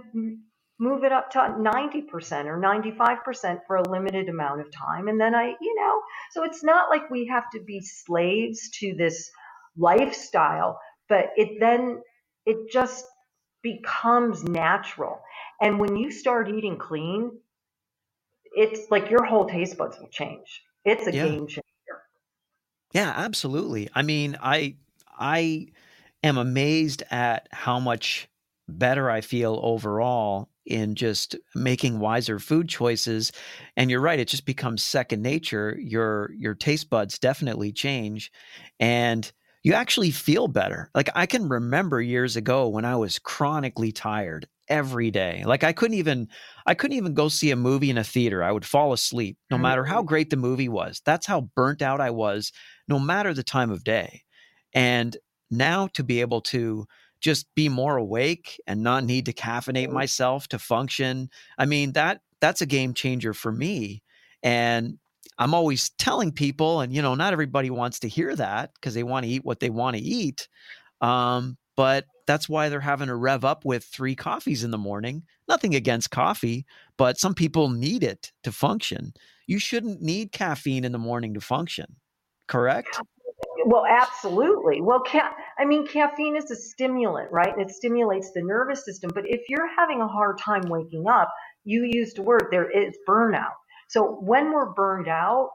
move 0.79 1.05
it 1.05 1.13
up 1.13 1.31
to 1.31 1.39
90% 1.39 2.45
or 2.45 2.61
95% 2.61 3.61
for 3.67 3.77
a 3.77 3.91
limited 3.91 4.29
amount 4.29 4.61
of 4.61 4.71
time. 4.71 5.09
And 5.09 5.19
then 5.19 5.35
I, 5.35 5.55
you 5.59 5.75
know, 5.77 6.03
so 6.33 6.45
it's 6.45 6.63
not 6.63 6.91
like 6.91 7.09
we 7.09 7.27
have 7.29 7.49
to 7.55 7.61
be 7.61 7.81
slaves 7.81 8.69
to 8.81 8.95
this 8.95 9.31
lifestyle, 9.79 10.79
but 11.09 11.31
it 11.37 11.59
then, 11.59 12.03
it 12.45 12.71
just 12.71 13.07
becomes 13.63 14.45
natural. 14.45 15.23
And 15.63 15.81
when 15.81 15.97
you 15.97 16.11
start 16.11 16.51
eating 16.51 16.77
clean, 16.77 17.31
it's 18.55 18.91
like 18.91 19.09
your 19.09 19.25
whole 19.25 19.47
taste 19.47 19.79
buds 19.79 19.99
will 19.99 20.11
change. 20.11 20.63
It's 20.85 21.07
a 21.07 21.15
yeah. 21.15 21.25
game 21.29 21.47
changer. 21.47 21.62
Yeah, 22.93 23.13
absolutely. 23.17 23.89
I 23.95 24.03
mean, 24.03 24.37
I 24.43 24.77
I 25.19 25.69
am 26.23 26.39
amazed 26.39 27.03
at 27.11 27.49
how 27.51 27.81
much 27.81 28.29
better 28.69 29.11
I 29.11 29.21
feel 29.21 29.59
overall 29.63 30.49
in 30.65 30.95
just 30.95 31.35
making 31.55 31.99
wiser 31.99 32.39
food 32.39 32.69
choices. 32.69 33.33
And 33.77 33.91
you're 33.91 34.01
right 34.01 34.21
it 34.21 34.29
just 34.29 34.47
becomes 34.47 34.85
second 34.85 35.23
nature. 35.23 35.77
Your 35.81 36.31
your 36.37 36.55
taste 36.55 36.91
buds 36.91 37.19
definitely 37.19 37.73
change 37.73 38.31
and 38.79 39.31
you 39.65 39.75
actually 39.75 40.11
feel 40.11 40.49
better. 40.49 40.91
Like 40.95 41.11
i 41.15 41.27
can 41.27 41.49
remember 41.49 42.01
years 42.01 42.37
ago 42.37 42.69
when 42.69 42.85
i 42.85 42.97
was 42.97 43.19
chronically 43.19 43.93
tired 43.93 44.47
every 44.69 45.11
day. 45.11 45.43
Like 45.45 45.65
i 45.65 45.73
couldn't 45.73 45.99
even 45.99 46.29
i 46.67 46.75
couldn't 46.75 46.97
even 46.97 47.15
go 47.15 47.29
see 47.29 47.51
a 47.51 47.57
movie 47.57 47.91
in 47.91 47.99
a 47.99 48.05
theater. 48.05 48.43
I 48.45 48.53
would 48.53 48.65
fall 48.65 48.93
asleep 48.93 49.37
no 49.51 49.57
mm-hmm. 49.57 49.63
matter 49.63 49.85
how 49.85 50.03
great 50.03 50.31
the 50.31 50.37
movie 50.37 50.69
was. 50.69 51.03
That's 51.05 51.27
how 51.27 51.51
burnt 51.57 51.83
out 51.83 52.01
i 52.01 52.11
was 52.11 52.53
no 52.89 52.99
matter 52.99 53.35
the 53.35 53.43
time 53.43 53.71
of 53.71 53.85
day. 53.85 54.23
And 54.75 55.17
now 55.51 55.89
to 55.89 56.03
be 56.03 56.21
able 56.21 56.41
to 56.41 56.87
just 57.21 57.47
be 57.55 57.69
more 57.69 57.97
awake 57.97 58.61
and 58.67 58.83
not 58.83 59.05
need 59.05 59.27
to 59.27 59.33
caffeinate 59.33 59.91
myself 59.91 60.49
to 60.49 60.59
function. 60.59 61.31
I 61.57 61.67
mean, 61.67 61.93
that 61.93 62.21
that's 62.41 62.61
a 62.61 62.67
game 62.67 62.95
changer 62.95 63.33
for 63.33 63.53
me. 63.53 64.03
And 64.43 64.99
I'm 65.39 65.55
always 65.55 65.91
telling 65.91 66.33
people, 66.33 66.81
and 66.81 66.93
you 66.93 67.01
know, 67.01 67.15
not 67.15 67.33
everybody 67.33 67.71
wants 67.71 68.01
to 68.01 68.09
hear 68.09 68.35
that 68.37 68.75
because 68.75 68.95
they 68.95 69.05
want 69.05 69.25
to 69.25 69.31
eat 69.31 69.45
what 69.45 69.61
they 69.61 69.71
want 69.71 69.97
to 69.97 70.03
eat. 70.03 70.49
Um, 71.01 71.57
but 71.77 72.07
that's 72.27 72.49
why 72.49 72.69
they're 72.69 72.81
having 72.81 73.09
to 73.09 73.15
rev 73.15 73.45
up 73.45 73.65
with 73.65 73.85
three 73.85 74.15
coffees 74.15 74.65
in 74.65 74.71
the 74.71 74.79
morning. 74.79 75.23
Nothing 75.49 75.75
against 75.75 76.11
coffee, 76.11 76.67
but 76.97 77.19
some 77.19 77.35
people 77.35 77.71
need 77.71 78.03
it 78.03 78.33
to 78.43 78.53
function. 78.53 79.15
You 79.47 79.59
shouldn't 79.59 80.03
need 80.03 80.33
caffeine 80.33 80.85
in 80.85 80.93
the 80.93 80.99
morning 80.99 81.35
to 81.35 81.41
function, 81.41 81.97
correct? 82.47 83.01
Well, 83.65 83.87
absolutely. 83.87 84.81
Well, 84.81 85.01
ca- 85.01 85.35
I 85.59 85.65
mean, 85.65 85.87
caffeine 85.87 86.37
is 86.37 86.51
a 86.51 86.57
stimulant, 86.57 87.31
right? 87.31 87.53
And 87.53 87.63
it 87.63 87.71
stimulates 87.71 88.33
the 88.33 88.43
nervous 88.43 88.85
system. 88.85 89.11
But 89.15 89.25
if 89.27 89.43
you're 89.49 89.69
having 89.77 90.01
a 90.01 90.09
hard 90.09 90.39
time 90.39 90.63
waking 90.69 91.05
up, 91.09 91.33
you 91.65 91.89
used 91.91 92.19
a 92.19 92.23
word 92.23 92.49
there 92.51 92.71
is 92.71 92.97
burnout. 93.09 93.55
So 93.89 94.19
when 94.21 94.53
we're 94.53 94.73
burned 94.73 95.09
out, 95.09 95.51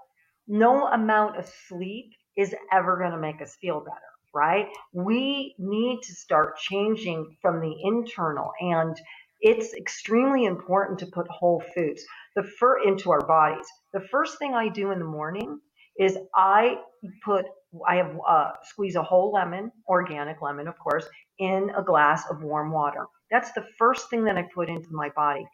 no 0.48 0.88
amount 0.88 1.38
of 1.38 1.52
sleep 1.68 2.12
is 2.38 2.54
ever 2.72 2.98
going 2.98 3.12
to 3.12 3.18
make 3.18 3.42
us 3.42 3.58
feel 3.62 3.80
better 3.80 4.02
right? 4.34 4.68
We 4.94 5.56
need 5.58 6.02
to 6.04 6.14
start 6.14 6.58
changing 6.58 7.38
from 7.42 7.60
the 7.60 7.74
internal 7.84 8.52
and 8.60 8.96
it's 9.40 9.74
extremely 9.74 10.46
important 10.46 11.00
to 11.00 11.08
put 11.08 11.28
whole 11.28 11.64
foods 11.76 12.04
the 12.36 12.44
fur 12.44 12.84
into 12.84 13.12
our 13.12 13.26
bodies. 13.26 13.66
The 13.94 14.08
first 14.12 14.38
thing 14.40 14.54
I 14.54 14.70
do 14.70 14.92
in 14.92 15.00
the 15.00 15.06
morning 15.06 15.60
is 16.00 16.18
I 16.36 16.78
put 17.24 17.46
I 17.88 17.96
have 17.98 18.18
uh, 18.28 18.52
squeeze 18.64 18.96
a 18.96 19.04
whole 19.04 19.32
lemon, 19.34 19.72
organic 19.88 20.42
lemon, 20.42 20.68
of 20.68 20.80
course, 20.80 21.06
in 21.40 21.70
a 21.78 21.84
glass 21.84 22.24
of 22.30 22.42
warm 22.42 22.72
water. 22.72 23.06
That's 23.30 23.52
the 23.54 23.66
first 23.78 24.10
thing 24.10 24.24
that 24.24 24.38
I 24.38 24.48
put 24.54 24.70
into 24.70 24.88
my 24.92 25.10
body. 25.16 25.46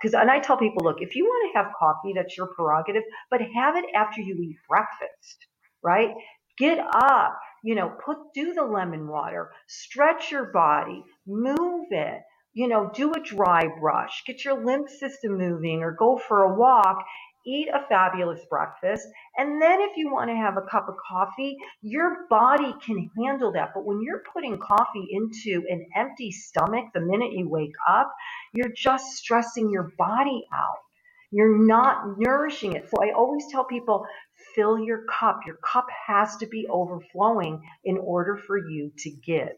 Because 0.00 0.14
and 0.14 0.30
I 0.30 0.38
tell 0.38 0.56
people, 0.56 0.84
look, 0.84 0.98
if 1.00 1.16
you 1.16 1.24
want 1.24 1.52
to 1.52 1.58
have 1.58 1.72
coffee, 1.78 2.12
that's 2.14 2.36
your 2.36 2.48
prerogative, 2.48 3.02
but 3.30 3.40
have 3.54 3.76
it 3.76 3.86
after 3.94 4.20
you 4.20 4.36
eat 4.40 4.56
breakfast, 4.68 5.46
right? 5.82 6.10
Get 6.58 6.78
up, 6.94 7.38
you 7.64 7.74
know, 7.74 7.92
put, 8.04 8.18
do 8.34 8.52
the 8.54 8.62
lemon 8.62 9.08
water, 9.08 9.50
stretch 9.66 10.30
your 10.30 10.52
body, 10.52 11.02
move 11.26 11.86
it, 11.90 12.20
you 12.52 12.68
know, 12.68 12.90
do 12.94 13.12
a 13.12 13.20
dry 13.20 13.66
brush, 13.80 14.22
get 14.26 14.44
your 14.44 14.62
lymph 14.62 14.90
system 14.90 15.38
moving 15.38 15.82
or 15.82 15.96
go 15.98 16.18
for 16.18 16.42
a 16.42 16.54
walk, 16.54 17.04
eat 17.46 17.68
a 17.68 17.86
fabulous 17.88 18.40
breakfast. 18.50 19.06
And 19.36 19.60
then 19.60 19.80
if 19.80 19.96
you 19.96 20.12
want 20.12 20.30
to 20.30 20.36
have 20.36 20.56
a 20.56 20.68
cup 20.70 20.88
of 20.88 20.96
coffee, 21.08 21.56
your 21.82 22.26
body 22.30 22.74
can 22.84 23.10
handle 23.16 23.52
that. 23.52 23.72
But 23.74 23.84
when 23.84 24.02
you're 24.02 24.22
putting 24.32 24.58
coffee 24.58 25.08
into 25.10 25.64
an 25.68 25.86
empty 25.96 26.30
stomach 26.30 26.86
the 26.94 27.00
minute 27.00 27.32
you 27.32 27.48
wake 27.48 27.74
up, 27.88 28.12
you're 28.52 28.72
just 28.76 29.16
stressing 29.16 29.70
your 29.70 29.92
body 29.98 30.44
out. 30.52 30.78
You're 31.30 31.58
not 31.58 32.18
nourishing 32.18 32.74
it. 32.74 32.90
So 32.90 33.02
I 33.02 33.12
always 33.12 33.44
tell 33.50 33.64
people 33.64 34.06
fill 34.54 34.78
your 34.78 35.04
cup. 35.04 35.40
Your 35.46 35.56
cup 35.56 35.86
has 36.06 36.36
to 36.38 36.46
be 36.46 36.66
overflowing 36.68 37.62
in 37.84 37.98
order 37.98 38.36
for 38.36 38.58
you 38.58 38.92
to 38.98 39.10
give. 39.10 39.52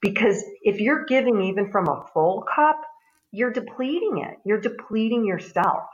Because 0.00 0.44
if 0.62 0.80
you're 0.80 1.06
giving 1.06 1.42
even 1.42 1.72
from 1.72 1.88
a 1.88 2.06
full 2.14 2.44
cup, 2.54 2.80
you're 3.32 3.52
depleting 3.52 4.18
it. 4.18 4.38
You're 4.44 4.60
depleting 4.60 5.26
yourself. 5.26 5.84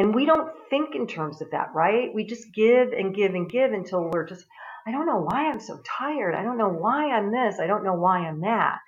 And 0.00 0.14
we 0.14 0.24
don't 0.24 0.50
think 0.70 0.94
in 0.94 1.06
terms 1.06 1.42
of 1.42 1.50
that, 1.50 1.74
right? 1.74 2.08
We 2.14 2.24
just 2.24 2.54
give 2.54 2.92
and 2.92 3.14
give 3.14 3.34
and 3.34 3.50
give 3.50 3.74
until 3.74 4.08
we're 4.10 4.26
just, 4.26 4.46
I 4.86 4.92
don't 4.92 5.04
know 5.04 5.20
why 5.20 5.50
I'm 5.50 5.60
so 5.60 5.78
tired. 5.84 6.34
I 6.34 6.42
don't 6.42 6.56
know 6.56 6.70
why 6.70 7.10
I'm 7.10 7.30
this. 7.30 7.60
I 7.60 7.66
don't 7.66 7.84
know 7.84 7.92
why 7.92 8.20
I'm 8.20 8.40
that. 8.40 8.78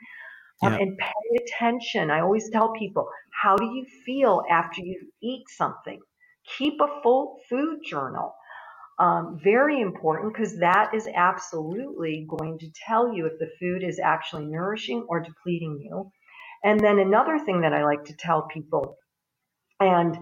Um, 0.62 0.72
and 0.72 0.96
pay 0.96 1.44
attention. 1.44 2.10
I 2.10 2.20
always 2.20 2.48
tell 2.48 2.72
people, 2.72 3.10
how 3.42 3.56
do 3.56 3.66
you 3.66 3.84
feel 4.06 4.42
after 4.50 4.80
you 4.80 4.98
eat 5.22 5.42
something? 5.48 6.00
Keep 6.56 6.80
a 6.80 7.02
full 7.02 7.40
food 7.50 7.80
journal. 7.84 8.34
Um, 8.98 9.38
very 9.44 9.82
important 9.82 10.32
because 10.32 10.56
that 10.60 10.94
is 10.94 11.06
absolutely 11.14 12.26
going 12.26 12.58
to 12.60 12.70
tell 12.86 13.12
you 13.12 13.26
if 13.26 13.38
the 13.38 13.50
food 13.60 13.82
is 13.82 13.98
actually 13.98 14.46
nourishing 14.46 15.04
or 15.10 15.20
depleting 15.20 15.78
you. 15.78 16.10
And 16.64 16.80
then 16.80 16.98
another 16.98 17.38
thing 17.38 17.60
that 17.62 17.74
I 17.74 17.84
like 17.84 18.04
to 18.04 18.16
tell 18.16 18.48
people, 18.50 18.96
and 19.78 20.16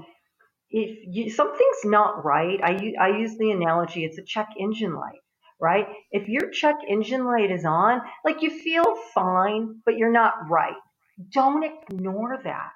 if 0.71 0.99
you, 1.07 1.31
something's 1.31 1.85
not 1.85 2.25
right, 2.25 2.61
I, 2.63 2.95
I 3.01 3.19
use 3.19 3.37
the 3.37 3.51
analogy 3.51 4.05
it's 4.05 4.19
a 4.19 4.25
check 4.25 4.49
engine 4.59 4.95
light, 4.95 5.21
right? 5.61 5.87
If 6.13 6.29
your 6.29 6.51
check 6.51 6.77
engine 6.89 7.25
light 7.25 7.51
is 7.51 7.65
on, 7.65 8.01
like 8.25 8.43
you 8.43 8.51
feel 8.51 8.95
fine, 9.15 9.81
but 9.85 9.97
you're 9.97 10.13
not 10.13 10.35
right. 10.49 10.77
Don't 11.33 11.65
ignore 11.65 12.39
that 12.45 12.71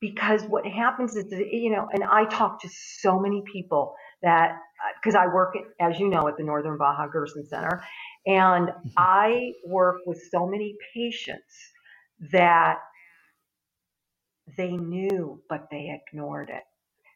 because 0.00 0.42
what 0.42 0.66
happens 0.66 1.14
is, 1.14 1.26
you 1.30 1.70
know, 1.70 1.88
and 1.92 2.02
I 2.02 2.24
talk 2.24 2.62
to 2.62 2.68
so 2.68 3.18
many 3.20 3.42
people 3.50 3.94
that 4.22 4.56
because 5.00 5.14
I 5.14 5.26
work, 5.26 5.54
as 5.78 6.00
you 6.00 6.08
know, 6.08 6.26
at 6.28 6.36
the 6.36 6.42
Northern 6.42 6.78
Baja 6.78 7.06
Gerson 7.06 7.46
Center, 7.46 7.82
and 8.26 8.68
mm-hmm. 8.68 8.88
I 8.96 9.52
work 9.66 9.98
with 10.06 10.22
so 10.30 10.46
many 10.46 10.74
patients 10.94 11.54
that 12.32 12.78
they 14.56 14.70
knew, 14.70 15.42
but 15.48 15.68
they 15.70 16.00
ignored 16.08 16.50
it. 16.50 16.62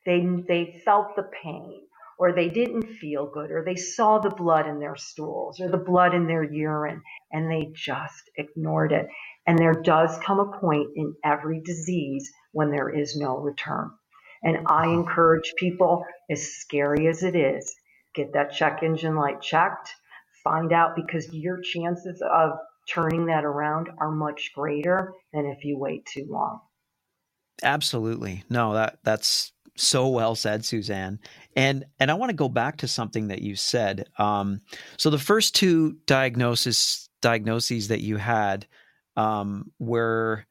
They 0.06 0.26
they 0.46 0.82
felt 0.84 1.16
the 1.16 1.28
pain, 1.42 1.82
or 2.18 2.32
they 2.32 2.48
didn't 2.48 2.94
feel 2.96 3.26
good, 3.26 3.50
or 3.50 3.64
they 3.64 3.76
saw 3.76 4.18
the 4.18 4.30
blood 4.30 4.66
in 4.66 4.78
their 4.78 4.96
stools, 4.96 5.60
or 5.60 5.68
the 5.70 5.78
blood 5.78 6.14
in 6.14 6.26
their 6.26 6.44
urine, 6.44 7.02
and 7.32 7.50
they 7.50 7.70
just 7.74 8.30
ignored 8.36 8.92
it. 8.92 9.06
And 9.46 9.58
there 9.58 9.74
does 9.74 10.16
come 10.18 10.40
a 10.40 10.58
point 10.58 10.90
in 10.96 11.14
every 11.24 11.60
disease 11.60 12.30
when 12.52 12.70
there 12.70 12.88
is 12.88 13.16
no 13.16 13.36
return. 13.36 13.90
And 14.42 14.66
I 14.66 14.88
encourage 14.88 15.54
people, 15.58 16.04
as 16.30 16.42
scary 16.42 17.08
as 17.08 17.22
it 17.22 17.34
is, 17.34 17.74
get 18.14 18.32
that 18.34 18.52
check 18.52 18.82
engine 18.82 19.16
light 19.16 19.40
checked, 19.40 19.90
find 20.44 20.72
out 20.72 20.96
because 20.96 21.32
your 21.32 21.60
chances 21.62 22.22
of 22.22 22.52
turning 22.88 23.26
that 23.26 23.44
around 23.44 23.88
are 23.98 24.10
much 24.10 24.52
greater 24.54 25.14
than 25.32 25.46
if 25.46 25.64
you 25.64 25.78
wait 25.78 26.04
too 26.04 26.26
long. 26.28 26.60
Absolutely. 27.62 28.44
No, 28.50 28.74
that 28.74 28.98
that's 29.02 29.53
so 29.76 30.08
well 30.08 30.34
said, 30.34 30.64
Suzanne. 30.64 31.18
And 31.56 31.84
and 31.98 32.10
I 32.10 32.14
want 32.14 32.30
to 32.30 32.36
go 32.36 32.48
back 32.48 32.78
to 32.78 32.88
something 32.88 33.28
that 33.28 33.42
you 33.42 33.56
said. 33.56 34.06
Um, 34.18 34.60
so 34.96 35.10
the 35.10 35.18
first 35.18 35.54
two 35.54 35.96
diagnosis 36.06 37.08
diagnoses 37.20 37.88
that 37.88 38.00
you 38.00 38.16
had 38.16 38.66
um, 39.16 39.70
were 39.78 40.44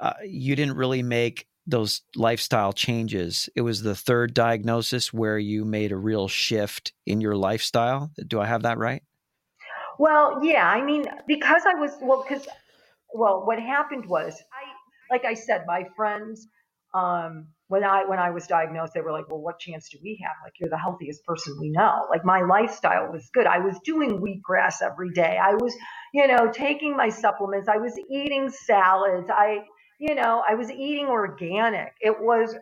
uh, 0.00 0.14
you 0.24 0.56
didn't 0.56 0.76
really 0.76 1.02
make 1.02 1.46
those 1.66 2.00
lifestyle 2.16 2.72
changes. 2.72 3.48
It 3.54 3.60
was 3.60 3.82
the 3.82 3.94
third 3.94 4.32
diagnosis 4.32 5.12
where 5.12 5.38
you 5.38 5.64
made 5.64 5.92
a 5.92 5.96
real 5.96 6.26
shift 6.26 6.92
in 7.04 7.20
your 7.20 7.36
lifestyle. 7.36 8.10
Do 8.26 8.40
I 8.40 8.46
have 8.46 8.62
that 8.62 8.78
right? 8.78 9.02
Well, 9.98 10.42
yeah. 10.42 10.66
I 10.66 10.82
mean, 10.82 11.04
because 11.26 11.62
I 11.66 11.74
was 11.74 11.92
well, 12.00 12.24
because 12.26 12.46
well, 13.12 13.44
what 13.44 13.60
happened 13.60 14.06
was 14.06 14.40
I, 14.52 15.14
like 15.14 15.24
I 15.24 15.34
said, 15.34 15.64
my 15.66 15.84
friends, 15.94 16.46
um, 16.94 17.48
when 17.68 17.84
I 17.84 18.04
when 18.06 18.18
I 18.18 18.30
was 18.30 18.46
diagnosed, 18.46 18.94
they 18.94 19.00
were 19.00 19.12
like, 19.12 19.28
"Well, 19.28 19.40
what 19.40 19.58
chance 19.58 19.88
do 19.90 19.98
we 20.02 20.20
have? 20.24 20.36
Like, 20.42 20.54
you're 20.58 20.70
the 20.70 20.78
healthiest 20.78 21.24
person 21.24 21.56
we 21.60 21.70
know." 21.70 22.06
Like, 22.10 22.24
my 22.24 22.42
lifestyle 22.42 23.12
was 23.12 23.30
good. 23.32 23.46
I 23.46 23.58
was 23.58 23.78
doing 23.84 24.20
wheatgrass 24.20 24.82
every 24.82 25.10
day. 25.10 25.38
I 25.42 25.54
was, 25.54 25.74
you 26.12 26.26
know, 26.26 26.50
taking 26.50 26.96
my 26.96 27.10
supplements. 27.10 27.68
I 27.68 27.76
was 27.76 27.98
eating 28.10 28.50
salads. 28.50 29.30
I 29.30 29.64
you 29.98 30.14
know, 30.14 30.42
I 30.48 30.54
was 30.54 30.70
eating 30.70 31.06
organic. 31.06 31.92
It 32.00 32.16
was, 32.20 32.54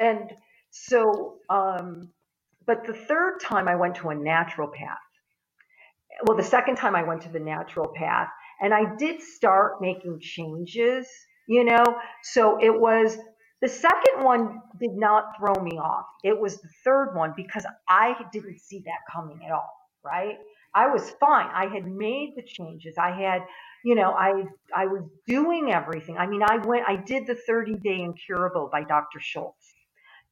and 0.00 0.30
so, 0.70 1.36
um, 1.48 2.10
but 2.66 2.84
the 2.84 2.92
third 2.92 3.38
time 3.40 3.68
I 3.68 3.76
went 3.76 3.96
to 3.96 4.10
a 4.10 4.14
naturopath. 4.14 4.96
Well, 6.26 6.36
the 6.36 6.42
second 6.44 6.76
time 6.76 6.96
I 6.96 7.04
went 7.04 7.22
to 7.22 7.28
the 7.28 7.38
naturopath, 7.38 8.28
and 8.60 8.74
I 8.74 8.96
did 8.96 9.22
start 9.22 9.80
making 9.80 10.18
changes, 10.20 11.08
you 11.46 11.64
know. 11.64 11.84
So 12.24 12.58
it 12.60 12.78
was 12.78 13.16
the 13.60 13.68
second 13.68 14.22
one 14.22 14.60
did 14.78 14.94
not 14.94 15.36
throw 15.38 15.54
me 15.62 15.78
off. 15.78 16.06
It 16.24 16.38
was 16.38 16.60
the 16.60 16.68
third 16.84 17.14
one 17.14 17.34
because 17.36 17.66
I 17.88 18.14
didn't 18.32 18.60
see 18.60 18.82
that 18.84 19.00
coming 19.12 19.40
at 19.44 19.50
all, 19.50 19.72
right? 20.04 20.38
I 20.74 20.86
was 20.88 21.10
fine. 21.18 21.48
I 21.52 21.66
had 21.66 21.86
made 21.86 22.34
the 22.36 22.42
changes. 22.42 22.94
I 22.98 23.10
had 23.10 23.42
you 23.84 23.94
know, 23.94 24.12
I 24.12 24.44
I 24.74 24.86
was 24.86 25.02
doing 25.26 25.72
everything. 25.72 26.18
I 26.18 26.26
mean, 26.26 26.42
I 26.42 26.56
went, 26.58 26.84
I 26.88 26.96
did 26.96 27.26
the 27.26 27.34
30 27.34 27.74
day 27.76 28.00
incurable 28.00 28.68
by 28.70 28.82
Dr. 28.82 29.20
Schulze. 29.20 29.54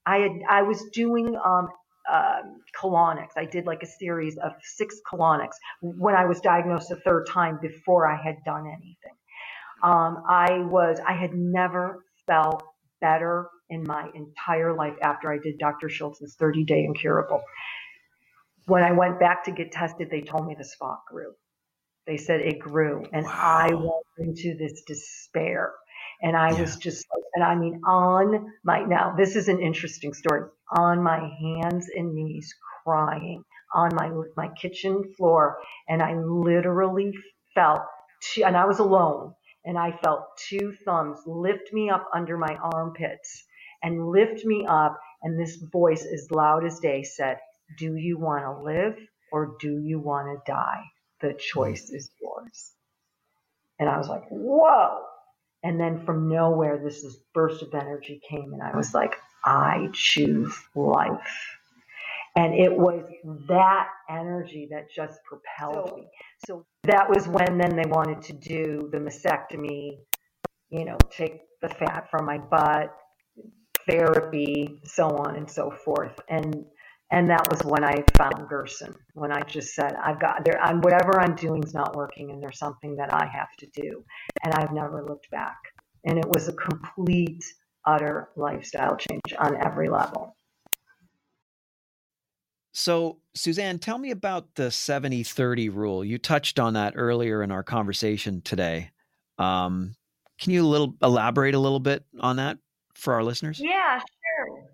I 0.05 0.19
had, 0.19 0.33
I 0.49 0.63
was 0.63 0.85
doing 0.93 1.37
um, 1.45 1.69
uh, 2.11 2.43
colonics. 2.81 3.37
I 3.37 3.45
did 3.45 3.67
like 3.67 3.83
a 3.83 3.87
series 3.87 4.37
of 4.39 4.53
six 4.63 4.97
colonics 5.11 5.57
when 5.81 6.15
I 6.15 6.27
was 6.27 6.41
diagnosed 6.41 6.89
the 6.89 6.97
third 6.97 7.27
time 7.29 7.59
before 7.61 8.07
I 8.07 8.21
had 8.21 8.37
done 8.45 8.67
anything. 8.67 9.17
Um, 9.83 10.23
I 10.29 10.61
was, 10.61 10.99
I 11.07 11.13
had 11.13 11.35
never 11.35 12.05
felt 12.27 12.63
better 13.07 13.49
in 13.71 13.85
my 13.85 14.09
entire 14.15 14.75
life 14.75 14.95
after 15.03 15.33
I 15.33 15.39
did 15.39 15.59
Dr. 15.59 15.89
Schulze's 15.89 16.37
30 16.39 16.65
day 16.65 16.85
incurable. 16.85 17.41
When 18.67 18.83
I 18.83 18.93
went 18.93 19.21
back 19.21 19.45
to 19.45 19.53
get 19.53 19.71
tested, 19.71 20.09
they 20.11 20.23
told 20.23 20.47
me 20.47 20.55
the 20.59 20.65
spot 20.65 21.01
grew. 21.09 21.33
They 22.07 22.17
said 22.17 22.41
it 22.41 22.59
grew. 22.59 23.05
And 23.13 23.25
wow. 23.25 23.67
I 23.69 23.75
went 23.75 24.29
into 24.29 24.57
this 24.57 24.83
despair. 24.87 25.73
And 26.23 26.37
I 26.37 26.53
yeah. 26.53 26.61
was 26.61 26.77
just, 26.77 27.07
and 27.35 27.45
I 27.45 27.55
mean, 27.55 27.81
on 27.85 28.53
my, 28.65 28.81
now 28.83 29.15
this 29.17 29.37
is 29.37 29.49
an 29.49 29.61
interesting 29.61 30.13
story, 30.15 30.43
on 30.77 31.03
my 31.03 31.21
hands 31.41 31.89
and 31.95 32.15
knees 32.15 32.53
crying 32.85 33.43
on 33.75 33.91
my, 33.95 34.11
my 34.37 34.49
kitchen 34.61 35.03
floor. 35.17 35.59
And 35.89 36.03
I 36.03 36.15
literally 36.17 37.13
felt 37.55 37.83
and 38.45 38.57
I 38.57 38.65
was 38.65 38.79
alone, 38.79 39.35
and 39.67 39.79
I 39.79 39.93
felt 40.05 40.39
two 40.49 40.75
thumbs 40.87 41.21
lift 41.27 41.73
me 41.75 41.91
up 41.91 42.09
under 42.15 42.39
my 42.39 42.57
armpits 42.75 43.45
and 43.85 44.09
lift 44.09 44.45
me 44.47 44.67
up. 44.69 44.99
And 45.25 45.41
this 45.41 45.57
voice, 45.73 46.07
as 46.07 46.31
loud 46.33 46.67
as 46.67 46.81
day, 46.81 47.05
said, 47.05 47.39
Do 47.79 47.97
you 47.97 48.19
want 48.19 48.45
to 48.45 48.63
live 48.65 48.97
or 49.33 49.57
do 49.61 49.81
you 49.81 50.01
want 50.01 50.29
to 50.47 50.53
die? 50.53 50.85
The 51.23 51.35
choice 51.35 51.91
is 51.91 52.11
yours. 52.23 52.73
And 53.81 53.89
I 53.89 53.99
was 53.99 54.09
like, 54.09 54.25
Whoa. 54.31 55.03
And 55.65 55.81
then 55.81 56.05
from 56.07 56.29
nowhere, 56.31 56.79
this, 56.83 57.05
burst 57.35 57.63
of 57.63 57.75
energy 57.75 58.21
came, 58.31 58.53
and 58.55 58.63
I 58.63 58.77
was 58.77 58.95
like, 58.95 59.17
I 59.45 59.89
choose 59.95 60.55
life. 60.75 61.37
And 62.37 62.55
it 62.55 62.71
was 62.71 63.03
that 63.49 63.89
energy 64.11 64.69
that 64.71 64.91
just 64.95 65.21
propelled 65.25 65.97
me. 65.97 66.09
So 66.47 66.67
that 66.85 67.09
was 67.09 67.27
when 67.27 67.57
then 67.57 67.77
they 67.77 67.89
wanted 67.89 68.21
to 68.23 68.35
do 68.35 68.91
the 68.93 68.99
mastectomy, 68.99 69.99
you 70.69 70.85
know, 70.85 70.99
take 71.11 71.41
the 71.63 71.69
fat 71.71 72.11
from 72.11 72.27
my 72.27 72.39
butt, 72.39 72.95
therapy, 73.89 74.81
so 74.85 75.09
on 75.09 75.37
and 75.37 75.51
so 75.51 75.71
forth. 75.71 76.19
And 76.29 76.65
and 77.13 77.31
that 77.31 77.47
was 77.49 77.63
when 77.63 77.85
I 77.85 78.03
found 78.17 78.49
Gerson. 78.49 78.93
When 79.15 79.31
I 79.31 79.41
just 79.43 79.75
said, 79.75 79.95
I've 79.95 80.19
got 80.21 80.45
there, 80.45 80.61
I'm 80.61 80.81
whatever 80.81 81.21
I'm 81.21 81.37
doing 81.37 81.63
is 81.63 81.73
not 81.73 81.95
working, 81.95 82.33
and 82.33 82.43
there's 82.43 82.59
something 82.59 82.97
that 82.97 83.15
I 83.15 83.27
have 83.27 83.55
to 83.61 83.67
do. 83.81 84.05
And 84.43 84.53
I've 84.55 84.73
never 84.73 85.05
looked 85.05 85.31
back. 85.31 85.57
And 86.05 86.19
it 86.19 86.29
was 86.29 86.49
a 86.49 86.53
complete, 86.53 87.45
utter 87.87 88.31
lifestyle 88.37 88.97
change 88.97 89.35
on 89.39 89.57
every 89.65 89.89
level. 89.89 90.37
So, 92.79 93.21
Suzanne, 93.35 93.79
tell 93.79 93.97
me 93.97 94.11
about 94.11 94.55
the 94.55 94.71
70 94.71 95.23
30 95.23 95.71
rule. 95.71 96.05
You 96.05 96.19
touched 96.19 96.59
on 96.59 96.75
that 96.75 96.93
earlier 96.95 97.43
in 97.43 97.51
our 97.51 97.63
conversation 97.63 98.43
today. 98.43 98.91
Um, 99.39 99.97
can 100.39 100.53
you 100.53 100.63
a 100.63 100.69
little 100.69 100.95
elaborate 101.03 101.55
a 101.55 101.59
little 101.59 101.81
bit 101.81 102.05
on 102.21 102.37
that 102.37 102.59
for 102.93 103.15
our 103.15 103.25
listeners? 103.25 103.59
Yeah, 103.59 103.99
sure. 103.99 104.65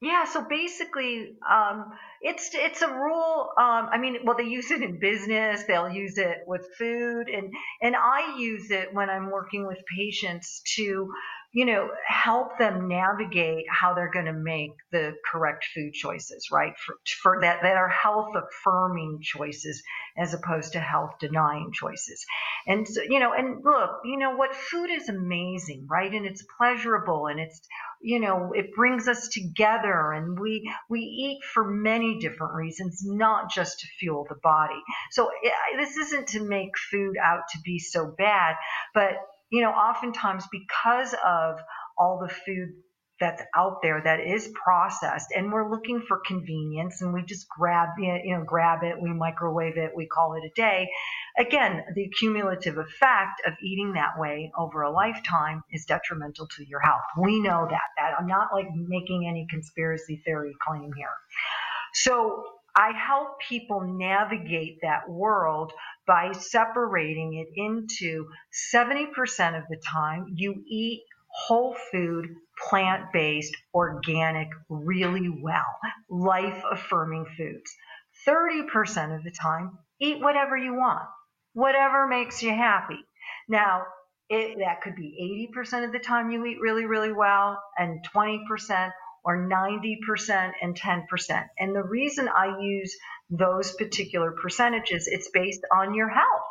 Yeah, 0.00 0.26
so 0.26 0.44
basically, 0.48 1.34
um, 1.50 1.90
it's 2.26 2.50
it's 2.52 2.82
a 2.82 2.88
rule. 2.88 3.50
Um, 3.56 3.88
I 3.92 3.98
mean, 3.98 4.18
well, 4.24 4.36
they 4.36 4.44
use 4.44 4.70
it 4.70 4.82
in 4.82 4.98
business. 4.98 5.62
They'll 5.64 5.88
use 5.88 6.18
it 6.18 6.38
with 6.46 6.66
food, 6.76 7.28
and 7.28 7.52
and 7.80 7.94
I 7.94 8.36
use 8.38 8.70
it 8.70 8.92
when 8.92 9.08
I'm 9.08 9.30
working 9.30 9.66
with 9.66 9.78
patients 9.96 10.62
to 10.76 11.08
you 11.56 11.64
know, 11.64 11.88
help 12.06 12.58
them 12.58 12.86
navigate 12.86 13.64
how 13.70 13.94
they're 13.94 14.10
going 14.10 14.26
to 14.26 14.32
make 14.34 14.72
the 14.92 15.14
correct 15.24 15.64
food 15.74 15.94
choices, 15.94 16.50
right? 16.52 16.74
For, 16.84 16.96
for 17.22 17.40
that, 17.40 17.60
that 17.62 17.78
are 17.78 17.88
health 17.88 18.34
affirming 18.36 19.20
choices 19.22 19.82
as 20.18 20.34
opposed 20.34 20.74
to 20.74 20.80
health 20.80 21.12
denying 21.18 21.70
choices. 21.72 22.26
And, 22.66 22.86
so, 22.86 23.00
you 23.00 23.20
know, 23.20 23.32
and 23.32 23.64
look, 23.64 24.00
you 24.04 24.18
know, 24.18 24.36
what 24.36 24.54
food 24.54 24.90
is 24.90 25.08
amazing, 25.08 25.86
right? 25.88 26.12
And 26.12 26.26
it's 26.26 26.44
pleasurable 26.58 27.28
and 27.28 27.40
it's, 27.40 27.58
you 28.02 28.20
know, 28.20 28.52
it 28.54 28.74
brings 28.74 29.08
us 29.08 29.28
together 29.28 30.12
and 30.12 30.38
we, 30.38 30.70
we 30.90 31.00
eat 31.00 31.38
for 31.54 31.64
many 31.64 32.15
different 32.18 32.54
reasons, 32.54 33.02
not 33.04 33.50
just 33.50 33.80
to 33.80 33.86
fuel 33.98 34.26
the 34.28 34.36
body. 34.42 34.80
So 35.10 35.30
this 35.76 35.96
isn't 35.96 36.28
to 36.28 36.42
make 36.42 36.76
food 36.90 37.16
out 37.22 37.42
to 37.52 37.58
be 37.64 37.78
so 37.78 38.14
bad, 38.16 38.56
but 38.94 39.14
you 39.50 39.62
know, 39.62 39.70
oftentimes 39.70 40.44
because 40.50 41.14
of 41.24 41.58
all 41.96 42.18
the 42.20 42.32
food 42.32 42.70
that's 43.18 43.42
out 43.54 43.80
there 43.82 44.00
that 44.04 44.20
is 44.20 44.52
processed 44.62 45.28
and 45.34 45.50
we're 45.50 45.70
looking 45.70 46.02
for 46.06 46.20
convenience 46.26 47.00
and 47.00 47.12
we 47.14 47.22
just 47.22 47.48
grab 47.48 47.90
it, 47.98 48.22
you 48.24 48.36
know 48.36 48.44
grab 48.44 48.82
it 48.82 49.00
we 49.00 49.10
microwave 49.10 49.78
it 49.78 49.90
we 49.96 50.06
call 50.06 50.34
it 50.34 50.44
a 50.44 50.50
day. 50.54 50.88
Again 51.38 51.82
the 51.94 52.08
cumulative 52.18 52.76
effect 52.76 53.40
of 53.46 53.54
eating 53.62 53.94
that 53.94 54.18
way 54.18 54.52
over 54.58 54.82
a 54.82 54.90
lifetime 54.90 55.62
is 55.72 55.86
detrimental 55.86 56.46
to 56.56 56.66
your 56.68 56.80
health. 56.80 57.04
We 57.18 57.40
know 57.40 57.66
that 57.70 57.80
that 57.96 58.12
i'm 58.18 58.26
not 58.26 58.48
like 58.52 58.66
making 58.74 59.26
any 59.26 59.46
conspiracy 59.48 60.20
theory 60.24 60.54
claim 60.60 60.92
here 60.96 61.08
so 61.96 62.44
I 62.76 62.92
help 62.92 63.40
people 63.40 63.80
navigate 63.80 64.80
that 64.82 65.08
world 65.08 65.72
by 66.06 66.32
separating 66.32 67.34
it 67.34 67.48
into 67.56 68.26
70% 68.74 69.58
of 69.58 69.64
the 69.70 69.78
time 69.78 70.26
you 70.36 70.62
eat 70.68 71.02
whole 71.28 71.74
food, 71.90 72.34
plant 72.68 73.12
based, 73.14 73.56
organic 73.72 74.48
really 74.68 75.30
well, 75.42 75.64
life 76.10 76.62
affirming 76.70 77.24
foods. 77.36 77.74
30% 78.28 79.16
of 79.16 79.24
the 79.24 79.30
time, 79.30 79.78
eat 79.98 80.20
whatever 80.20 80.56
you 80.56 80.74
want, 80.74 81.04
whatever 81.54 82.06
makes 82.06 82.42
you 82.42 82.50
happy. 82.50 82.98
Now, 83.48 83.84
it, 84.28 84.58
that 84.58 84.82
could 84.82 84.96
be 84.96 85.48
80% 85.56 85.86
of 85.86 85.92
the 85.92 85.98
time 85.98 86.30
you 86.30 86.44
eat 86.44 86.60
really, 86.60 86.84
really 86.84 87.12
well, 87.12 87.62
and 87.78 88.04
20% 88.14 88.90
or 89.26 89.36
90% 89.36 90.52
and 90.62 90.80
10%. 90.80 91.44
And 91.58 91.74
the 91.74 91.82
reason 91.82 92.28
I 92.28 92.60
use 92.60 92.96
those 93.28 93.72
particular 93.72 94.30
percentages, 94.30 95.08
it's 95.08 95.28
based 95.34 95.62
on 95.76 95.94
your 95.94 96.08
health, 96.08 96.46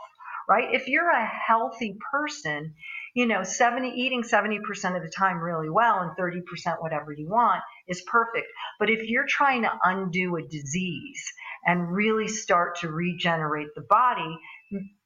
right? 0.49 0.73
If 0.73 0.89
you're 0.89 1.09
a 1.09 1.26
healthy 1.26 1.97
person, 2.11 2.73
you 3.13 3.28
know, 3.28 3.43
70 3.43 3.88
eating 3.95 4.23
70% 4.23 4.57
of 4.97 5.01
the 5.01 5.09
time 5.09 5.38
really 5.38 5.69
well 5.69 5.99
and 5.99 6.11
30% 6.17 6.82
whatever 6.82 7.13
you 7.13 7.30
want 7.30 7.61
is 7.88 8.03
perfect. 8.05 8.47
But 8.78 8.89
if 8.89 9.07
you're 9.07 9.26
trying 9.28 9.61
to 9.61 9.71
undo 9.86 10.36
a 10.36 10.45
disease 10.45 11.23
and 11.65 11.93
really 11.95 12.28
start 12.28 12.80
to 12.82 12.89
regenerate 12.89 13.69
the 13.73 13.86
body, 13.89 14.38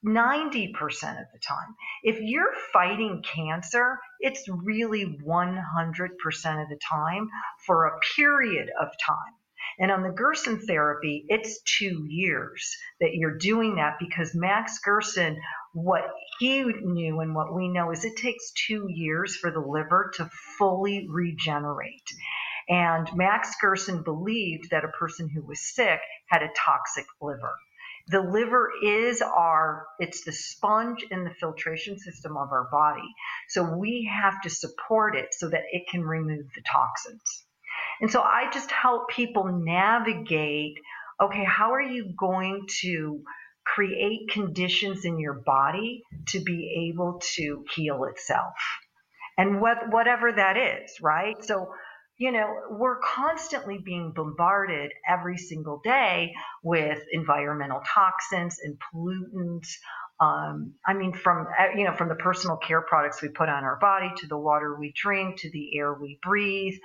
90% 0.05 0.71
of 0.71 1.27
the 1.33 1.39
time. 1.45 1.75
If 2.03 2.19
you're 2.21 2.53
fighting 2.71 3.21
cancer, 3.23 3.99
it's 4.19 4.47
really 4.47 5.19
100% 5.25 6.63
of 6.63 6.69
the 6.69 6.79
time 6.87 7.29
for 7.65 7.85
a 7.85 7.99
period 8.15 8.69
of 8.79 8.87
time. 9.05 9.33
And 9.77 9.91
on 9.91 10.03
the 10.03 10.11
Gerson 10.11 10.59
therapy, 10.59 11.25
it's 11.29 11.61
two 11.63 12.05
years 12.07 12.75
that 12.99 13.13
you're 13.13 13.37
doing 13.37 13.75
that 13.75 13.97
because 13.99 14.35
Max 14.35 14.79
Gerson, 14.79 15.41
what 15.73 16.03
he 16.39 16.63
knew 16.63 17.19
and 17.19 17.35
what 17.35 17.53
we 17.53 17.69
know 17.69 17.91
is 17.91 18.03
it 18.03 18.17
takes 18.17 18.51
two 18.67 18.87
years 18.89 19.35
for 19.35 19.51
the 19.51 19.59
liver 19.59 20.11
to 20.15 20.29
fully 20.57 21.07
regenerate. 21.09 22.09
And 22.67 23.09
Max 23.15 23.55
Gerson 23.61 24.03
believed 24.03 24.69
that 24.71 24.85
a 24.85 24.89
person 24.99 25.29
who 25.29 25.41
was 25.43 25.73
sick 25.73 25.99
had 26.27 26.43
a 26.43 26.49
toxic 26.55 27.05
liver 27.21 27.55
the 28.09 28.21
liver 28.21 28.71
is 28.83 29.21
our 29.21 29.85
it's 29.99 30.23
the 30.23 30.31
sponge 30.31 31.05
in 31.11 31.23
the 31.23 31.33
filtration 31.39 31.97
system 31.99 32.37
of 32.37 32.51
our 32.51 32.67
body. 32.71 33.07
So 33.49 33.77
we 33.77 34.09
have 34.11 34.41
to 34.41 34.49
support 34.49 35.15
it 35.15 35.33
so 35.33 35.49
that 35.49 35.63
it 35.71 35.83
can 35.89 36.01
remove 36.01 36.45
the 36.55 36.61
toxins. 36.61 37.45
And 38.01 38.11
so 38.11 38.21
i 38.21 38.49
just 38.51 38.71
help 38.71 39.09
people 39.09 39.45
navigate 39.45 40.77
okay 41.21 41.43
how 41.43 41.73
are 41.73 41.81
you 41.81 42.13
going 42.17 42.65
to 42.81 43.21
create 43.63 44.29
conditions 44.31 45.05
in 45.05 45.19
your 45.19 45.33
body 45.33 46.01
to 46.27 46.39
be 46.39 46.89
able 46.89 47.21
to 47.35 47.63
heal 47.75 48.05
itself? 48.05 48.55
And 49.37 49.61
what, 49.61 49.91
whatever 49.91 50.31
that 50.31 50.57
is 50.57 50.99
right? 51.01 51.43
So 51.43 51.73
you 52.19 52.33
know, 52.33 52.53
we're 52.69 52.99
constantly 52.99 53.77
being 53.77 54.11
bombarded 54.13 54.91
every 55.07 55.37
single 55.37 55.79
day 55.81 56.33
with 56.61 56.99
environmental 57.13 57.81
toxins 57.87 58.59
and 58.61 58.77
pollutants. 58.77 59.69
Um, 60.19 60.73
I 60.85 60.93
mean, 60.93 61.13
from 61.13 61.47
uh, 61.57 61.77
you 61.77 61.85
know, 61.85 61.95
from 61.95 62.09
the 62.09 62.15
personal 62.15 62.57
care 62.57 62.81
products 62.81 63.21
we 63.21 63.29
put 63.29 63.47
on 63.47 63.63
our 63.63 63.77
body 63.79 64.11
to 64.17 64.27
the 64.27 64.37
water 64.37 64.75
we 64.77 64.91
drink 64.93 65.39
to 65.39 65.49
the 65.49 65.77
air 65.77 65.93
we 65.93 66.19
breathe. 66.21 66.77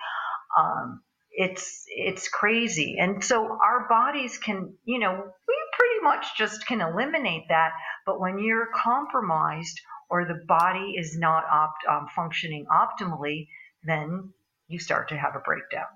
Um, 0.56 1.02
it's 1.32 1.82
it's 1.88 2.28
crazy, 2.28 2.96
and 3.00 3.22
so 3.24 3.58
our 3.60 3.88
bodies 3.88 4.38
can, 4.38 4.74
you 4.84 5.00
know, 5.00 5.14
we 5.14 5.54
pretty 5.76 6.04
much 6.04 6.36
just 6.38 6.64
can 6.64 6.80
eliminate 6.80 7.48
that. 7.48 7.72
But 8.06 8.20
when 8.20 8.38
you're 8.38 8.68
compromised 8.72 9.80
or 10.08 10.26
the 10.26 10.40
body 10.46 10.94
is 10.96 11.18
not 11.18 11.42
opt, 11.52 11.84
um, 11.90 12.06
functioning 12.14 12.66
optimally, 12.70 13.48
then 13.82 14.32
you 14.68 14.78
start 14.78 15.08
to 15.08 15.16
have 15.16 15.34
a 15.36 15.40
breakdown. 15.40 15.86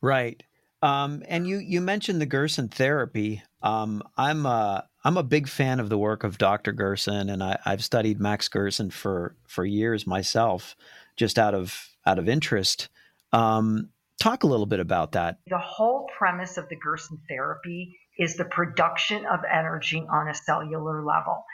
Right. 0.00 0.42
Um, 0.82 1.22
and 1.28 1.46
you 1.46 1.58
you 1.58 1.80
mentioned 1.80 2.20
the 2.20 2.26
Gerson 2.26 2.68
therapy. 2.68 3.42
Um, 3.62 4.02
I'm 4.16 4.46
a 4.46 4.86
I'm 5.04 5.16
a 5.16 5.22
big 5.22 5.48
fan 5.48 5.80
of 5.80 5.88
the 5.88 5.98
work 5.98 6.22
of 6.22 6.38
Dr. 6.38 6.72
Gerson, 6.72 7.30
and 7.30 7.42
I, 7.42 7.58
have 7.64 7.84
studied 7.84 8.20
Max 8.20 8.48
Gerson 8.48 8.90
for 8.90 9.34
for 9.46 9.64
years 9.64 10.06
myself, 10.06 10.76
just 11.16 11.38
out 11.38 11.54
of 11.54 11.88
out 12.06 12.18
of 12.18 12.28
interest. 12.28 12.88
Um, 13.32 13.90
talk 14.20 14.44
a 14.44 14.46
little 14.46 14.66
bit 14.66 14.80
about 14.80 15.12
that. 15.12 15.38
The 15.48 15.58
whole 15.58 16.08
premise 16.16 16.56
of 16.56 16.68
the 16.68 16.76
Gerson 16.76 17.18
therapy 17.28 17.98
is 18.18 18.36
the 18.36 18.44
production 18.44 19.24
of 19.26 19.40
energy 19.50 20.04
on 20.10 20.28
a 20.28 20.34
cellular 20.34 21.04
level. 21.04 21.44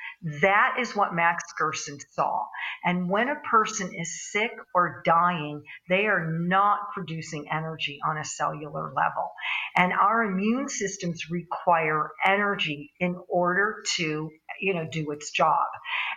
That 0.40 0.76
is 0.80 0.96
what 0.96 1.14
Max 1.14 1.44
Gerson 1.58 1.98
saw. 2.12 2.46
And 2.82 3.10
when 3.10 3.28
a 3.28 3.40
person 3.50 3.92
is 3.94 4.30
sick 4.32 4.52
or 4.74 5.02
dying, 5.04 5.62
they 5.88 6.06
are 6.06 6.26
not 6.26 6.92
producing 6.94 7.46
energy 7.52 7.98
on 8.06 8.16
a 8.16 8.24
cellular 8.24 8.92
level. 8.94 9.30
And 9.76 9.92
our 9.92 10.24
immune 10.24 10.68
systems 10.68 11.30
require 11.30 12.10
energy 12.24 12.92
in 12.98 13.16
order 13.28 13.82
to, 13.96 14.30
you 14.60 14.74
know, 14.74 14.88
do 14.90 15.10
its 15.10 15.30
job. 15.30 15.66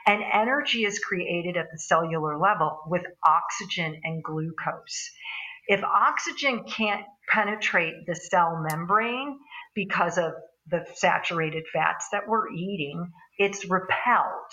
And 0.06 0.24
energy 0.32 0.86
is 0.86 1.00
created 1.00 1.58
at 1.58 1.68
the 1.72 1.80
cellular 1.80 2.38
level 2.38 2.80
with 2.88 3.04
oxygen 3.26 4.00
and 4.04 4.24
glucose. 4.24 5.12
If 5.68 5.84
oxygen 5.84 6.64
can't 6.64 7.04
penetrate 7.28 8.06
the 8.06 8.16
cell 8.16 8.66
membrane 8.70 9.38
because 9.78 10.18
of 10.18 10.34
the 10.70 10.86
saturated 10.96 11.64
fats 11.72 12.08
that 12.12 12.28
we're 12.28 12.52
eating, 12.52 13.12
it's 13.38 13.64
repelled. 13.70 14.52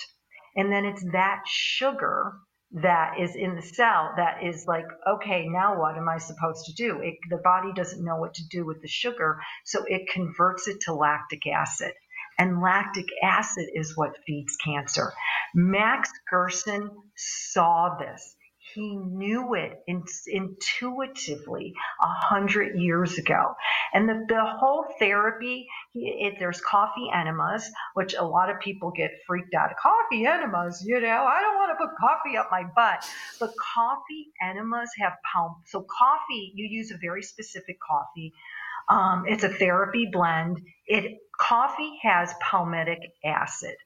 And 0.54 0.70
then 0.70 0.84
it's 0.84 1.02
that 1.12 1.42
sugar 1.46 2.34
that 2.82 3.18
is 3.18 3.34
in 3.34 3.56
the 3.56 3.62
cell 3.62 4.12
that 4.16 4.44
is 4.44 4.66
like, 4.66 4.84
okay, 5.08 5.46
now 5.48 5.80
what 5.80 5.96
am 5.96 6.08
I 6.08 6.18
supposed 6.18 6.66
to 6.66 6.74
do? 6.74 7.00
It, 7.00 7.14
the 7.30 7.38
body 7.38 7.72
doesn't 7.74 8.04
know 8.04 8.16
what 8.16 8.34
to 8.34 8.42
do 8.50 8.66
with 8.66 8.82
the 8.82 8.88
sugar, 8.88 9.38
so 9.64 9.84
it 9.86 10.10
converts 10.12 10.68
it 10.68 10.80
to 10.82 10.94
lactic 10.94 11.46
acid. 11.46 11.92
And 12.38 12.60
lactic 12.60 13.06
acid 13.22 13.66
is 13.74 13.96
what 13.96 14.18
feeds 14.26 14.56
cancer. 14.56 15.12
Max 15.54 16.10
Gerson 16.28 16.90
saw 17.16 17.96
this. 17.98 18.33
He 18.74 18.96
knew 18.96 19.54
it 19.54 19.82
in, 19.86 20.04
intuitively 20.26 21.74
a 22.00 22.06
hundred 22.06 22.78
years 22.78 23.18
ago. 23.18 23.54
And 23.92 24.08
the, 24.08 24.24
the 24.28 24.44
whole 24.44 24.84
therapy, 24.98 25.68
it, 25.94 26.34
there's 26.38 26.60
coffee 26.60 27.08
enemas, 27.14 27.70
which 27.94 28.14
a 28.14 28.24
lot 28.24 28.50
of 28.50 28.58
people 28.60 28.90
get 28.90 29.12
freaked 29.26 29.54
out. 29.54 29.70
Coffee 29.80 30.26
enemas, 30.26 30.82
you 30.84 31.00
know, 31.00 31.24
I 31.24 31.40
don't 31.40 31.56
want 31.56 31.78
to 31.78 31.86
put 31.86 31.96
coffee 31.96 32.36
up 32.36 32.48
my 32.50 32.64
butt. 32.74 33.08
But 33.38 33.52
coffee 33.74 34.32
enemas 34.42 34.90
have 34.98 35.12
palm. 35.32 35.56
So 35.66 35.80
coffee, 35.80 36.52
you 36.54 36.66
use 36.66 36.90
a 36.90 36.96
very 36.96 37.22
specific 37.22 37.78
coffee. 37.80 38.32
Um, 38.88 39.24
it's 39.26 39.44
a 39.44 39.48
therapy 39.48 40.08
blend. 40.12 40.60
It 40.86 41.18
coffee 41.38 41.98
has 42.02 42.34
palmitic 42.42 43.00
acid. 43.24 43.76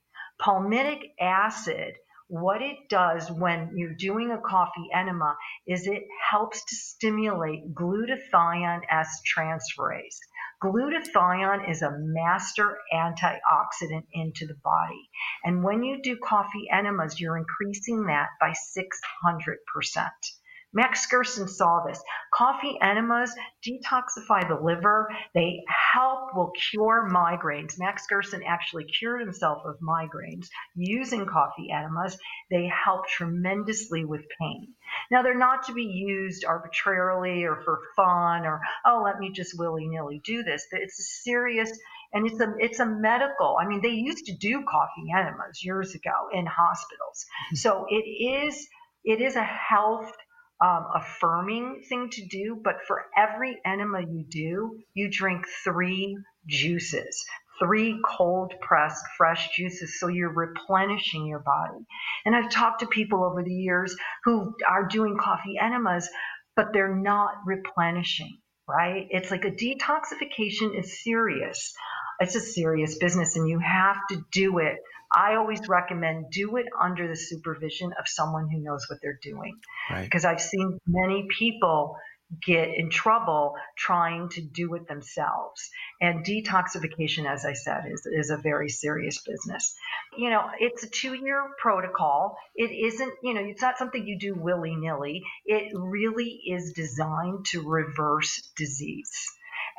Palmitic 0.41 1.12
acid 1.20 1.95
what 2.28 2.60
it 2.60 2.76
does 2.90 3.30
when 3.30 3.72
you're 3.74 3.94
doing 3.94 4.30
a 4.30 4.40
coffee 4.40 4.88
enema 4.94 5.34
is 5.66 5.86
it 5.86 6.04
helps 6.30 6.62
to 6.64 6.76
stimulate 6.76 7.74
glutathione 7.74 8.82
S 8.90 9.22
transferase. 9.36 10.18
Glutathione 10.62 11.70
is 11.70 11.82
a 11.82 11.96
master 11.98 12.78
antioxidant 12.92 14.04
into 14.12 14.46
the 14.46 14.56
body. 14.62 15.08
And 15.44 15.64
when 15.64 15.82
you 15.82 16.02
do 16.02 16.18
coffee 16.22 16.68
enemas, 16.70 17.18
you're 17.18 17.38
increasing 17.38 18.06
that 18.06 18.28
by 18.40 18.50
600%. 18.50 20.10
Max 20.72 21.06
Gerson 21.06 21.48
saw 21.48 21.84
this. 21.86 22.02
Coffee 22.32 22.78
enemas 22.82 23.34
detoxify 23.66 24.46
the 24.46 24.58
liver. 24.62 25.08
They 25.34 25.64
help, 25.94 26.34
will 26.34 26.52
cure 26.70 27.08
migraines. 27.10 27.78
Max 27.78 28.06
Gerson 28.06 28.42
actually 28.46 28.84
cured 28.84 29.20
himself 29.20 29.62
of 29.64 29.76
migraines 29.80 30.48
using 30.74 31.26
coffee 31.26 31.70
enemas. 31.70 32.18
They 32.50 32.66
help 32.66 33.06
tremendously 33.08 34.04
with 34.04 34.22
pain. 34.40 34.74
Now, 35.10 35.22
they're 35.22 35.38
not 35.38 35.64
to 35.66 35.72
be 35.72 35.84
used 35.84 36.44
arbitrarily 36.44 37.44
or 37.44 37.62
for 37.64 37.80
fun 37.96 38.44
or, 38.44 38.60
oh, 38.84 39.02
let 39.04 39.18
me 39.18 39.32
just 39.32 39.58
willy 39.58 39.86
nilly 39.86 40.20
do 40.24 40.42
this. 40.42 40.66
It's 40.72 40.98
a 40.98 41.02
serious 41.02 41.78
and 42.12 42.26
it's 42.26 42.40
a 42.40 42.54
it's 42.58 42.80
a 42.80 42.86
medical. 42.86 43.58
I 43.60 43.66
mean, 43.66 43.82
they 43.82 43.90
used 43.90 44.26
to 44.26 44.36
do 44.36 44.64
coffee 44.64 45.10
enemas 45.14 45.62
years 45.62 45.94
ago 45.94 46.28
in 46.32 46.46
hospitals. 46.46 47.26
Mm-hmm. 47.46 47.56
So 47.56 47.86
it 47.88 47.94
is 47.94 48.66
it 49.04 49.20
is 49.20 49.36
a 49.36 49.44
health 49.44 50.10
um, 50.61 50.86
affirming 50.94 51.82
thing 51.88 52.11
to 52.11 52.26
do, 52.26 52.61
but 52.62 52.76
for 52.86 53.06
every 53.16 53.59
enema 53.64 54.00
you 54.00 54.24
do, 54.28 54.78
you 54.94 55.09
drink 55.11 55.46
three 55.64 56.18
juices, 56.46 57.24
three 57.61 58.00
cold 58.04 58.54
pressed 58.61 59.04
fresh 59.16 59.50
juices. 59.56 60.00
So 60.00 60.09
you're 60.09 60.32
replenishing 60.32 61.26
your 61.26 61.40
body. 61.40 61.84
And 62.24 62.34
I've 62.34 62.50
talked 62.50 62.80
to 62.80 62.86
people 62.86 63.24
over 63.24 63.42
the 63.42 63.54
years 63.54 63.96
who 64.24 64.54
are 64.68 64.86
doing 64.86 65.16
coffee 65.16 65.59
enemas, 65.61 66.09
but 66.56 66.72
they're 66.72 66.94
not 66.94 67.34
replenishing, 67.46 68.38
right? 68.68 69.06
It's 69.11 69.30
like 69.30 69.44
a 69.44 69.50
detoxification 69.50 70.78
is 70.78 71.02
serious. 71.04 71.72
It's 72.20 72.34
a 72.34 72.40
serious 72.40 72.98
business 72.98 73.36
and 73.36 73.48
you 73.48 73.58
have 73.58 73.96
to 74.10 74.24
do 74.32 74.58
it 74.58 74.78
I 75.14 75.36
always 75.36 75.66
recommend 75.68 76.30
do 76.30 76.56
it 76.56 76.66
under 76.78 77.08
the 77.08 77.16
supervision 77.16 77.92
of 77.98 78.06
someone 78.06 78.48
who 78.50 78.58
knows 78.60 78.86
what 78.88 79.00
they're 79.02 79.18
doing. 79.22 79.58
Right. 79.90 80.04
Because 80.04 80.24
I've 80.24 80.40
seen 80.40 80.78
many 80.86 81.26
people 81.38 81.96
get 82.44 82.68
in 82.76 82.90
trouble 82.90 83.54
trying 83.74 84.28
to 84.28 84.42
do 84.42 84.74
it 84.74 84.86
themselves. 84.86 85.70
And 85.98 86.26
detoxification, 86.26 87.26
as 87.26 87.46
I 87.46 87.54
said, 87.54 87.84
is, 87.90 88.04
is 88.04 88.28
a 88.28 88.36
very 88.36 88.68
serious 88.68 89.18
business. 89.22 89.74
You 90.16 90.28
know, 90.28 90.44
it's 90.60 90.82
a 90.82 90.90
two 90.90 91.14
year 91.14 91.42
protocol. 91.58 92.36
It 92.54 92.70
isn't, 92.70 93.14
you 93.22 93.32
know, 93.32 93.40
it's 93.40 93.62
not 93.62 93.78
something 93.78 94.06
you 94.06 94.18
do 94.18 94.34
willy 94.34 94.76
nilly. 94.76 95.22
It 95.46 95.72
really 95.74 96.38
is 96.46 96.74
designed 96.74 97.46
to 97.46 97.66
reverse 97.66 98.52
disease. 98.56 99.10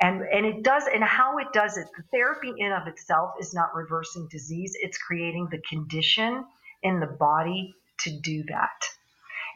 And, 0.00 0.22
and 0.22 0.46
it 0.46 0.62
does, 0.62 0.84
and 0.92 1.04
how 1.04 1.38
it 1.38 1.48
does 1.52 1.76
it, 1.76 1.86
the 1.96 2.02
therapy 2.10 2.52
in 2.56 2.72
of 2.72 2.86
itself 2.86 3.32
is 3.38 3.52
not 3.52 3.74
reversing 3.74 4.28
disease. 4.30 4.72
It's 4.80 4.96
creating 4.96 5.48
the 5.50 5.60
condition 5.68 6.44
in 6.82 7.00
the 7.00 7.06
body 7.06 7.74
to 8.00 8.20
do 8.20 8.42
that. 8.44 8.82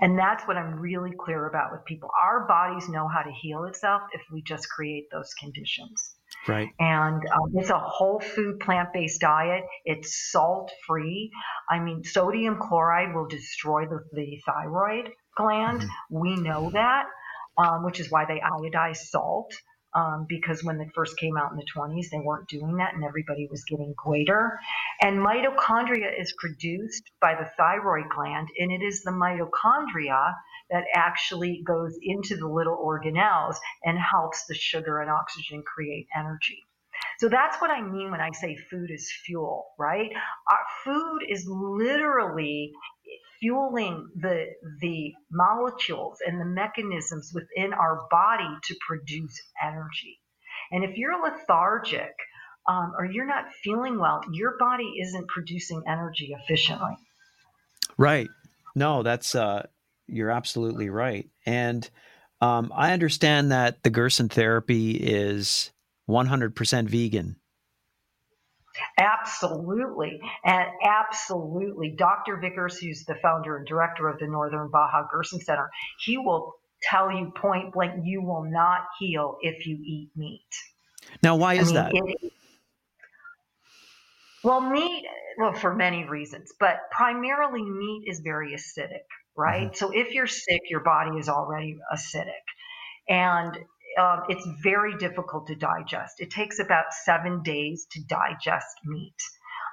And 0.01 0.18
that's 0.18 0.47
what 0.47 0.57
I'm 0.57 0.80
really 0.80 1.12
clear 1.18 1.47
about 1.47 1.72
with 1.72 1.84
people. 1.84 2.11
Our 2.22 2.47
bodies 2.47 2.88
know 2.88 3.09
how 3.09 3.22
to 3.22 3.30
heal 3.30 3.64
itself 3.64 4.03
if 4.12 4.22
we 4.30 4.42
just 4.42 4.68
create 4.68 5.05
those 5.11 5.32
conditions. 5.34 6.14
Right. 6.49 6.68
And 6.78 7.22
um, 7.32 7.53
it's 7.55 7.70
a 7.70 7.78
whole 7.78 8.20
food 8.20 8.61
plant 8.61 8.92
based 8.92 9.20
diet. 9.20 9.64
It's 9.84 10.30
salt 10.30 10.72
free. 10.86 11.30
I 11.70 11.78
mean, 11.78 12.03
sodium 12.05 12.59
chloride 12.61 13.14
will 13.14 13.28
destroy 13.28 13.86
the, 13.86 14.01
the 14.12 14.42
thyroid 14.45 15.11
gland. 15.36 15.80
Mm-hmm. 15.80 16.18
We 16.18 16.36
know 16.36 16.70
that, 16.70 17.07
um, 17.57 17.84
which 17.84 18.01
is 18.01 18.11
why 18.11 18.24
they 18.26 18.40
iodize 18.40 18.97
salt 18.97 19.55
um, 19.95 20.26
because 20.28 20.64
when 20.64 20.78
they 20.78 20.88
first 20.95 21.16
came 21.16 21.36
out 21.36 21.53
in 21.53 21.57
the 21.57 21.66
20s, 21.76 22.11
they 22.11 22.18
weren't 22.18 22.49
doing 22.49 22.76
that 22.76 22.95
and 22.95 23.05
everybody 23.05 23.47
was 23.51 23.64
getting 23.64 23.95
goiter. 24.03 24.59
And 25.01 25.18
mitochondria 25.18 26.18
is 26.18 26.34
produced 26.38 27.11
by 27.20 27.34
the 27.34 27.49
thyroid 27.57 28.09
gland, 28.14 28.49
and 28.59 28.72
it 28.72 28.82
is 28.82 29.03
the 29.03 29.12
mitochondria 29.12 30.34
that 30.70 30.84
actually 30.95 31.62
goes 31.66 31.97
into 32.03 32.36
the 32.36 32.49
little 32.49 32.76
organelles 32.76 33.57
and 33.84 33.99
helps 33.99 34.47
the 34.47 34.55
sugar 34.55 35.01
and 35.01 35.11
oxygen 35.11 35.62
create 35.62 36.07
energy. 36.16 36.66
So 37.18 37.28
that's 37.28 37.61
what 37.61 37.70
I 37.70 37.80
mean 37.80 38.11
when 38.11 38.20
I 38.20 38.30
say 38.32 38.57
food 38.57 38.90
is 38.90 39.12
fuel, 39.24 39.66
right? 39.78 40.11
Our 40.51 40.64
food 40.84 41.20
is 41.28 41.47
literally 41.49 42.72
fueling 43.45 44.09
the 44.16 44.47
the 44.80 45.12
molecules 45.30 46.18
and 46.26 46.40
the 46.40 46.45
mechanisms 46.45 47.32
within 47.34 47.74
our 47.74 48.07
body 48.11 48.49
to 48.64 48.74
produce 48.86 49.38
energy. 49.62 50.18
And 50.70 50.82
if 50.84 50.97
you're 50.97 51.22
lethargic 51.22 52.14
um, 52.68 52.92
or 52.99 53.05
you're 53.05 53.26
not 53.26 53.45
feeling 53.62 54.01
well, 54.01 54.22
your 54.32 54.57
body 54.59 54.95
isn't 55.03 55.28
producing 55.28 55.82
energy 55.86 56.34
efficiently. 56.40 56.97
Right. 57.99 58.28
No, 58.74 59.03
that's 59.03 59.34
uh, 59.34 59.66
you're 60.07 60.30
absolutely 60.30 60.88
right. 60.88 61.28
And 61.45 61.88
um, 62.40 62.72
I 62.74 62.92
understand 62.92 63.53
that 63.53 63.82
the 63.82 63.90
Gerson 63.90 64.28
therapy 64.28 64.92
is 64.92 65.70
100% 66.09 66.88
vegan. 66.88 67.36
Absolutely. 68.99 70.20
And 70.45 70.66
absolutely. 70.83 71.95
Dr. 71.97 72.37
Vickers, 72.37 72.79
who's 72.79 73.05
the 73.05 73.14
founder 73.16 73.57
and 73.57 73.66
director 73.66 74.09
of 74.09 74.18
the 74.18 74.27
Northern 74.27 74.68
Baja 74.70 75.07
Gerson 75.11 75.41
Center, 75.41 75.70
he 76.05 76.18
will 76.18 76.55
tell 76.83 77.11
you 77.11 77.33
point 77.37 77.72
blank, 77.72 78.05
you 78.05 78.22
will 78.22 78.45
not 78.45 78.81
heal 78.99 79.39
if 79.43 79.66
you 79.66 79.79
eat 79.83 80.11
meat. 80.16 80.43
Now, 81.22 81.37
why 81.37 81.55
is 81.55 81.72
I 81.72 81.91
mean, 81.91 82.05
that? 82.05 82.14
It, 82.22 82.33
well, 84.43 84.61
meat, 84.61 85.07
well, 85.39 85.55
for 85.55 85.75
many 85.75 86.05
reasons, 86.05 86.53
but 86.61 86.79
primarily 86.91 87.62
meat 87.62 88.05
is 88.07 88.20
very 88.20 88.55
acidic, 88.55 89.07
right? 89.37 89.68
Mm-hmm. 89.68 89.75
So 89.75 89.91
if 89.93 90.12
you're 90.12 90.27
sick, 90.27 90.62
your 90.68 90.81
body 90.81 91.18
is 91.18 91.29
already 91.29 91.79
acidic. 91.93 92.33
And 93.09 93.57
um, 93.99 94.22
it's 94.28 94.47
very 94.62 94.97
difficult 94.97 95.47
to 95.49 95.55
digest. 95.55 96.14
It 96.18 96.30
takes 96.30 96.59
about 96.59 96.86
seven 97.05 97.42
days 97.42 97.86
to 97.92 98.01
digest 98.05 98.76
meat. 98.84 99.16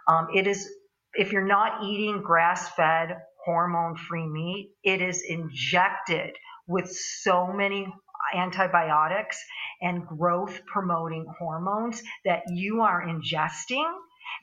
Um, 0.07 0.27
it 0.33 0.47
is, 0.47 0.67
if 1.13 1.31
you're 1.31 1.45
not 1.45 1.83
eating 1.83 2.21
grass 2.21 2.69
fed, 2.69 3.17
hormone 3.45 3.95
free 3.95 4.27
meat, 4.27 4.71
it 4.83 5.01
is 5.01 5.23
injected 5.27 6.35
with 6.67 6.89
so 6.91 7.47
many 7.47 7.87
antibiotics 8.35 9.43
and 9.81 10.05
growth 10.05 10.61
promoting 10.65 11.25
hormones 11.39 12.01
that 12.23 12.43
you 12.49 12.81
are 12.81 13.03
ingesting. 13.05 13.91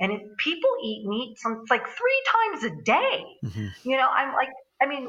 And 0.00 0.12
if 0.12 0.20
people 0.38 0.70
eat 0.84 1.06
meat, 1.06 1.38
some, 1.38 1.60
it's 1.62 1.70
like 1.70 1.86
three 1.86 2.22
times 2.32 2.64
a 2.64 2.82
day. 2.82 3.24
Mm-hmm. 3.44 3.88
You 3.90 3.96
know, 3.96 4.08
I'm 4.08 4.34
like, 4.34 4.50
I 4.82 4.86
mean, 4.86 5.08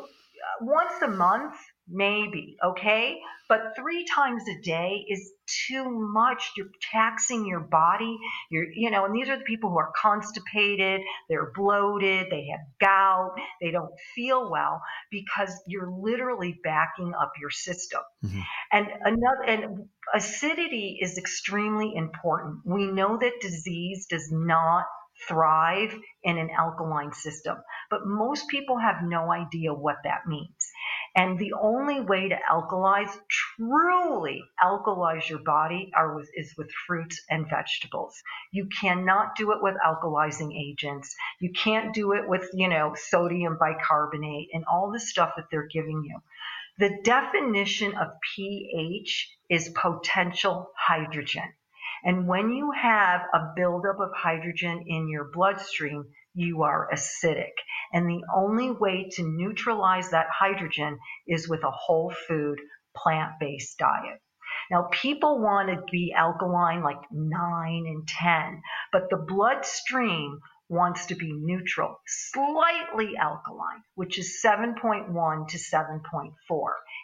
once 0.61 0.93
a 1.01 1.07
month, 1.07 1.55
maybe, 1.89 2.57
okay? 2.63 3.19
But 3.47 3.73
three 3.75 4.05
times 4.05 4.43
a 4.47 4.61
day 4.61 5.05
is 5.09 5.31
too 5.67 5.89
much. 5.89 6.51
You're 6.55 6.69
taxing 6.91 7.47
your 7.47 7.61
body. 7.61 8.15
You're, 8.51 8.71
you 8.71 8.91
know, 8.91 9.05
and 9.05 9.15
these 9.15 9.27
are 9.27 9.37
the 9.37 9.43
people 9.43 9.71
who 9.71 9.79
are 9.79 9.91
constipated, 9.99 11.01
they're 11.29 11.51
bloated, 11.55 12.27
they 12.29 12.47
have 12.51 12.59
gout, 12.79 13.31
they 13.59 13.71
don't 13.71 13.91
feel 14.15 14.51
well 14.51 14.81
because 15.09 15.51
you're 15.65 15.89
literally 15.89 16.59
backing 16.63 17.13
up 17.19 17.31
your 17.41 17.49
system. 17.49 18.01
Mm-hmm. 18.23 18.41
And 18.71 18.87
another, 19.03 19.43
and 19.47 19.85
acidity 20.13 20.99
is 21.01 21.17
extremely 21.17 21.93
important. 21.95 22.59
We 22.65 22.85
know 22.85 23.17
that 23.17 23.41
disease 23.41 24.05
does 24.07 24.29
not 24.31 24.85
thrive 25.27 25.93
in 26.23 26.37
an 26.37 26.49
alkaline 26.49 27.13
system. 27.13 27.57
But 27.89 28.05
most 28.05 28.47
people 28.47 28.77
have 28.77 28.97
no 29.03 29.31
idea 29.31 29.73
what 29.73 29.97
that 30.03 30.27
means. 30.27 30.71
And 31.15 31.39
the 31.39 31.53
only 31.53 32.01
way 32.01 32.29
to 32.29 32.37
alkalize, 32.51 33.11
truly 33.29 34.43
alkalize 34.63 35.27
your 35.27 35.39
body 35.39 35.91
with, 36.15 36.29
is 36.35 36.53
with 36.57 36.71
fruits 36.87 37.21
and 37.29 37.49
vegetables. 37.49 38.21
You 38.51 38.67
cannot 38.67 39.35
do 39.35 39.51
it 39.51 39.61
with 39.61 39.75
alkalizing 39.85 40.53
agents. 40.55 41.15
You 41.39 41.51
can't 41.51 41.93
do 41.93 42.13
it 42.13 42.27
with, 42.27 42.49
you 42.53 42.67
know, 42.67 42.93
sodium 42.95 43.57
bicarbonate 43.59 44.49
and 44.53 44.65
all 44.65 44.91
the 44.91 44.99
stuff 44.99 45.33
that 45.37 45.45
they're 45.51 45.67
giving 45.67 46.03
you. 46.03 46.19
The 46.77 46.99
definition 47.03 47.95
of 47.97 48.09
pH 48.35 49.35
is 49.49 49.69
potential 49.69 50.71
hydrogen. 50.77 51.53
And 52.03 52.27
when 52.27 52.51
you 52.51 52.71
have 52.71 53.21
a 53.33 53.51
buildup 53.55 53.99
of 53.99 54.13
hydrogen 54.15 54.85
in 54.87 55.09
your 55.09 55.25
bloodstream, 55.25 56.05
you 56.33 56.63
are 56.63 56.89
acidic. 56.93 57.51
And 57.93 58.07
the 58.07 58.23
only 58.35 58.71
way 58.71 59.09
to 59.13 59.23
neutralize 59.23 60.11
that 60.11 60.27
hydrogen 60.31 60.99
is 61.27 61.49
with 61.49 61.63
a 61.63 61.71
whole 61.71 62.13
food, 62.27 62.59
plant 62.95 63.33
based 63.39 63.77
diet. 63.77 64.21
Now, 64.71 64.87
people 64.91 65.39
want 65.39 65.69
to 65.69 65.83
be 65.91 66.13
alkaline 66.15 66.83
like 66.83 67.01
9 67.11 67.85
and 67.87 68.07
10, 68.07 68.61
but 68.91 69.09
the 69.09 69.17
bloodstream 69.17 70.39
wants 70.69 71.07
to 71.07 71.15
be 71.15 71.33
neutral, 71.33 71.99
slightly 72.05 73.17
alkaline, 73.17 73.81
which 73.95 74.19
is 74.19 74.39
7.1 74.45 75.47
to 75.47 75.57
7.4. 75.57 76.31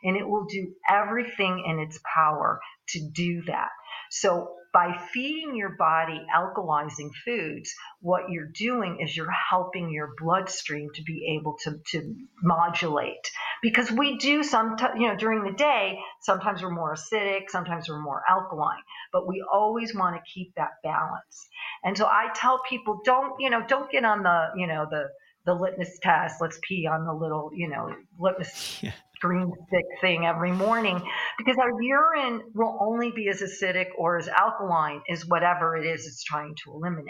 And 0.04 0.16
it 0.16 0.28
will 0.28 0.46
do 0.46 0.74
everything 0.88 1.64
in 1.68 1.80
its 1.80 2.00
power 2.14 2.60
to 2.90 3.10
do 3.12 3.42
that. 3.48 3.70
So 4.12 4.56
by 4.76 4.92
feeding 5.14 5.56
your 5.56 5.78
body 5.78 6.20
alkalizing 6.36 7.10
foods, 7.24 7.74
what 8.02 8.30
you're 8.30 8.52
doing 8.54 9.00
is 9.00 9.16
you're 9.16 9.32
helping 9.32 9.90
your 9.90 10.10
bloodstream 10.18 10.90
to 10.94 11.02
be 11.02 11.38
able 11.40 11.56
to, 11.64 11.80
to 11.92 12.14
modulate. 12.44 13.32
Because 13.62 13.90
we 13.90 14.18
do 14.18 14.44
some, 14.44 14.76
you 14.98 15.08
know, 15.08 15.16
during 15.16 15.46
the 15.46 15.58
day, 15.58 15.98
sometimes 16.24 16.62
we're 16.62 16.72
more 16.72 16.94
acidic, 16.94 17.44
sometimes 17.48 17.88
we're 17.88 18.02
more 18.02 18.22
alkaline, 18.30 18.84
but 19.14 19.26
we 19.26 19.42
always 19.50 19.96
want 19.96 20.18
to 20.18 20.32
keep 20.34 20.54
that 20.56 20.72
balance. 20.84 21.48
And 21.86 21.98
so 21.98 22.06
I 22.06 22.28
tell 22.36 22.62
people, 22.70 23.00
don't, 23.06 23.32
you 23.40 23.50
know, 23.50 23.66
don't 23.66 23.90
get 23.90 24.04
on 24.04 24.24
the, 24.24 24.48
you 24.58 24.68
know, 24.68 24.88
the, 24.92 25.06
the 25.46 25.54
litmus 25.54 26.00
test. 26.02 26.36
Let's 26.42 26.60
pee 26.68 26.88
on 26.88 27.06
the 27.06 27.14
little, 27.14 27.52
you 27.54 27.70
know, 27.70 27.94
litmus 28.20 28.80
yeah 28.84 28.92
green 29.20 29.52
stick 29.68 29.86
thing 30.02 30.26
every 30.26 30.52
morning 30.52 31.02
because 31.38 31.58
our 31.58 31.82
urine 31.82 32.42
will 32.54 32.78
only 32.82 33.12
be 33.12 33.28
as 33.30 33.42
acidic 33.42 33.88
or 33.98 34.18
as 34.18 34.28
alkaline 34.28 35.02
as 35.10 35.26
whatever 35.26 35.76
it 35.76 35.86
is 35.86 36.06
it's 36.06 36.24
trying 36.24 36.56
to 36.64 36.72
eliminate. 36.72 37.10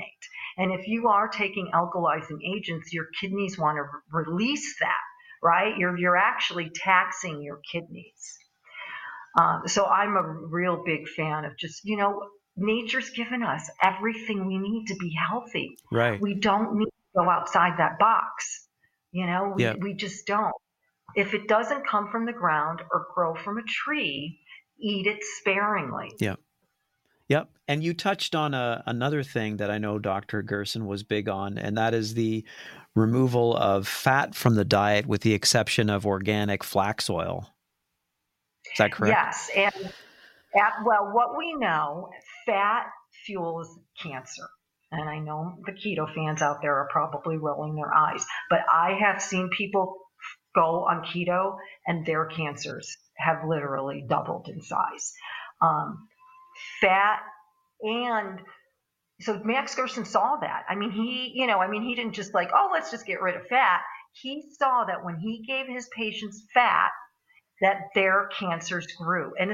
And 0.58 0.72
if 0.72 0.88
you 0.88 1.08
are 1.08 1.28
taking 1.28 1.72
alkalizing 1.74 2.40
agents, 2.56 2.94
your 2.94 3.08
kidneys 3.20 3.58
want 3.58 3.78
to 3.78 3.82
re- 3.82 4.24
release 4.26 4.76
that, 4.80 5.04
right? 5.44 5.78
You're, 5.78 5.98
you're 5.98 6.18
actually 6.18 6.72
taxing 6.74 7.42
your 7.42 7.60
kidneys. 7.72 8.38
Um, 9.38 9.64
so 9.66 9.86
I'm 9.86 10.16
a 10.16 10.24
real 10.24 10.84
big 10.86 11.10
fan 11.10 11.44
of 11.44 11.58
just, 11.58 11.84
you 11.84 11.98
know, 11.98 12.22
nature's 12.56 13.10
given 13.10 13.44
us 13.44 13.70
everything 13.84 14.46
we 14.46 14.58
need 14.58 14.86
to 14.88 14.96
be 14.96 15.14
healthy. 15.14 15.76
Right. 15.92 16.22
We 16.22 16.36
don't 16.36 16.78
need 16.78 16.95
go 17.16 17.30
outside 17.30 17.74
that 17.78 17.98
box. 18.00 18.68
You 19.12 19.26
know, 19.28 19.54
we, 19.56 19.72
we 19.80 19.94
just 19.94 20.28
don't. 20.28 20.54
If 21.16 21.34
it 21.34 21.48
doesn't 21.48 21.88
come 21.88 22.10
from 22.12 22.26
the 22.26 22.34
ground 22.34 22.82
or 22.92 23.08
grow 23.16 23.36
from 23.36 23.58
a 23.58 23.64
tree, 23.64 24.40
eat 24.80 25.08
it 25.08 25.24
sparingly. 25.40 26.12
Yep. 26.20 26.40
Yep. 27.30 27.50
And 27.68 27.84
you 27.84 27.94
touched 27.94 28.36
on 28.36 28.54
a, 28.54 28.84
another 28.86 29.24
thing 29.24 29.58
that 29.58 29.72
I 29.72 29.78
know 29.78 29.98
Dr. 29.98 30.44
Gerson 30.44 30.86
was 30.86 31.04
big 31.04 31.28
on, 31.30 31.58
and 31.58 31.78
that 31.78 31.94
is 31.94 32.14
the 32.14 32.44
removal 32.94 33.56
of 33.56 33.88
fat 33.88 34.36
from 34.36 34.56
the 34.56 34.66
diet 34.66 35.08
with 35.08 35.22
the 35.22 35.34
exception 35.34 35.90
of 35.90 36.06
organic 36.06 36.64
flax 36.64 37.10
oil. 37.10 37.50
Is 38.72 38.78
that 38.78 38.92
correct? 38.92 39.16
Yes. 39.18 39.50
And 39.56 39.94
at, 40.56 40.74
well, 40.86 41.12
what 41.14 41.38
we 41.38 41.54
know, 41.56 42.10
fat 42.46 42.88
fuels 43.26 43.80
cancer. 44.02 44.48
And 44.98 45.10
I 45.10 45.20
know 45.20 45.58
the 45.66 45.74
keto 45.74 46.12
fans 46.14 46.42
out 46.42 46.62
there 46.62 46.76
are 46.76 46.88
probably 46.92 47.38
rolling 47.38 47.76
their 47.76 47.94
eyes, 47.94 48.26
but 48.50 48.60
I 48.72 48.98
have 49.02 49.22
seen 49.22 49.50
people 49.50 49.98
go 50.56 50.86
on 50.86 51.04
keto 51.04 51.58
and 51.86 52.06
their 52.06 52.26
cancers 52.26 52.96
have 53.18 53.48
literally 53.48 54.06
doubled 54.08 54.48
in 54.48 54.62
size. 54.62 55.14
Um, 55.62 56.08
fat 56.82 57.20
and 57.82 58.40
so 59.22 59.42
Max 59.44 59.76
Gerson 59.76 60.06
saw 60.06 60.38
that. 60.42 60.64
I 60.70 60.76
mean, 60.76 60.92
he, 60.92 61.32
you 61.36 61.48
know, 61.48 61.60
I 61.60 61.70
mean, 61.70 61.84
he 61.84 61.96
didn't 61.96 62.14
just 62.14 62.34
like, 62.34 62.50
oh, 62.54 62.70
let's 62.72 62.92
just 62.92 63.06
get 63.06 63.22
rid 63.22 63.36
of 63.36 63.48
fat. 63.48 63.82
He 64.14 64.44
saw 64.58 64.86
that 64.86 65.04
when 65.04 65.18
he 65.18 65.44
gave 65.46 65.68
his 65.68 65.90
patients 65.96 66.46
fat, 66.54 66.92
that 67.62 67.90
their 67.96 68.30
cancers 68.38 68.88
grew, 68.88 69.34
and 69.40 69.50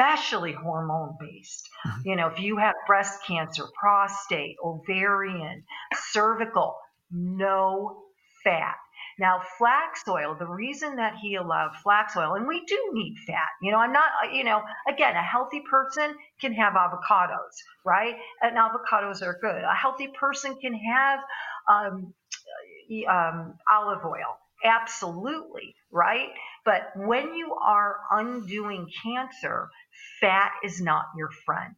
especially 0.00 0.52
hormone 0.52 1.16
based. 1.20 1.68
Mm-hmm. 1.86 2.08
You 2.08 2.16
know, 2.16 2.28
if 2.28 2.40
you 2.40 2.56
have 2.56 2.74
breast 2.86 3.20
cancer, 3.26 3.64
prostate, 3.78 4.56
ovarian, 4.64 5.64
cervical, 6.12 6.76
no 7.10 8.04
fat. 8.44 8.76
Now, 9.18 9.42
flax 9.58 10.02
oil, 10.08 10.34
the 10.38 10.46
reason 10.46 10.96
that 10.96 11.14
he 11.20 11.34
allowed 11.34 11.72
flax 11.82 12.16
oil, 12.16 12.34
and 12.34 12.46
we 12.46 12.64
do 12.64 12.78
need 12.92 13.16
fat, 13.26 13.48
you 13.60 13.70
know, 13.70 13.78
I'm 13.78 13.92
not, 13.92 14.10
uh, 14.24 14.30
you 14.30 14.44
know, 14.44 14.62
again, 14.88 15.14
a 15.14 15.22
healthy 15.22 15.62
person 15.70 16.14
can 16.40 16.54
have 16.54 16.72
avocados, 16.72 17.52
right? 17.84 18.14
And 18.40 18.56
avocados 18.56 19.20
are 19.20 19.38
good. 19.42 19.62
A 19.62 19.74
healthy 19.74 20.08
person 20.18 20.56
can 20.56 20.72
have 20.72 21.20
um, 21.68 22.14
um, 23.08 23.54
olive 23.70 24.04
oil, 24.06 24.38
absolutely, 24.64 25.74
right? 25.90 26.28
But 26.64 26.90
when 26.96 27.34
you 27.34 27.54
are 27.54 27.96
undoing 28.10 28.88
cancer, 29.02 29.68
fat 30.20 30.52
is 30.64 30.80
not 30.80 31.06
your 31.16 31.30
friend. 31.44 31.74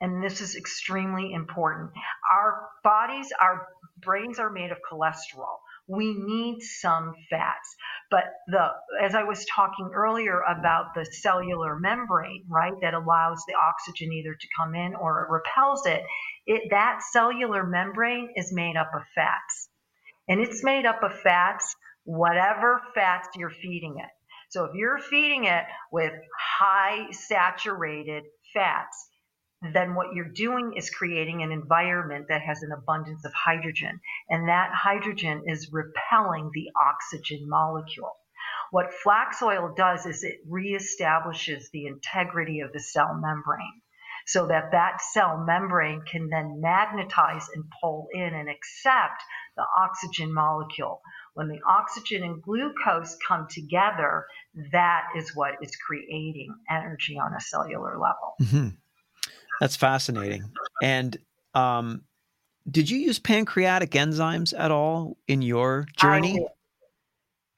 And 0.00 0.22
this 0.22 0.40
is 0.40 0.56
extremely 0.56 1.32
important. 1.32 1.90
Our 2.32 2.68
bodies, 2.82 3.32
our 3.38 3.66
brains 4.00 4.38
are 4.38 4.50
made 4.50 4.70
of 4.70 4.78
cholesterol 4.90 5.58
we 5.90 6.14
need 6.14 6.62
some 6.62 7.14
fats. 7.28 7.76
But 8.10 8.24
the 8.46 8.68
as 9.02 9.14
I 9.14 9.24
was 9.24 9.44
talking 9.46 9.90
earlier 9.92 10.40
about 10.40 10.94
the 10.94 11.04
cellular 11.04 11.76
membrane, 11.78 12.44
right, 12.48 12.72
that 12.80 12.94
allows 12.94 13.42
the 13.46 13.54
oxygen 13.54 14.12
either 14.12 14.34
to 14.34 14.46
come 14.56 14.74
in 14.74 14.94
or 14.94 15.24
it 15.24 15.30
repels 15.30 15.86
it, 15.86 16.02
it 16.46 16.70
that 16.70 17.02
cellular 17.10 17.66
membrane 17.66 18.30
is 18.36 18.52
made 18.52 18.76
up 18.76 18.90
of 18.94 19.02
fats. 19.14 19.68
And 20.28 20.40
it's 20.40 20.62
made 20.62 20.86
up 20.86 21.02
of 21.02 21.18
fats, 21.20 21.74
whatever 22.10 22.80
fats 22.94 23.28
you're 23.36 23.50
feeding 23.50 23.96
it. 23.98 24.10
So 24.50 24.64
if 24.64 24.74
you're 24.74 24.98
feeding 24.98 25.44
it 25.44 25.64
with 25.92 26.12
high 26.58 27.10
saturated 27.12 28.24
fats, 28.52 29.08
then 29.72 29.94
what 29.94 30.12
you're 30.14 30.32
doing 30.32 30.72
is 30.76 30.90
creating 30.90 31.42
an 31.42 31.52
environment 31.52 32.26
that 32.28 32.42
has 32.42 32.62
an 32.62 32.72
abundance 32.72 33.24
of 33.24 33.32
hydrogen. 33.32 34.00
And 34.28 34.48
that 34.48 34.72
hydrogen 34.74 35.42
is 35.46 35.70
repelling 35.70 36.50
the 36.52 36.70
oxygen 36.80 37.48
molecule. 37.48 38.12
What 38.72 38.92
flax 38.92 39.40
oil 39.42 39.72
does 39.76 40.06
is 40.06 40.24
it 40.24 40.40
reestablishes 40.48 41.70
the 41.72 41.86
integrity 41.86 42.60
of 42.60 42.72
the 42.72 42.80
cell 42.80 43.14
membrane 43.14 43.82
so 44.30 44.46
that 44.46 44.70
that 44.70 45.00
cell 45.12 45.42
membrane 45.44 46.02
can 46.02 46.28
then 46.28 46.60
magnetize 46.60 47.46
and 47.52 47.64
pull 47.82 48.06
in 48.12 48.22
and 48.22 48.48
accept 48.48 49.22
the 49.56 49.64
oxygen 49.76 50.32
molecule. 50.32 51.00
When 51.34 51.48
the 51.48 51.58
oxygen 51.66 52.22
and 52.22 52.40
glucose 52.40 53.16
come 53.26 53.48
together, 53.50 54.24
that 54.70 55.08
is 55.16 55.34
what 55.34 55.54
is 55.60 55.72
creating 55.84 56.54
energy 56.70 57.18
on 57.18 57.34
a 57.34 57.40
cellular 57.40 57.98
level. 57.98 58.34
Mm-hmm. 58.40 58.68
That's 59.60 59.74
fascinating. 59.74 60.44
And 60.80 61.16
um, 61.54 62.02
did 62.70 62.88
you 62.88 62.98
use 62.98 63.18
pancreatic 63.18 63.90
enzymes 63.90 64.54
at 64.56 64.70
all 64.70 65.16
in 65.26 65.42
your 65.42 65.86
journey? 65.96 66.38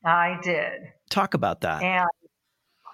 I 0.05 0.39
did. 0.43 0.51
I 0.55 0.71
did. 0.81 0.93
Talk 1.11 1.35
about 1.35 1.61
that. 1.61 1.83
And 1.83 2.09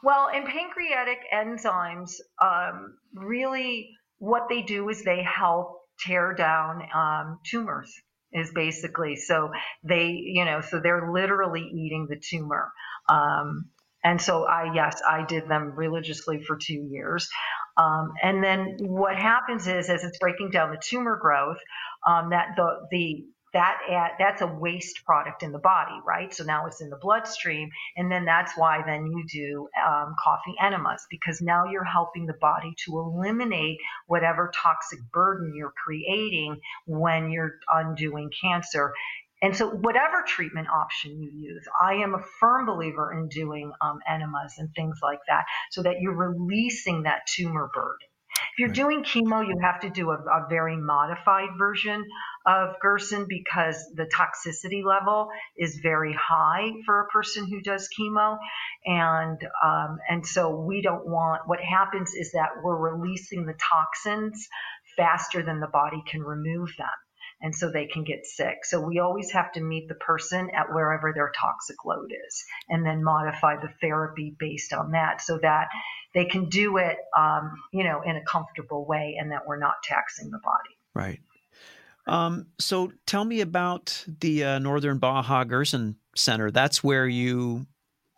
Well, 0.02 0.28
in 0.28 0.44
pancreatic 0.46 1.18
enzymes, 1.32 2.12
um, 2.40 2.96
really 3.14 3.90
what 4.18 4.48
they 4.48 4.62
do 4.62 4.88
is 4.88 5.02
they 5.02 5.22
help 5.22 5.80
tear 6.00 6.34
down 6.34 6.82
um, 6.94 7.38
tumors 7.44 7.92
is 8.32 8.50
basically 8.52 9.16
so 9.16 9.50
they 9.82 10.08
you 10.08 10.44
know 10.44 10.60
so 10.60 10.80
they're 10.80 11.10
literally 11.12 11.62
eating 11.62 12.06
the 12.08 12.16
tumor. 12.16 12.70
Um, 13.08 13.70
and 14.04 14.20
so 14.20 14.44
i 14.44 14.72
yes 14.74 15.00
i 15.08 15.24
did 15.24 15.48
them 15.48 15.72
religiously 15.74 16.42
for 16.44 16.56
two 16.56 16.86
years. 16.90 17.28
Um, 17.76 18.12
and 18.22 18.42
then 18.42 18.76
what 18.80 19.16
happens 19.16 19.66
is 19.66 19.88
as 19.88 20.04
it's 20.04 20.18
breaking 20.18 20.50
down 20.50 20.70
the 20.70 20.80
tumor 20.82 21.16
growth 21.20 21.58
um, 22.06 22.30
that 22.30 22.48
the 22.56 22.86
the 22.90 23.24
that 23.58 23.80
ad, 23.90 24.12
that's 24.20 24.40
a 24.40 24.46
waste 24.46 25.04
product 25.04 25.42
in 25.42 25.50
the 25.50 25.58
body, 25.58 25.98
right? 26.06 26.32
So 26.32 26.44
now 26.44 26.66
it's 26.66 26.80
in 26.80 26.90
the 26.90 26.96
bloodstream, 26.96 27.70
and 27.96 28.10
then 28.10 28.24
that's 28.24 28.52
why 28.56 28.82
then 28.86 29.06
you 29.06 29.24
do 29.26 29.68
um, 29.84 30.14
coffee 30.22 30.54
enemas 30.62 31.04
because 31.10 31.42
now 31.42 31.64
you're 31.68 31.82
helping 31.82 32.26
the 32.26 32.36
body 32.40 32.72
to 32.84 32.98
eliminate 33.00 33.78
whatever 34.06 34.52
toxic 34.54 35.00
burden 35.12 35.54
you're 35.56 35.74
creating 35.84 36.60
when 36.86 37.32
you're 37.32 37.54
undoing 37.74 38.30
cancer. 38.40 38.92
And 39.42 39.56
so, 39.56 39.70
whatever 39.70 40.22
treatment 40.24 40.68
option 40.68 41.20
you 41.20 41.30
use, 41.34 41.64
I 41.82 41.94
am 41.94 42.14
a 42.14 42.22
firm 42.38 42.66
believer 42.66 43.12
in 43.12 43.28
doing 43.28 43.72
um, 43.80 43.98
enemas 44.08 44.54
and 44.58 44.68
things 44.76 44.98
like 45.02 45.20
that 45.28 45.46
so 45.72 45.82
that 45.82 46.00
you're 46.00 46.14
releasing 46.16 47.02
that 47.04 47.26
tumor 47.26 47.70
burden. 47.74 48.06
If 48.52 48.58
you're 48.58 48.68
doing 48.68 49.04
chemo, 49.04 49.46
you 49.46 49.58
have 49.62 49.80
to 49.80 49.90
do 49.90 50.10
a, 50.10 50.16
a 50.16 50.46
very 50.48 50.76
modified 50.76 51.50
version 51.58 52.04
of 52.46 52.76
Gerson 52.80 53.26
because 53.28 53.76
the 53.94 54.06
toxicity 54.06 54.84
level 54.84 55.28
is 55.56 55.80
very 55.82 56.14
high 56.14 56.70
for 56.86 57.00
a 57.00 57.08
person 57.08 57.46
who 57.46 57.60
does 57.60 57.88
chemo, 57.98 58.38
and 58.86 59.38
um, 59.64 59.98
and 60.08 60.26
so 60.26 60.50
we 60.50 60.82
don't 60.82 61.06
want. 61.06 61.42
What 61.46 61.60
happens 61.60 62.14
is 62.14 62.32
that 62.32 62.50
we're 62.62 62.94
releasing 62.94 63.46
the 63.46 63.54
toxins 63.54 64.48
faster 64.96 65.42
than 65.42 65.60
the 65.60 65.68
body 65.68 66.02
can 66.10 66.22
remove 66.22 66.70
them 66.76 66.88
and 67.40 67.54
so 67.54 67.70
they 67.70 67.86
can 67.86 68.04
get 68.04 68.26
sick. 68.26 68.64
So 68.64 68.80
we 68.80 68.98
always 68.98 69.30
have 69.32 69.52
to 69.52 69.60
meet 69.60 69.88
the 69.88 69.94
person 69.94 70.50
at 70.50 70.72
wherever 70.72 71.12
their 71.14 71.32
toxic 71.38 71.84
load 71.84 72.12
is 72.26 72.44
and 72.68 72.84
then 72.84 73.04
modify 73.04 73.56
the 73.56 73.70
therapy 73.80 74.34
based 74.38 74.72
on 74.72 74.92
that 74.92 75.20
so 75.20 75.38
that 75.38 75.68
they 76.14 76.24
can 76.24 76.48
do 76.48 76.78
it, 76.78 76.96
um, 77.16 77.52
you 77.72 77.84
know, 77.84 78.02
in 78.02 78.16
a 78.16 78.24
comfortable 78.24 78.86
way 78.86 79.16
and 79.20 79.30
that 79.32 79.46
we're 79.46 79.58
not 79.58 79.74
taxing 79.84 80.30
the 80.30 80.38
body. 80.38 80.76
Right. 80.94 81.20
Um, 82.06 82.46
so 82.58 82.90
tell 83.06 83.24
me 83.24 83.42
about 83.42 84.04
the 84.20 84.42
uh, 84.42 84.58
Northern 84.58 84.98
Baja 84.98 85.44
Gerson 85.44 85.96
Center. 86.16 86.50
That's 86.50 86.82
where 86.82 87.06
you 87.06 87.66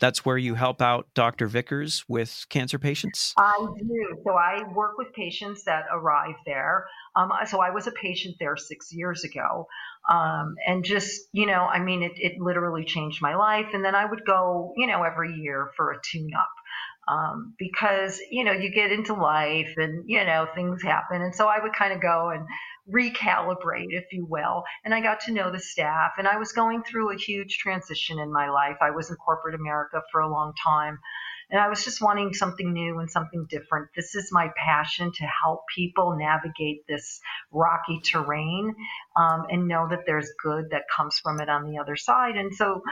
that's 0.00 0.24
where 0.24 0.38
you 0.38 0.54
help 0.54 0.82
out 0.82 1.06
Dr. 1.14 1.46
Vickers 1.46 2.04
with 2.08 2.46
cancer 2.48 2.78
patients? 2.78 3.34
I 3.38 3.66
do. 3.78 4.16
So 4.24 4.32
I 4.32 4.62
work 4.74 4.98
with 4.98 5.12
patients 5.12 5.64
that 5.64 5.84
arrive 5.92 6.34
there. 6.46 6.86
Um, 7.14 7.30
so 7.46 7.60
I 7.60 7.70
was 7.70 7.86
a 7.86 7.92
patient 7.92 8.36
there 8.40 8.56
six 8.56 8.92
years 8.92 9.24
ago. 9.24 9.66
Um, 10.10 10.56
and 10.66 10.84
just, 10.84 11.28
you 11.32 11.46
know, 11.46 11.66
I 11.66 11.78
mean, 11.78 12.02
it, 12.02 12.12
it 12.16 12.40
literally 12.40 12.84
changed 12.84 13.20
my 13.20 13.36
life. 13.36 13.66
And 13.74 13.84
then 13.84 13.94
I 13.94 14.06
would 14.06 14.24
go, 14.24 14.72
you 14.76 14.86
know, 14.86 15.02
every 15.02 15.34
year 15.34 15.70
for 15.76 15.92
a 15.92 16.00
tune 16.02 16.30
up. 16.34 16.48
Um, 17.08 17.54
because 17.58 18.20
you 18.30 18.44
know 18.44 18.52
you 18.52 18.70
get 18.70 18.92
into 18.92 19.14
life 19.14 19.72
and 19.76 20.04
you 20.06 20.24
know 20.24 20.46
things 20.54 20.82
happen 20.82 21.22
and 21.22 21.34
so 21.34 21.48
i 21.48 21.58
would 21.58 21.72
kind 21.72 21.92
of 21.92 22.00
go 22.00 22.30
and 22.30 22.46
recalibrate, 22.92 23.88
if 23.90 24.04
you 24.12 24.26
will. 24.26 24.64
And 24.84 24.94
I 24.94 25.00
got 25.00 25.20
to 25.20 25.32
know 25.32 25.50
the 25.50 25.60
staff. 25.60 26.12
And 26.18 26.26
I 26.26 26.36
was 26.36 26.52
going 26.52 26.82
through 26.82 27.12
a 27.12 27.18
huge 27.18 27.58
transition 27.58 28.18
in 28.18 28.32
my 28.32 28.48
life. 28.48 28.76
I 28.80 28.90
was 28.90 29.10
in 29.10 29.16
corporate 29.16 29.54
America 29.54 30.02
for 30.10 30.20
a 30.20 30.30
long 30.30 30.52
time. 30.62 30.98
And 31.50 31.60
I 31.60 31.68
was 31.68 31.84
just 31.84 32.00
wanting 32.00 32.32
something 32.32 32.72
new 32.72 32.98
and 32.98 33.10
something 33.10 33.46
different. 33.48 33.88
This 33.96 34.14
is 34.14 34.28
my 34.32 34.50
passion 34.56 35.10
to 35.12 35.24
help 35.42 35.62
people 35.74 36.16
navigate 36.16 36.86
this 36.88 37.20
rocky 37.50 38.00
terrain 38.04 38.74
um, 39.16 39.46
and 39.50 39.66
know 39.66 39.88
that 39.90 40.00
there's 40.06 40.30
good 40.42 40.70
that 40.70 40.82
comes 40.94 41.18
from 41.22 41.40
it 41.40 41.48
on 41.48 41.70
the 41.70 41.78
other 41.78 41.96
side. 41.96 42.36
And 42.36 42.54
so 42.54 42.82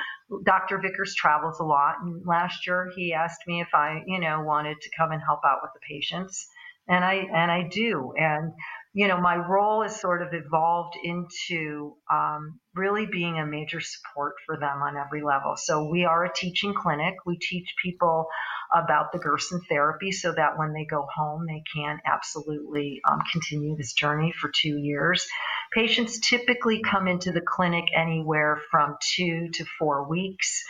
Dr. 0.45 0.79
Vickers 0.79 1.15
travels 1.15 1.61
a 1.61 1.65
lot. 1.65 1.97
And 2.03 2.27
last 2.27 2.67
year 2.67 2.91
he 2.95 3.13
asked 3.13 3.41
me 3.47 3.61
if 3.61 3.69
I, 3.75 4.03
you 4.07 4.21
know, 4.21 4.43
wanted 4.43 4.81
to 4.81 4.91
come 4.97 5.13
and 5.13 5.23
help 5.25 5.41
out 5.47 5.59
with 5.63 5.71
the 5.75 5.81
patients. 5.89 6.49
And 6.89 7.05
I 7.05 7.27
and 7.33 7.51
I 7.51 7.69
do. 7.69 8.15
And 8.19 8.53
you 8.95 9.07
know, 9.07 9.21
my 9.21 9.37
role 9.37 9.83
has 9.83 10.01
sort 10.01 10.23
of 10.23 10.29
evolved 10.33 10.97
into 11.05 11.95
um, 12.11 12.59
really 12.79 13.07
being 13.07 13.39
a 13.39 13.47
major 13.47 13.81
support 13.81 14.35
for 14.47 14.57
them 14.57 14.83
on 14.83 14.97
every 14.97 15.23
level. 15.23 15.57
So 15.57 15.89
we 15.89 16.05
are 16.05 16.25
a 16.25 16.33
teaching 16.33 16.73
clinic. 16.73 17.15
We 17.27 17.37
teach 17.37 17.75
people 17.83 18.29
about 18.75 19.13
the 19.13 19.19
Gerson 19.19 19.61
therapy 19.69 20.13
so 20.13 20.33
that 20.33 20.59
when 20.59 20.73
they 20.73 20.85
go 20.85 21.07
home, 21.15 21.47
they 21.47 21.63
can 21.75 21.99
absolutely 22.07 23.01
um, 23.11 23.21
continue 23.33 23.77
this 23.77 23.93
journey 23.93 24.33
for 24.41 24.51
two 24.55 24.79
years. 24.79 25.27
Patients 25.73 26.21
typically 26.21 26.81
come 26.83 27.09
into 27.09 27.33
the 27.33 27.43
clinic 27.43 27.85
anywhere 27.95 28.61
from 28.71 28.97
two 29.15 29.49
to 29.55 29.65
four 29.79 30.09
weeks. 30.09 30.65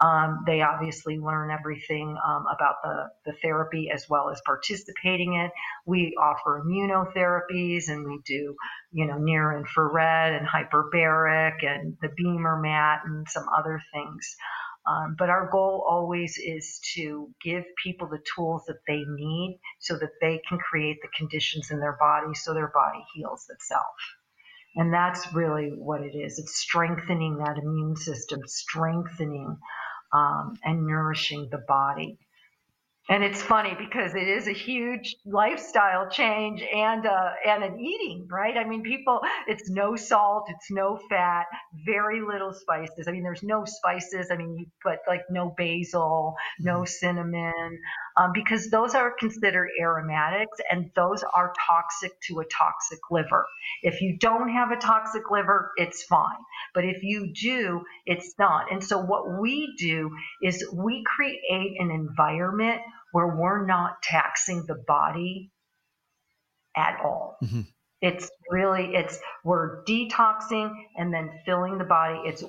Um, 0.00 0.44
they 0.46 0.60
obviously 0.62 1.18
learn 1.18 1.50
everything 1.50 2.16
um, 2.26 2.44
about 2.54 2.76
the, 2.82 3.10
the 3.26 3.32
therapy 3.42 3.90
as 3.94 4.06
well 4.08 4.30
as 4.30 4.40
participating 4.44 5.34
in 5.34 5.40
it. 5.42 5.50
We 5.86 6.16
offer 6.20 6.62
immunotherapies 6.64 7.88
and 7.88 8.06
we 8.06 8.20
do, 8.26 8.56
you 8.92 9.06
know, 9.06 9.18
near 9.18 9.56
infrared 9.56 10.34
and 10.34 10.46
hyperbaric 10.46 11.64
and 11.64 11.96
the 12.02 12.10
beamer 12.16 12.60
mat 12.60 13.00
and 13.04 13.26
some 13.28 13.46
other 13.56 13.80
things. 13.92 14.36
Um, 14.86 15.16
but 15.18 15.30
our 15.30 15.48
goal 15.50 15.84
always 15.88 16.36
is 16.36 16.80
to 16.94 17.30
give 17.42 17.64
people 17.82 18.08
the 18.08 18.22
tools 18.36 18.64
that 18.66 18.80
they 18.86 19.02
need 19.08 19.58
so 19.80 19.96
that 19.96 20.10
they 20.20 20.42
can 20.46 20.58
create 20.58 20.98
the 21.00 21.08
conditions 21.16 21.70
in 21.70 21.80
their 21.80 21.96
body 21.98 22.34
so 22.34 22.52
their 22.52 22.70
body 22.74 23.02
heals 23.14 23.46
itself. 23.48 23.94
And 24.76 24.92
that's 24.92 25.32
really 25.32 25.70
what 25.76 26.02
it 26.02 26.16
is. 26.16 26.38
It's 26.38 26.56
strengthening 26.58 27.38
that 27.38 27.58
immune 27.58 27.96
system, 27.96 28.40
strengthening 28.46 29.56
um, 30.14 30.54
and 30.64 30.86
nourishing 30.86 31.48
the 31.50 31.58
body. 31.58 32.18
And 33.10 33.22
it's 33.22 33.42
funny 33.42 33.76
because 33.78 34.14
it 34.14 34.26
is 34.26 34.48
a 34.48 34.52
huge 34.52 35.16
lifestyle 35.26 36.08
change 36.08 36.62
and 36.62 37.04
uh, 37.04 37.32
and 37.46 37.62
an 37.62 37.78
eating, 37.78 38.26
right? 38.30 38.56
I 38.56 38.64
mean, 38.64 38.82
people, 38.82 39.20
it's 39.46 39.68
no 39.68 39.94
salt, 39.94 40.44
it's 40.48 40.70
no 40.70 40.98
fat, 41.10 41.44
very 41.84 42.22
little 42.22 42.54
spices. 42.54 43.06
I 43.06 43.10
mean, 43.10 43.22
there's 43.22 43.42
no 43.42 43.66
spices. 43.66 44.28
I 44.30 44.36
mean, 44.36 44.56
you 44.56 44.66
put 44.82 45.00
like 45.06 45.20
no 45.28 45.54
basil, 45.58 46.34
no 46.58 46.76
mm-hmm. 46.76 46.86
cinnamon, 46.86 47.78
um, 48.16 48.32
because 48.32 48.70
those 48.70 48.94
are 48.94 49.12
considered 49.18 49.70
aromatics 49.80 50.58
and 50.70 50.90
those 50.94 51.24
are 51.34 51.52
toxic 51.66 52.12
to 52.28 52.40
a 52.40 52.44
toxic 52.44 52.98
liver. 53.10 53.46
If 53.82 54.00
you 54.00 54.16
don't 54.18 54.48
have 54.50 54.70
a 54.70 54.76
toxic 54.76 55.30
liver, 55.30 55.72
it's 55.76 56.02
fine. 56.04 56.36
But 56.74 56.84
if 56.84 57.02
you 57.02 57.32
do, 57.32 57.82
it's 58.06 58.34
not. 58.38 58.70
And 58.70 58.82
so 58.82 58.98
what 58.98 59.40
we 59.40 59.74
do 59.78 60.10
is 60.42 60.64
we 60.72 61.04
create 61.04 61.40
an 61.78 61.90
environment 61.90 62.80
where 63.12 63.28
we're 63.28 63.66
not 63.66 64.02
taxing 64.02 64.64
the 64.66 64.74
body 64.74 65.50
at 66.76 67.00
all. 67.04 67.36
Mm-hmm. 67.42 67.62
It's 68.00 68.30
really 68.50 68.94
it's 68.94 69.18
we're 69.44 69.82
detoxing 69.84 70.72
and 70.96 71.12
then 71.12 71.30
filling 71.46 71.78
the 71.78 71.84
body. 71.84 72.20
It's 72.26 72.44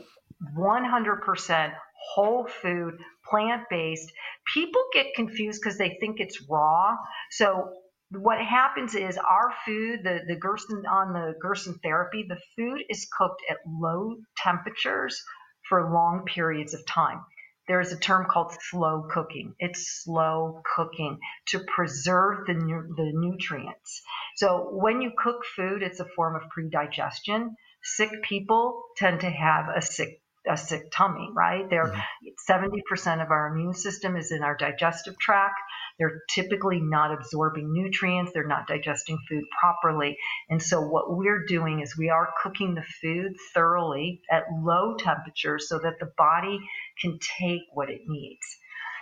100% 0.58 1.74
whole 2.14 2.46
food, 2.46 2.98
plant-based. 3.30 4.12
People 4.54 4.82
get 4.94 5.14
confused 5.16 5.62
because 5.62 5.78
they 5.78 5.98
think 6.00 6.20
it's 6.20 6.44
raw. 6.50 6.96
So 7.32 7.74
what 8.12 8.40
happens 8.40 8.96
is 8.96 9.18
our 9.18 9.54
food, 9.66 10.04
the, 10.04 10.22
the 10.28 10.36
Gerson 10.36 10.86
on 10.86 11.14
the 11.14 11.34
Gerson 11.42 11.80
therapy, 11.84 12.26
the 12.28 12.40
food 12.56 12.84
is 12.90 13.08
cooked 13.18 13.42
at 13.50 13.58
low 13.68 14.16
temperatures 14.38 15.22
for 15.68 15.92
long 15.92 16.26
periods 16.26 16.74
of 16.74 16.86
time 16.86 17.22
there's 17.68 17.92
a 17.92 17.98
term 17.98 18.28
called 18.30 18.54
slow 18.70 19.08
cooking. 19.10 19.56
It's 19.60 20.04
slow 20.04 20.62
cooking 20.76 21.20
to 21.48 21.60
preserve 21.60 22.46
the, 22.46 22.54
nu- 22.54 22.94
the 22.96 23.12
nutrients. 23.14 24.04
So 24.36 24.70
when 24.72 25.02
you 25.02 25.12
cook 25.18 25.44
food, 25.56 25.82
it's 25.82 26.00
a 26.00 26.06
form 26.16 26.36
of 26.36 26.50
predigestion. 26.50 27.56
Sick 27.82 28.24
people 28.24 28.84
tend 28.98 29.22
to 29.22 29.30
have 29.30 29.66
a 29.76 29.82
sick 29.82 30.22
a 30.50 30.58
sick 30.58 30.92
tummy, 30.92 31.30
right? 31.34 31.70
They're 31.70 31.92
mm-hmm. 31.92 32.52
70% 32.52 33.24
of 33.24 33.32
our 33.32 33.48
immune 33.48 33.74
system 33.74 34.16
is 34.16 34.32
in 34.32 34.44
our 34.44 34.56
digestive 34.56 35.18
tract. 35.20 35.60
They're 35.98 36.22
typically 36.30 36.80
not 36.82 37.14
absorbing 37.14 37.72
nutrients. 37.74 38.32
They're 38.34 38.48
not 38.48 38.68
digesting 38.68 39.18
food 39.30 39.44
properly. 39.60 40.18
And 40.50 40.62
so 40.62 40.82
what 40.82 41.16
we're 41.16 41.46
doing 41.46 41.80
is 41.80 41.98
we 41.98 42.10
are 42.10 42.34
cooking 42.42 42.76
the 42.76 42.84
food 43.02 43.36
thoroughly 43.54 44.22
at 44.30 44.44
low 44.52 44.96
temperatures 44.98 45.70
so 45.70 45.80
that 45.80 46.00
the 46.00 46.12
body 46.18 46.60
can 47.02 47.18
take 47.40 47.62
what 47.74 47.90
it 47.90 48.02
needs. 48.08 48.46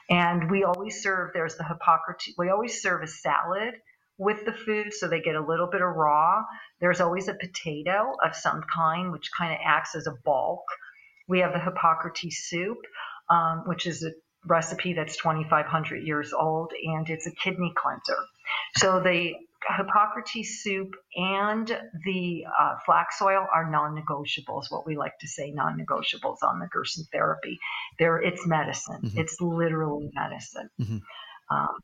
And 0.09 0.51
we 0.51 0.63
always 0.63 1.01
serve, 1.01 1.31
there's 1.33 1.55
the 1.55 1.63
Hippocrates, 1.63 2.33
we 2.37 2.49
always 2.49 2.81
serve 2.81 3.03
a 3.03 3.07
salad 3.07 3.75
with 4.17 4.45
the 4.45 4.53
food 4.53 4.93
so 4.93 5.07
they 5.07 5.21
get 5.21 5.35
a 5.35 5.45
little 5.45 5.67
bit 5.67 5.81
of 5.81 5.95
raw. 5.95 6.43
There's 6.79 7.01
always 7.01 7.27
a 7.27 7.33
potato 7.33 8.13
of 8.23 8.35
some 8.35 8.61
kind, 8.73 9.11
which 9.11 9.31
kind 9.35 9.53
of 9.53 9.59
acts 9.63 9.95
as 9.95 10.07
a 10.07 10.15
bulk. 10.23 10.63
We 11.27 11.39
have 11.39 11.53
the 11.53 11.59
Hippocrates 11.59 12.47
soup, 12.49 12.79
um, 13.29 13.63
which 13.65 13.87
is 13.87 14.03
a 14.03 14.11
recipe 14.45 14.93
that's 14.93 15.15
2,500 15.17 16.03
years 16.03 16.33
old, 16.33 16.71
and 16.83 17.09
it's 17.09 17.27
a 17.27 17.31
kidney 17.31 17.73
cleanser. 17.75 18.17
So 18.77 18.99
the 18.99 19.33
Hippocrates 19.77 20.61
soup 20.61 20.93
and 21.15 21.67
the 22.05 22.45
uh, 22.59 22.75
flax 22.85 23.21
oil 23.21 23.45
are 23.53 23.69
non-negotiables. 23.69 24.65
What 24.69 24.85
we 24.85 24.97
like 24.97 25.17
to 25.21 25.27
say, 25.27 25.51
non-negotiables 25.51 26.43
on 26.43 26.59
the 26.59 26.67
Gerson 26.71 27.05
therapy. 27.11 27.59
There, 27.97 28.17
it's 28.17 28.45
medicine. 28.45 29.01
Mm-hmm. 29.03 29.19
It's 29.19 29.39
literally 29.39 30.11
medicine. 30.13 30.69
Mm-hmm. 30.81 31.55
Um, 31.55 31.75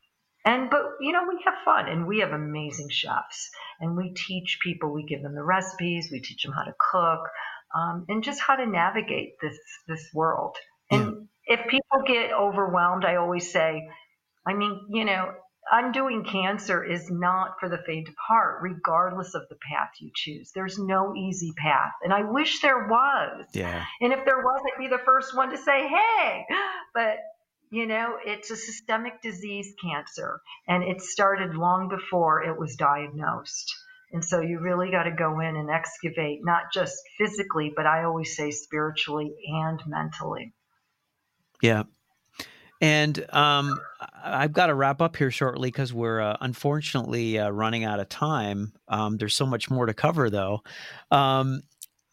and 0.44 0.70
but 0.70 0.82
you 1.00 1.12
know 1.12 1.24
we 1.28 1.38
have 1.44 1.54
fun 1.66 1.86
and 1.86 2.06
we 2.06 2.20
have 2.20 2.32
amazing 2.32 2.88
chefs 2.88 3.50
and 3.78 3.96
we 3.96 4.14
teach 4.14 4.58
people. 4.62 4.90
We 4.90 5.04
give 5.04 5.22
them 5.22 5.34
the 5.34 5.42
recipes. 5.42 6.08
We 6.10 6.20
teach 6.20 6.42
them 6.42 6.52
how 6.52 6.64
to 6.64 6.74
cook 6.90 7.28
um, 7.74 8.04
and 8.08 8.22
just 8.22 8.40
how 8.40 8.56
to 8.56 8.66
navigate 8.66 9.34
this 9.40 9.58
this 9.88 10.08
world. 10.14 10.56
And 10.90 11.28
yeah. 11.48 11.58
if 11.58 11.68
people 11.68 12.02
get 12.06 12.32
overwhelmed, 12.32 13.04
I 13.04 13.16
always 13.16 13.52
say, 13.52 13.88
I 14.46 14.54
mean, 14.54 14.80
you 14.90 15.04
know, 15.04 15.32
undoing 15.70 16.24
cancer 16.24 16.84
is 16.84 17.10
not 17.10 17.56
for 17.60 17.68
the 17.68 17.78
faint 17.86 18.08
of 18.08 18.14
heart, 18.16 18.60
regardless 18.62 19.34
of 19.34 19.42
the 19.48 19.56
path 19.70 19.90
you 20.00 20.10
choose. 20.14 20.50
There's 20.54 20.78
no 20.78 21.14
easy 21.14 21.52
path. 21.56 21.92
And 22.02 22.12
I 22.12 22.22
wish 22.22 22.60
there 22.60 22.88
was. 22.88 23.46
Yeah. 23.54 23.84
And 24.00 24.12
if 24.12 24.24
there 24.24 24.38
was, 24.38 24.60
I'd 24.66 24.80
be 24.80 24.88
the 24.88 25.02
first 25.04 25.36
one 25.36 25.50
to 25.50 25.58
say, 25.58 25.88
hey, 25.88 26.44
but 26.94 27.18
you 27.70 27.86
know, 27.86 28.16
it's 28.24 28.50
a 28.50 28.56
systemic 28.56 29.22
disease 29.22 29.72
cancer, 29.80 30.40
and 30.66 30.82
it 30.82 31.00
started 31.00 31.54
long 31.54 31.88
before 31.88 32.42
it 32.42 32.58
was 32.58 32.74
diagnosed. 32.74 33.72
And 34.12 34.24
so 34.24 34.40
you 34.40 34.58
really 34.58 34.90
got 34.90 35.04
to 35.04 35.12
go 35.12 35.40
in 35.40 35.56
and 35.56 35.70
excavate, 35.70 36.40
not 36.42 36.64
just 36.72 36.96
physically, 37.16 37.72
but 37.74 37.86
I 37.86 38.04
always 38.04 38.36
say 38.36 38.50
spiritually 38.50 39.32
and 39.46 39.80
mentally. 39.86 40.52
Yeah. 41.62 41.84
And 42.80 43.24
um, 43.34 43.78
I've 44.24 44.52
got 44.52 44.66
to 44.66 44.74
wrap 44.74 45.02
up 45.02 45.14
here 45.14 45.30
shortly 45.30 45.68
because 45.68 45.92
we're 45.92 46.20
uh, 46.20 46.38
unfortunately 46.40 47.38
uh, 47.38 47.50
running 47.50 47.84
out 47.84 48.00
of 48.00 48.08
time. 48.08 48.72
Um, 48.88 49.18
there's 49.18 49.34
so 49.34 49.46
much 49.46 49.70
more 49.70 49.86
to 49.86 49.94
cover, 49.94 50.30
though. 50.30 50.62
Um, 51.10 51.62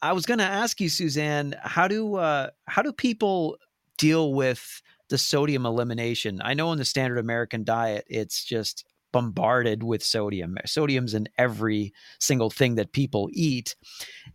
I 0.02 0.14
was 0.14 0.26
going 0.26 0.40
to 0.40 0.44
ask 0.44 0.80
you, 0.82 0.90
Suzanne, 0.90 1.56
how 1.62 1.88
do 1.88 2.16
uh, 2.16 2.50
how 2.68 2.82
do 2.82 2.92
people 2.92 3.58
deal 3.98 4.34
with 4.34 4.82
the 5.10 5.18
sodium 5.18 5.66
elimination? 5.66 6.42
I 6.44 6.54
know 6.54 6.72
in 6.74 6.78
the 6.78 6.86
standard 6.86 7.18
American 7.18 7.64
diet, 7.64 8.06
it's 8.08 8.44
just 8.44 8.86
bombarded 9.18 9.82
with 9.82 10.04
sodium. 10.04 10.60
Sodium's 10.68 11.16
in 11.16 11.28
every 11.40 11.92
single 12.20 12.52
thing 12.52 12.76
that 12.76 12.92
people 12.92 13.30
eat. 13.34 13.76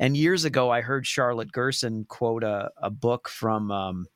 And 0.00 0.16
years 0.16 0.44
ago, 0.44 0.70
I 0.70 0.80
heard 0.80 1.06
Charlotte 1.06 1.52
Gerson 1.52 2.04
quote 2.08 2.42
a, 2.42 2.68
a 2.78 2.90
book 2.90 3.28
from 3.28 3.70
um, 3.70 4.06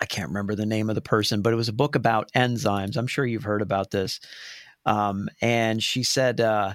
I 0.00 0.06
can't 0.06 0.30
remember 0.30 0.56
the 0.56 0.66
name 0.66 0.88
of 0.88 0.96
the 0.96 1.00
person, 1.00 1.42
but 1.42 1.52
it 1.52 1.56
was 1.56 1.68
a 1.68 1.72
book 1.72 1.94
about 1.94 2.32
enzymes. 2.32 2.96
I'm 2.96 3.06
sure 3.06 3.24
you've 3.24 3.44
heard 3.44 3.62
about 3.62 3.92
this. 3.92 4.18
Um, 4.84 5.28
and 5.40 5.80
she 5.80 6.02
said, 6.02 6.40
uh, 6.40 6.74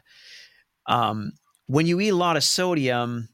um, 0.86 1.34
when 1.66 1.86
you 1.86 1.99
eat 1.99 2.10
a 2.10 2.16
lot 2.16 2.38
of 2.38 2.43
sodium, 2.45 3.28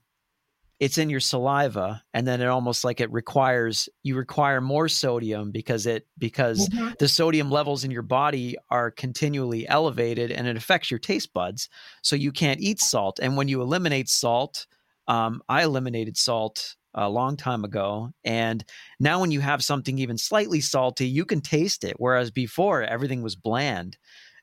it's 0.79 0.97
in 0.97 1.09
your 1.09 1.19
saliva, 1.19 2.01
and 2.13 2.25
then 2.25 2.41
it 2.41 2.47
almost 2.47 2.85
like 2.85 3.01
it 3.01 3.11
requires 3.11 3.89
you 4.03 4.15
require 4.15 4.61
more 4.61 4.87
sodium 4.87 5.51
because 5.51 5.85
it 5.85 6.07
because 6.17 6.69
mm-hmm. 6.69 6.91
the 6.99 7.07
sodium 7.07 7.51
levels 7.51 7.83
in 7.83 7.91
your 7.91 8.01
body 8.01 8.55
are 8.69 8.89
continually 8.89 9.67
elevated, 9.67 10.31
and 10.31 10.47
it 10.47 10.55
affects 10.55 10.89
your 10.89 10.99
taste 10.99 11.33
buds. 11.33 11.67
So 12.01 12.15
you 12.15 12.31
can't 12.31 12.61
eat 12.61 12.79
salt. 12.79 13.19
And 13.21 13.35
when 13.35 13.49
you 13.49 13.61
eliminate 13.61 14.07
salt, 14.07 14.67
um, 15.07 15.41
I 15.49 15.63
eliminated 15.63 16.15
salt 16.15 16.75
a 16.93 17.09
long 17.09 17.35
time 17.35 17.65
ago. 17.65 18.11
And 18.23 18.63
now, 18.99 19.19
when 19.19 19.31
you 19.31 19.41
have 19.41 19.63
something 19.63 19.99
even 19.99 20.17
slightly 20.17 20.61
salty, 20.61 21.07
you 21.07 21.25
can 21.25 21.41
taste 21.41 21.83
it. 21.83 21.95
Whereas 21.97 22.31
before, 22.31 22.83
everything 22.83 23.21
was 23.21 23.35
bland. 23.35 23.97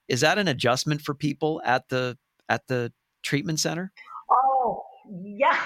Is 0.09 0.21
that 0.21 0.39
an 0.39 0.49
adjustment 0.49 1.01
for 1.01 1.15
people 1.15 1.63
at 1.65 1.89
the 1.89 2.19
at 2.49 2.67
the 2.67 2.93
treatment 3.23 3.59
center? 3.59 3.91
Oh 4.31 4.83
yeah. 5.09 5.59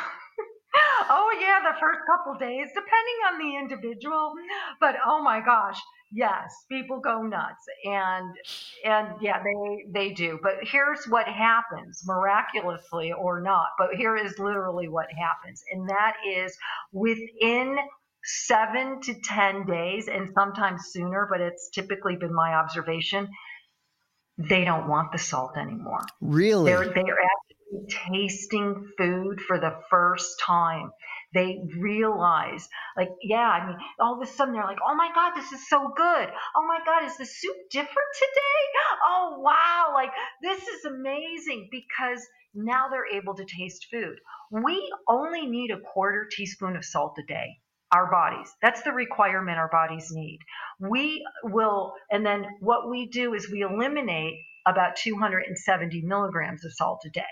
Oh 0.75 1.37
yeah, 1.41 1.61
the 1.73 1.79
first 1.81 2.01
couple 2.07 2.35
days, 2.35 2.69
depending 2.69 3.19
on 3.29 3.39
the 3.39 3.59
individual. 3.59 4.33
But 4.81 4.97
oh 5.05 5.23
my 5.23 5.41
gosh, 5.41 5.79
yes, 6.13 6.55
people 6.71 7.01
go 7.01 7.23
nuts, 7.23 7.65
and 7.85 8.35
and 8.85 9.09
yeah, 9.21 9.43
they 9.43 9.85
they 9.93 10.15
do. 10.15 10.39
But 10.43 10.57
here's 10.63 11.05
what 11.07 11.27
happens, 11.27 12.03
miraculously 12.07 13.13
or 13.13 13.41
not. 13.41 13.69
But 13.79 13.95
here 13.97 14.17
is 14.17 14.39
literally 14.39 14.89
what 14.89 15.07
happens, 15.19 15.63
and 15.73 15.89
that 15.89 16.15
is 16.27 16.57
within 16.93 17.77
seven 18.23 19.01
to 19.03 19.15
ten 19.25 19.67
days, 19.67 20.09
and 20.09 20.31
sometimes 20.35 20.83
sooner. 20.91 21.27
But 21.31 21.41
it's 21.41 21.71
typically 21.71 22.17
been 22.17 22.35
my 22.35 22.55
observation. 22.55 23.29
They 24.39 24.65
don't 24.65 24.89
want 24.89 25.13
the 25.13 25.19
salt 25.19 25.59
anymore. 25.59 26.01
Really? 26.23 26.71
They're, 26.71 26.87
they're 26.87 27.19
tasting 27.89 28.93
food 28.99 29.41
for 29.41 29.59
the 29.59 29.73
first 29.91 30.41
time. 30.41 30.91
They 31.33 31.61
realize 31.79 32.69
like 32.97 33.11
yeah 33.23 33.49
i 33.49 33.67
mean 33.67 33.77
all 34.01 34.21
of 34.21 34.29
a 34.29 34.31
sudden 34.31 34.53
they're 34.53 34.65
like 34.65 34.79
oh 34.85 34.97
my 34.97 35.11
god 35.15 35.33
this 35.37 35.53
is 35.53 35.69
so 35.69 35.93
good. 35.97 36.29
Oh 36.57 36.67
my 36.67 36.81
god 36.85 37.05
is 37.05 37.17
the 37.17 37.27
soup 37.27 37.57
different 37.71 38.11
today? 38.19 38.81
Oh 39.07 39.37
wow 39.39 39.93
like 39.95 40.11
this 40.43 40.67
is 40.67 40.85
amazing. 40.85 41.69
Because 41.71 42.27
now 42.55 42.89
they're 42.89 43.07
able 43.07 43.35
to 43.35 43.45
taste 43.45 43.87
food. 43.93 44.17
We 44.51 44.93
only 45.09 45.47
need 45.47 45.71
a 45.71 45.81
quarter 45.81 46.29
teaspoon 46.31 46.77
of 46.77 46.85
salt 46.85 47.17
a 47.19 47.27
day. 47.27 47.59
Our 47.93 48.11
bodies. 48.11 48.53
That's 48.63 48.83
the 48.83 48.93
requirement 48.93 49.59
our 49.59 49.71
bodies 49.71 50.09
need. 50.11 50.41
We 50.81 51.25
will 51.45 51.93
and 52.11 52.27
then 52.27 52.47
what 52.61 52.91
we 52.91 53.07
do 53.07 53.35
is 53.35 53.51
we 53.51 53.63
eliminate 53.63 54.35
about 54.67 54.97
270 54.97 56.03
milligrams 56.03 56.65
of 56.65 56.73
salt 56.75 57.01
a 57.07 57.11
day 57.11 57.23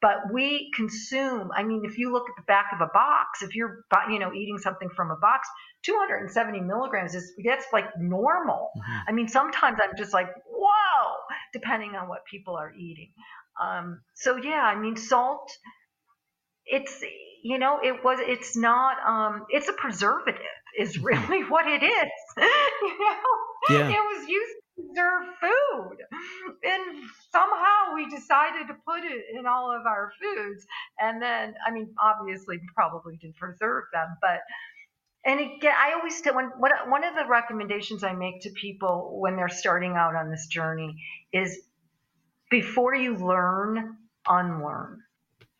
but 0.00 0.32
we 0.32 0.70
consume 0.74 1.50
i 1.54 1.62
mean 1.62 1.82
if 1.84 1.98
you 1.98 2.12
look 2.12 2.24
at 2.28 2.36
the 2.36 2.46
back 2.46 2.66
of 2.72 2.80
a 2.80 2.90
box 2.92 3.42
if 3.42 3.54
you're 3.54 3.84
you 4.10 4.18
know 4.18 4.32
eating 4.32 4.58
something 4.58 4.88
from 4.90 5.10
a 5.10 5.16
box 5.16 5.48
270 5.84 6.60
milligrams 6.60 7.14
is 7.14 7.32
that's 7.44 7.66
like 7.72 7.86
normal 7.98 8.70
mm-hmm. 8.76 8.98
i 9.08 9.12
mean 9.12 9.28
sometimes 9.28 9.78
i'm 9.82 9.96
just 9.96 10.12
like 10.12 10.28
whoa 10.48 11.14
depending 11.52 11.94
on 11.94 12.08
what 12.08 12.24
people 12.30 12.56
are 12.56 12.72
eating 12.74 13.10
um, 13.60 14.00
so 14.14 14.36
yeah 14.36 14.62
i 14.62 14.74
mean 14.74 14.96
salt 14.96 15.50
it's 16.66 17.02
you 17.42 17.58
know 17.58 17.78
it 17.82 18.04
was 18.04 18.18
it's 18.20 18.56
not 18.56 18.96
um, 19.06 19.46
it's 19.48 19.68
a 19.68 19.72
preservative 19.72 20.40
is 20.78 20.96
mm-hmm. 20.96 21.06
really 21.06 21.44
what 21.48 21.66
it 21.66 21.82
is 21.82 22.10
you 22.82 22.98
know 22.98 23.78
yeah. 23.78 23.88
it 23.88 24.18
was 24.18 24.28
used 24.28 24.52
preserve 24.76 25.24
food. 25.40 25.96
And 26.62 27.02
somehow 27.32 27.94
we 27.94 28.08
decided 28.08 28.68
to 28.68 28.74
put 28.86 29.04
it 29.04 29.24
in 29.36 29.46
all 29.46 29.72
of 29.72 29.86
our 29.86 30.12
foods. 30.20 30.66
And 31.00 31.20
then, 31.20 31.54
I 31.66 31.70
mean, 31.72 31.94
obviously, 32.00 32.60
probably 32.74 33.16
did 33.16 33.34
preserve 33.36 33.84
them, 33.92 34.16
but. 34.20 34.40
And 35.28 35.40
again, 35.40 35.74
I 35.76 35.94
always 35.94 36.20
tell 36.20 36.36
when 36.36 36.52
one 36.60 37.02
of 37.02 37.16
the 37.16 37.26
recommendations 37.26 38.04
I 38.04 38.12
make 38.12 38.42
to 38.42 38.50
people 38.50 39.18
when 39.20 39.34
they're 39.34 39.48
starting 39.48 39.94
out 39.94 40.14
on 40.14 40.30
this 40.30 40.46
journey 40.46 41.02
is 41.32 41.58
before 42.48 42.94
you 42.94 43.16
learn, 43.16 43.96
unlearn. 44.28 45.00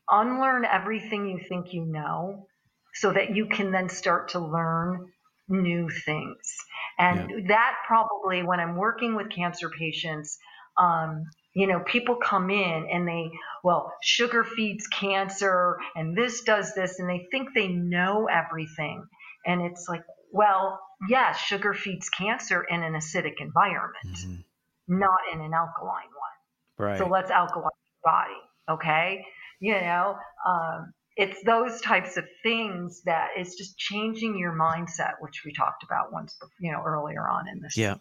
Unlearn 0.08 0.64
everything 0.64 1.28
you 1.28 1.40
think 1.48 1.72
you 1.72 1.84
know 1.84 2.46
so 2.94 3.12
that 3.12 3.34
you 3.34 3.46
can 3.46 3.72
then 3.72 3.88
start 3.88 4.28
to 4.30 4.38
learn 4.38 5.06
new 5.49 5.88
things. 5.88 6.57
And 6.99 7.30
yeah. 7.30 7.36
that 7.49 7.74
probably, 7.86 8.42
when 8.42 8.61
I'm 8.61 8.76
working 8.76 9.14
with 9.14 9.30
cancer 9.30 9.70
patients, 9.70 10.38
um, 10.78 11.24
you 11.55 11.66
know, 11.66 11.80
people 11.80 12.16
come 12.16 12.51
in 12.51 12.88
and 12.92 13.09
they, 13.09 13.30
well, 13.64 13.92
sugar 14.03 14.44
feeds 14.44 14.86
cancer 14.88 15.78
and 15.94 16.16
this 16.16 16.42
does 16.42 16.74
this, 16.74 16.99
and 16.99 17.09
they 17.09 17.26
think 17.30 17.51
they 17.55 17.68
know 17.68 18.28
everything. 18.30 19.05
And 19.47 19.62
it's 19.62 19.86
like, 19.88 20.03
well, 20.32 20.80
yes, 21.09 21.38
sugar 21.38 21.72
feeds 21.72 22.09
cancer 22.09 22.62
in 22.62 22.82
an 22.82 22.92
acidic 22.94 23.34
environment, 23.40 24.16
mm-hmm. 24.16 24.99
not 24.99 25.18
in 25.32 25.40
an 25.40 25.55
alkaline 25.55 26.11
one. 26.12 26.88
Right. 26.88 26.99
So 26.99 27.07
let's 27.07 27.30
alkalize 27.30 27.70
the 27.70 28.05
body. 28.05 28.34
Okay. 28.68 29.24
You 29.61 29.80
know, 29.80 30.16
um, 30.47 30.92
it's 31.16 31.42
those 31.44 31.80
types 31.80 32.16
of 32.16 32.24
things 32.42 33.02
that 33.04 33.28
it's 33.36 33.56
just 33.56 33.78
changing 33.78 34.38
your 34.38 34.52
mindset, 34.52 35.12
which 35.20 35.42
we 35.44 35.52
talked 35.52 35.82
about 35.82 36.12
once, 36.12 36.36
you 36.60 36.70
know, 36.70 36.82
earlier 36.84 37.26
on 37.26 37.48
in 37.48 37.60
this. 37.60 37.76
Yeah. 37.76 37.96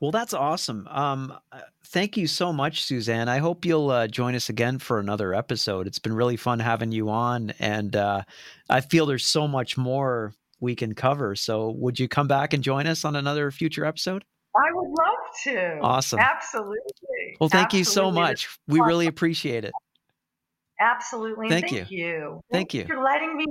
Well, 0.00 0.10
that's 0.10 0.34
awesome. 0.34 0.88
Um, 0.90 1.32
uh, 1.52 1.60
thank 1.86 2.16
you 2.16 2.26
so 2.26 2.52
much, 2.52 2.82
Suzanne. 2.82 3.28
I 3.28 3.38
hope 3.38 3.64
you'll 3.64 3.90
uh, 3.90 4.08
join 4.08 4.34
us 4.34 4.48
again 4.48 4.78
for 4.78 4.98
another 4.98 5.32
episode. 5.32 5.86
It's 5.86 6.00
been 6.00 6.12
really 6.12 6.36
fun 6.36 6.58
having 6.58 6.90
you 6.90 7.08
on, 7.08 7.52
and 7.60 7.94
uh, 7.94 8.22
I 8.68 8.80
feel 8.80 9.06
there's 9.06 9.26
so 9.26 9.46
much 9.46 9.76
more 9.76 10.34
we 10.58 10.74
can 10.74 10.96
cover. 10.96 11.36
So, 11.36 11.70
would 11.70 12.00
you 12.00 12.08
come 12.08 12.26
back 12.26 12.52
and 12.52 12.64
join 12.64 12.88
us 12.88 13.04
on 13.04 13.14
another 13.14 13.50
future 13.52 13.84
episode? 13.84 14.24
I 14.56 14.72
would 14.72 14.88
love 14.88 15.18
to. 15.44 15.78
Awesome. 15.82 16.18
Absolutely. 16.18 17.36
Well, 17.38 17.48
thank 17.48 17.66
Absolutely. 17.66 17.78
you 17.78 17.84
so 17.84 18.10
much. 18.10 18.48
We 18.66 18.80
really 18.80 19.06
appreciate 19.06 19.64
it. 19.64 19.72
Absolutely. 20.82 21.48
Thank, 21.48 21.68
thank 21.68 21.90
you. 21.90 21.96
you. 21.96 22.40
Thank 22.50 22.74
you. 22.74 22.84
for 22.86 23.00
letting 23.00 23.36
me 23.36 23.46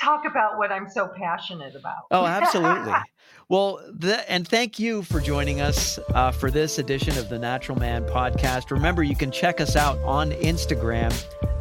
talk 0.00 0.24
about 0.24 0.56
what 0.56 0.70
I'm 0.70 0.88
so 0.88 1.08
passionate 1.08 1.74
about. 1.74 2.04
Oh, 2.12 2.24
absolutely. 2.24 2.92
well, 3.48 3.80
th- 4.00 4.20
and 4.28 4.46
thank 4.46 4.78
you 4.78 5.02
for 5.02 5.20
joining 5.20 5.60
us 5.60 5.98
uh, 6.14 6.30
for 6.30 6.48
this 6.48 6.78
edition 6.78 7.18
of 7.18 7.28
the 7.28 7.38
Natural 7.38 7.76
Man 7.76 8.04
podcast. 8.04 8.70
Remember, 8.70 9.02
you 9.02 9.16
can 9.16 9.32
check 9.32 9.60
us 9.60 9.74
out 9.74 9.98
on 10.04 10.30
Instagram 10.30 11.12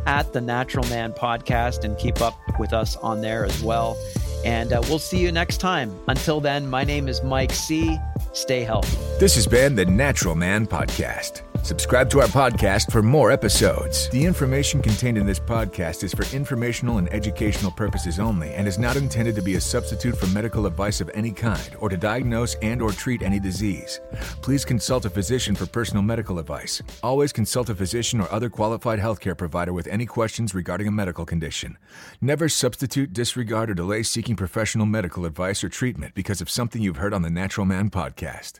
at 0.05 0.31
the 0.31 0.41
Natural 0.41 0.87
Man 0.89 1.11
podcast 1.11 1.83
and 1.83 1.97
keep 1.97 2.21
up 2.21 2.37
with 2.59 2.71
us 2.71 2.95
on 2.97 3.21
there 3.21 3.45
as 3.45 3.63
well. 3.63 3.97
And 4.45 4.71
uh, 4.71 4.81
we'll 4.87 4.99
see 4.99 5.17
you 5.17 5.31
next 5.31 5.57
time. 5.57 5.99
Until 6.07 6.39
then, 6.39 6.69
my 6.69 6.83
name 6.83 7.07
is 7.07 7.23
Mike 7.23 7.51
C. 7.51 7.97
Stay 8.33 8.61
healthy. 8.63 8.95
This 9.19 9.33
has 9.35 9.47
been 9.47 9.75
the 9.75 9.85
Natural 9.85 10.35
Man 10.35 10.67
Podcast. 10.67 11.41
Subscribe 11.63 12.09
to 12.09 12.21
our 12.21 12.27
podcast 12.27 12.91
for 12.91 13.03
more 13.03 13.31
episodes. 13.31 14.09
The 14.09 14.25
information 14.25 14.81
contained 14.81 15.17
in 15.17 15.25
this 15.25 15.39
podcast 15.39 16.03
is 16.03 16.13
for 16.13 16.23
informational 16.35 16.97
and 16.97 17.11
educational 17.13 17.71
purposes 17.71 18.19
only 18.19 18.53
and 18.53 18.67
is 18.67 18.79
not 18.79 18.95
intended 18.95 19.35
to 19.35 19.41
be 19.41 19.55
a 19.55 19.61
substitute 19.61 20.17
for 20.17 20.27
medical 20.27 20.65
advice 20.65 21.01
of 21.01 21.11
any 21.13 21.31
kind 21.31 21.75
or 21.79 21.89
to 21.89 21.97
diagnose 21.97 22.55
and 22.55 22.81
or 22.81 22.91
treat 22.91 23.21
any 23.21 23.39
disease. 23.39 23.99
Please 24.41 24.65
consult 24.65 25.05
a 25.05 25.09
physician 25.09 25.53
for 25.53 25.65
personal 25.65 26.01
medical 26.01 26.39
advice. 26.39 26.81
Always 27.03 27.31
consult 27.31 27.69
a 27.69 27.75
physician 27.75 28.21
or 28.21 28.31
other 28.31 28.49
qualified 28.49 28.99
healthcare 28.99 29.37
provider 29.37 29.73
with 29.73 29.87
any 29.87 30.05
questions 30.05 30.55
regarding 30.55 30.87
a 30.87 30.91
medical 30.91 31.25
condition. 31.25 31.77
Never 32.21 32.49
substitute, 32.49 33.13
disregard, 33.13 33.69
or 33.69 33.75
delay 33.75 34.03
seeking 34.03 34.35
professional 34.35 34.85
medical 34.85 35.25
advice 35.25 35.63
or 35.63 35.69
treatment 35.69 36.15
because 36.15 36.41
of 36.41 36.49
something 36.49 36.81
you've 36.81 36.97
heard 36.97 37.13
on 37.13 37.21
the 37.21 37.29
Natural 37.29 37.65
Man 37.65 37.89
Podcast. 37.89 38.59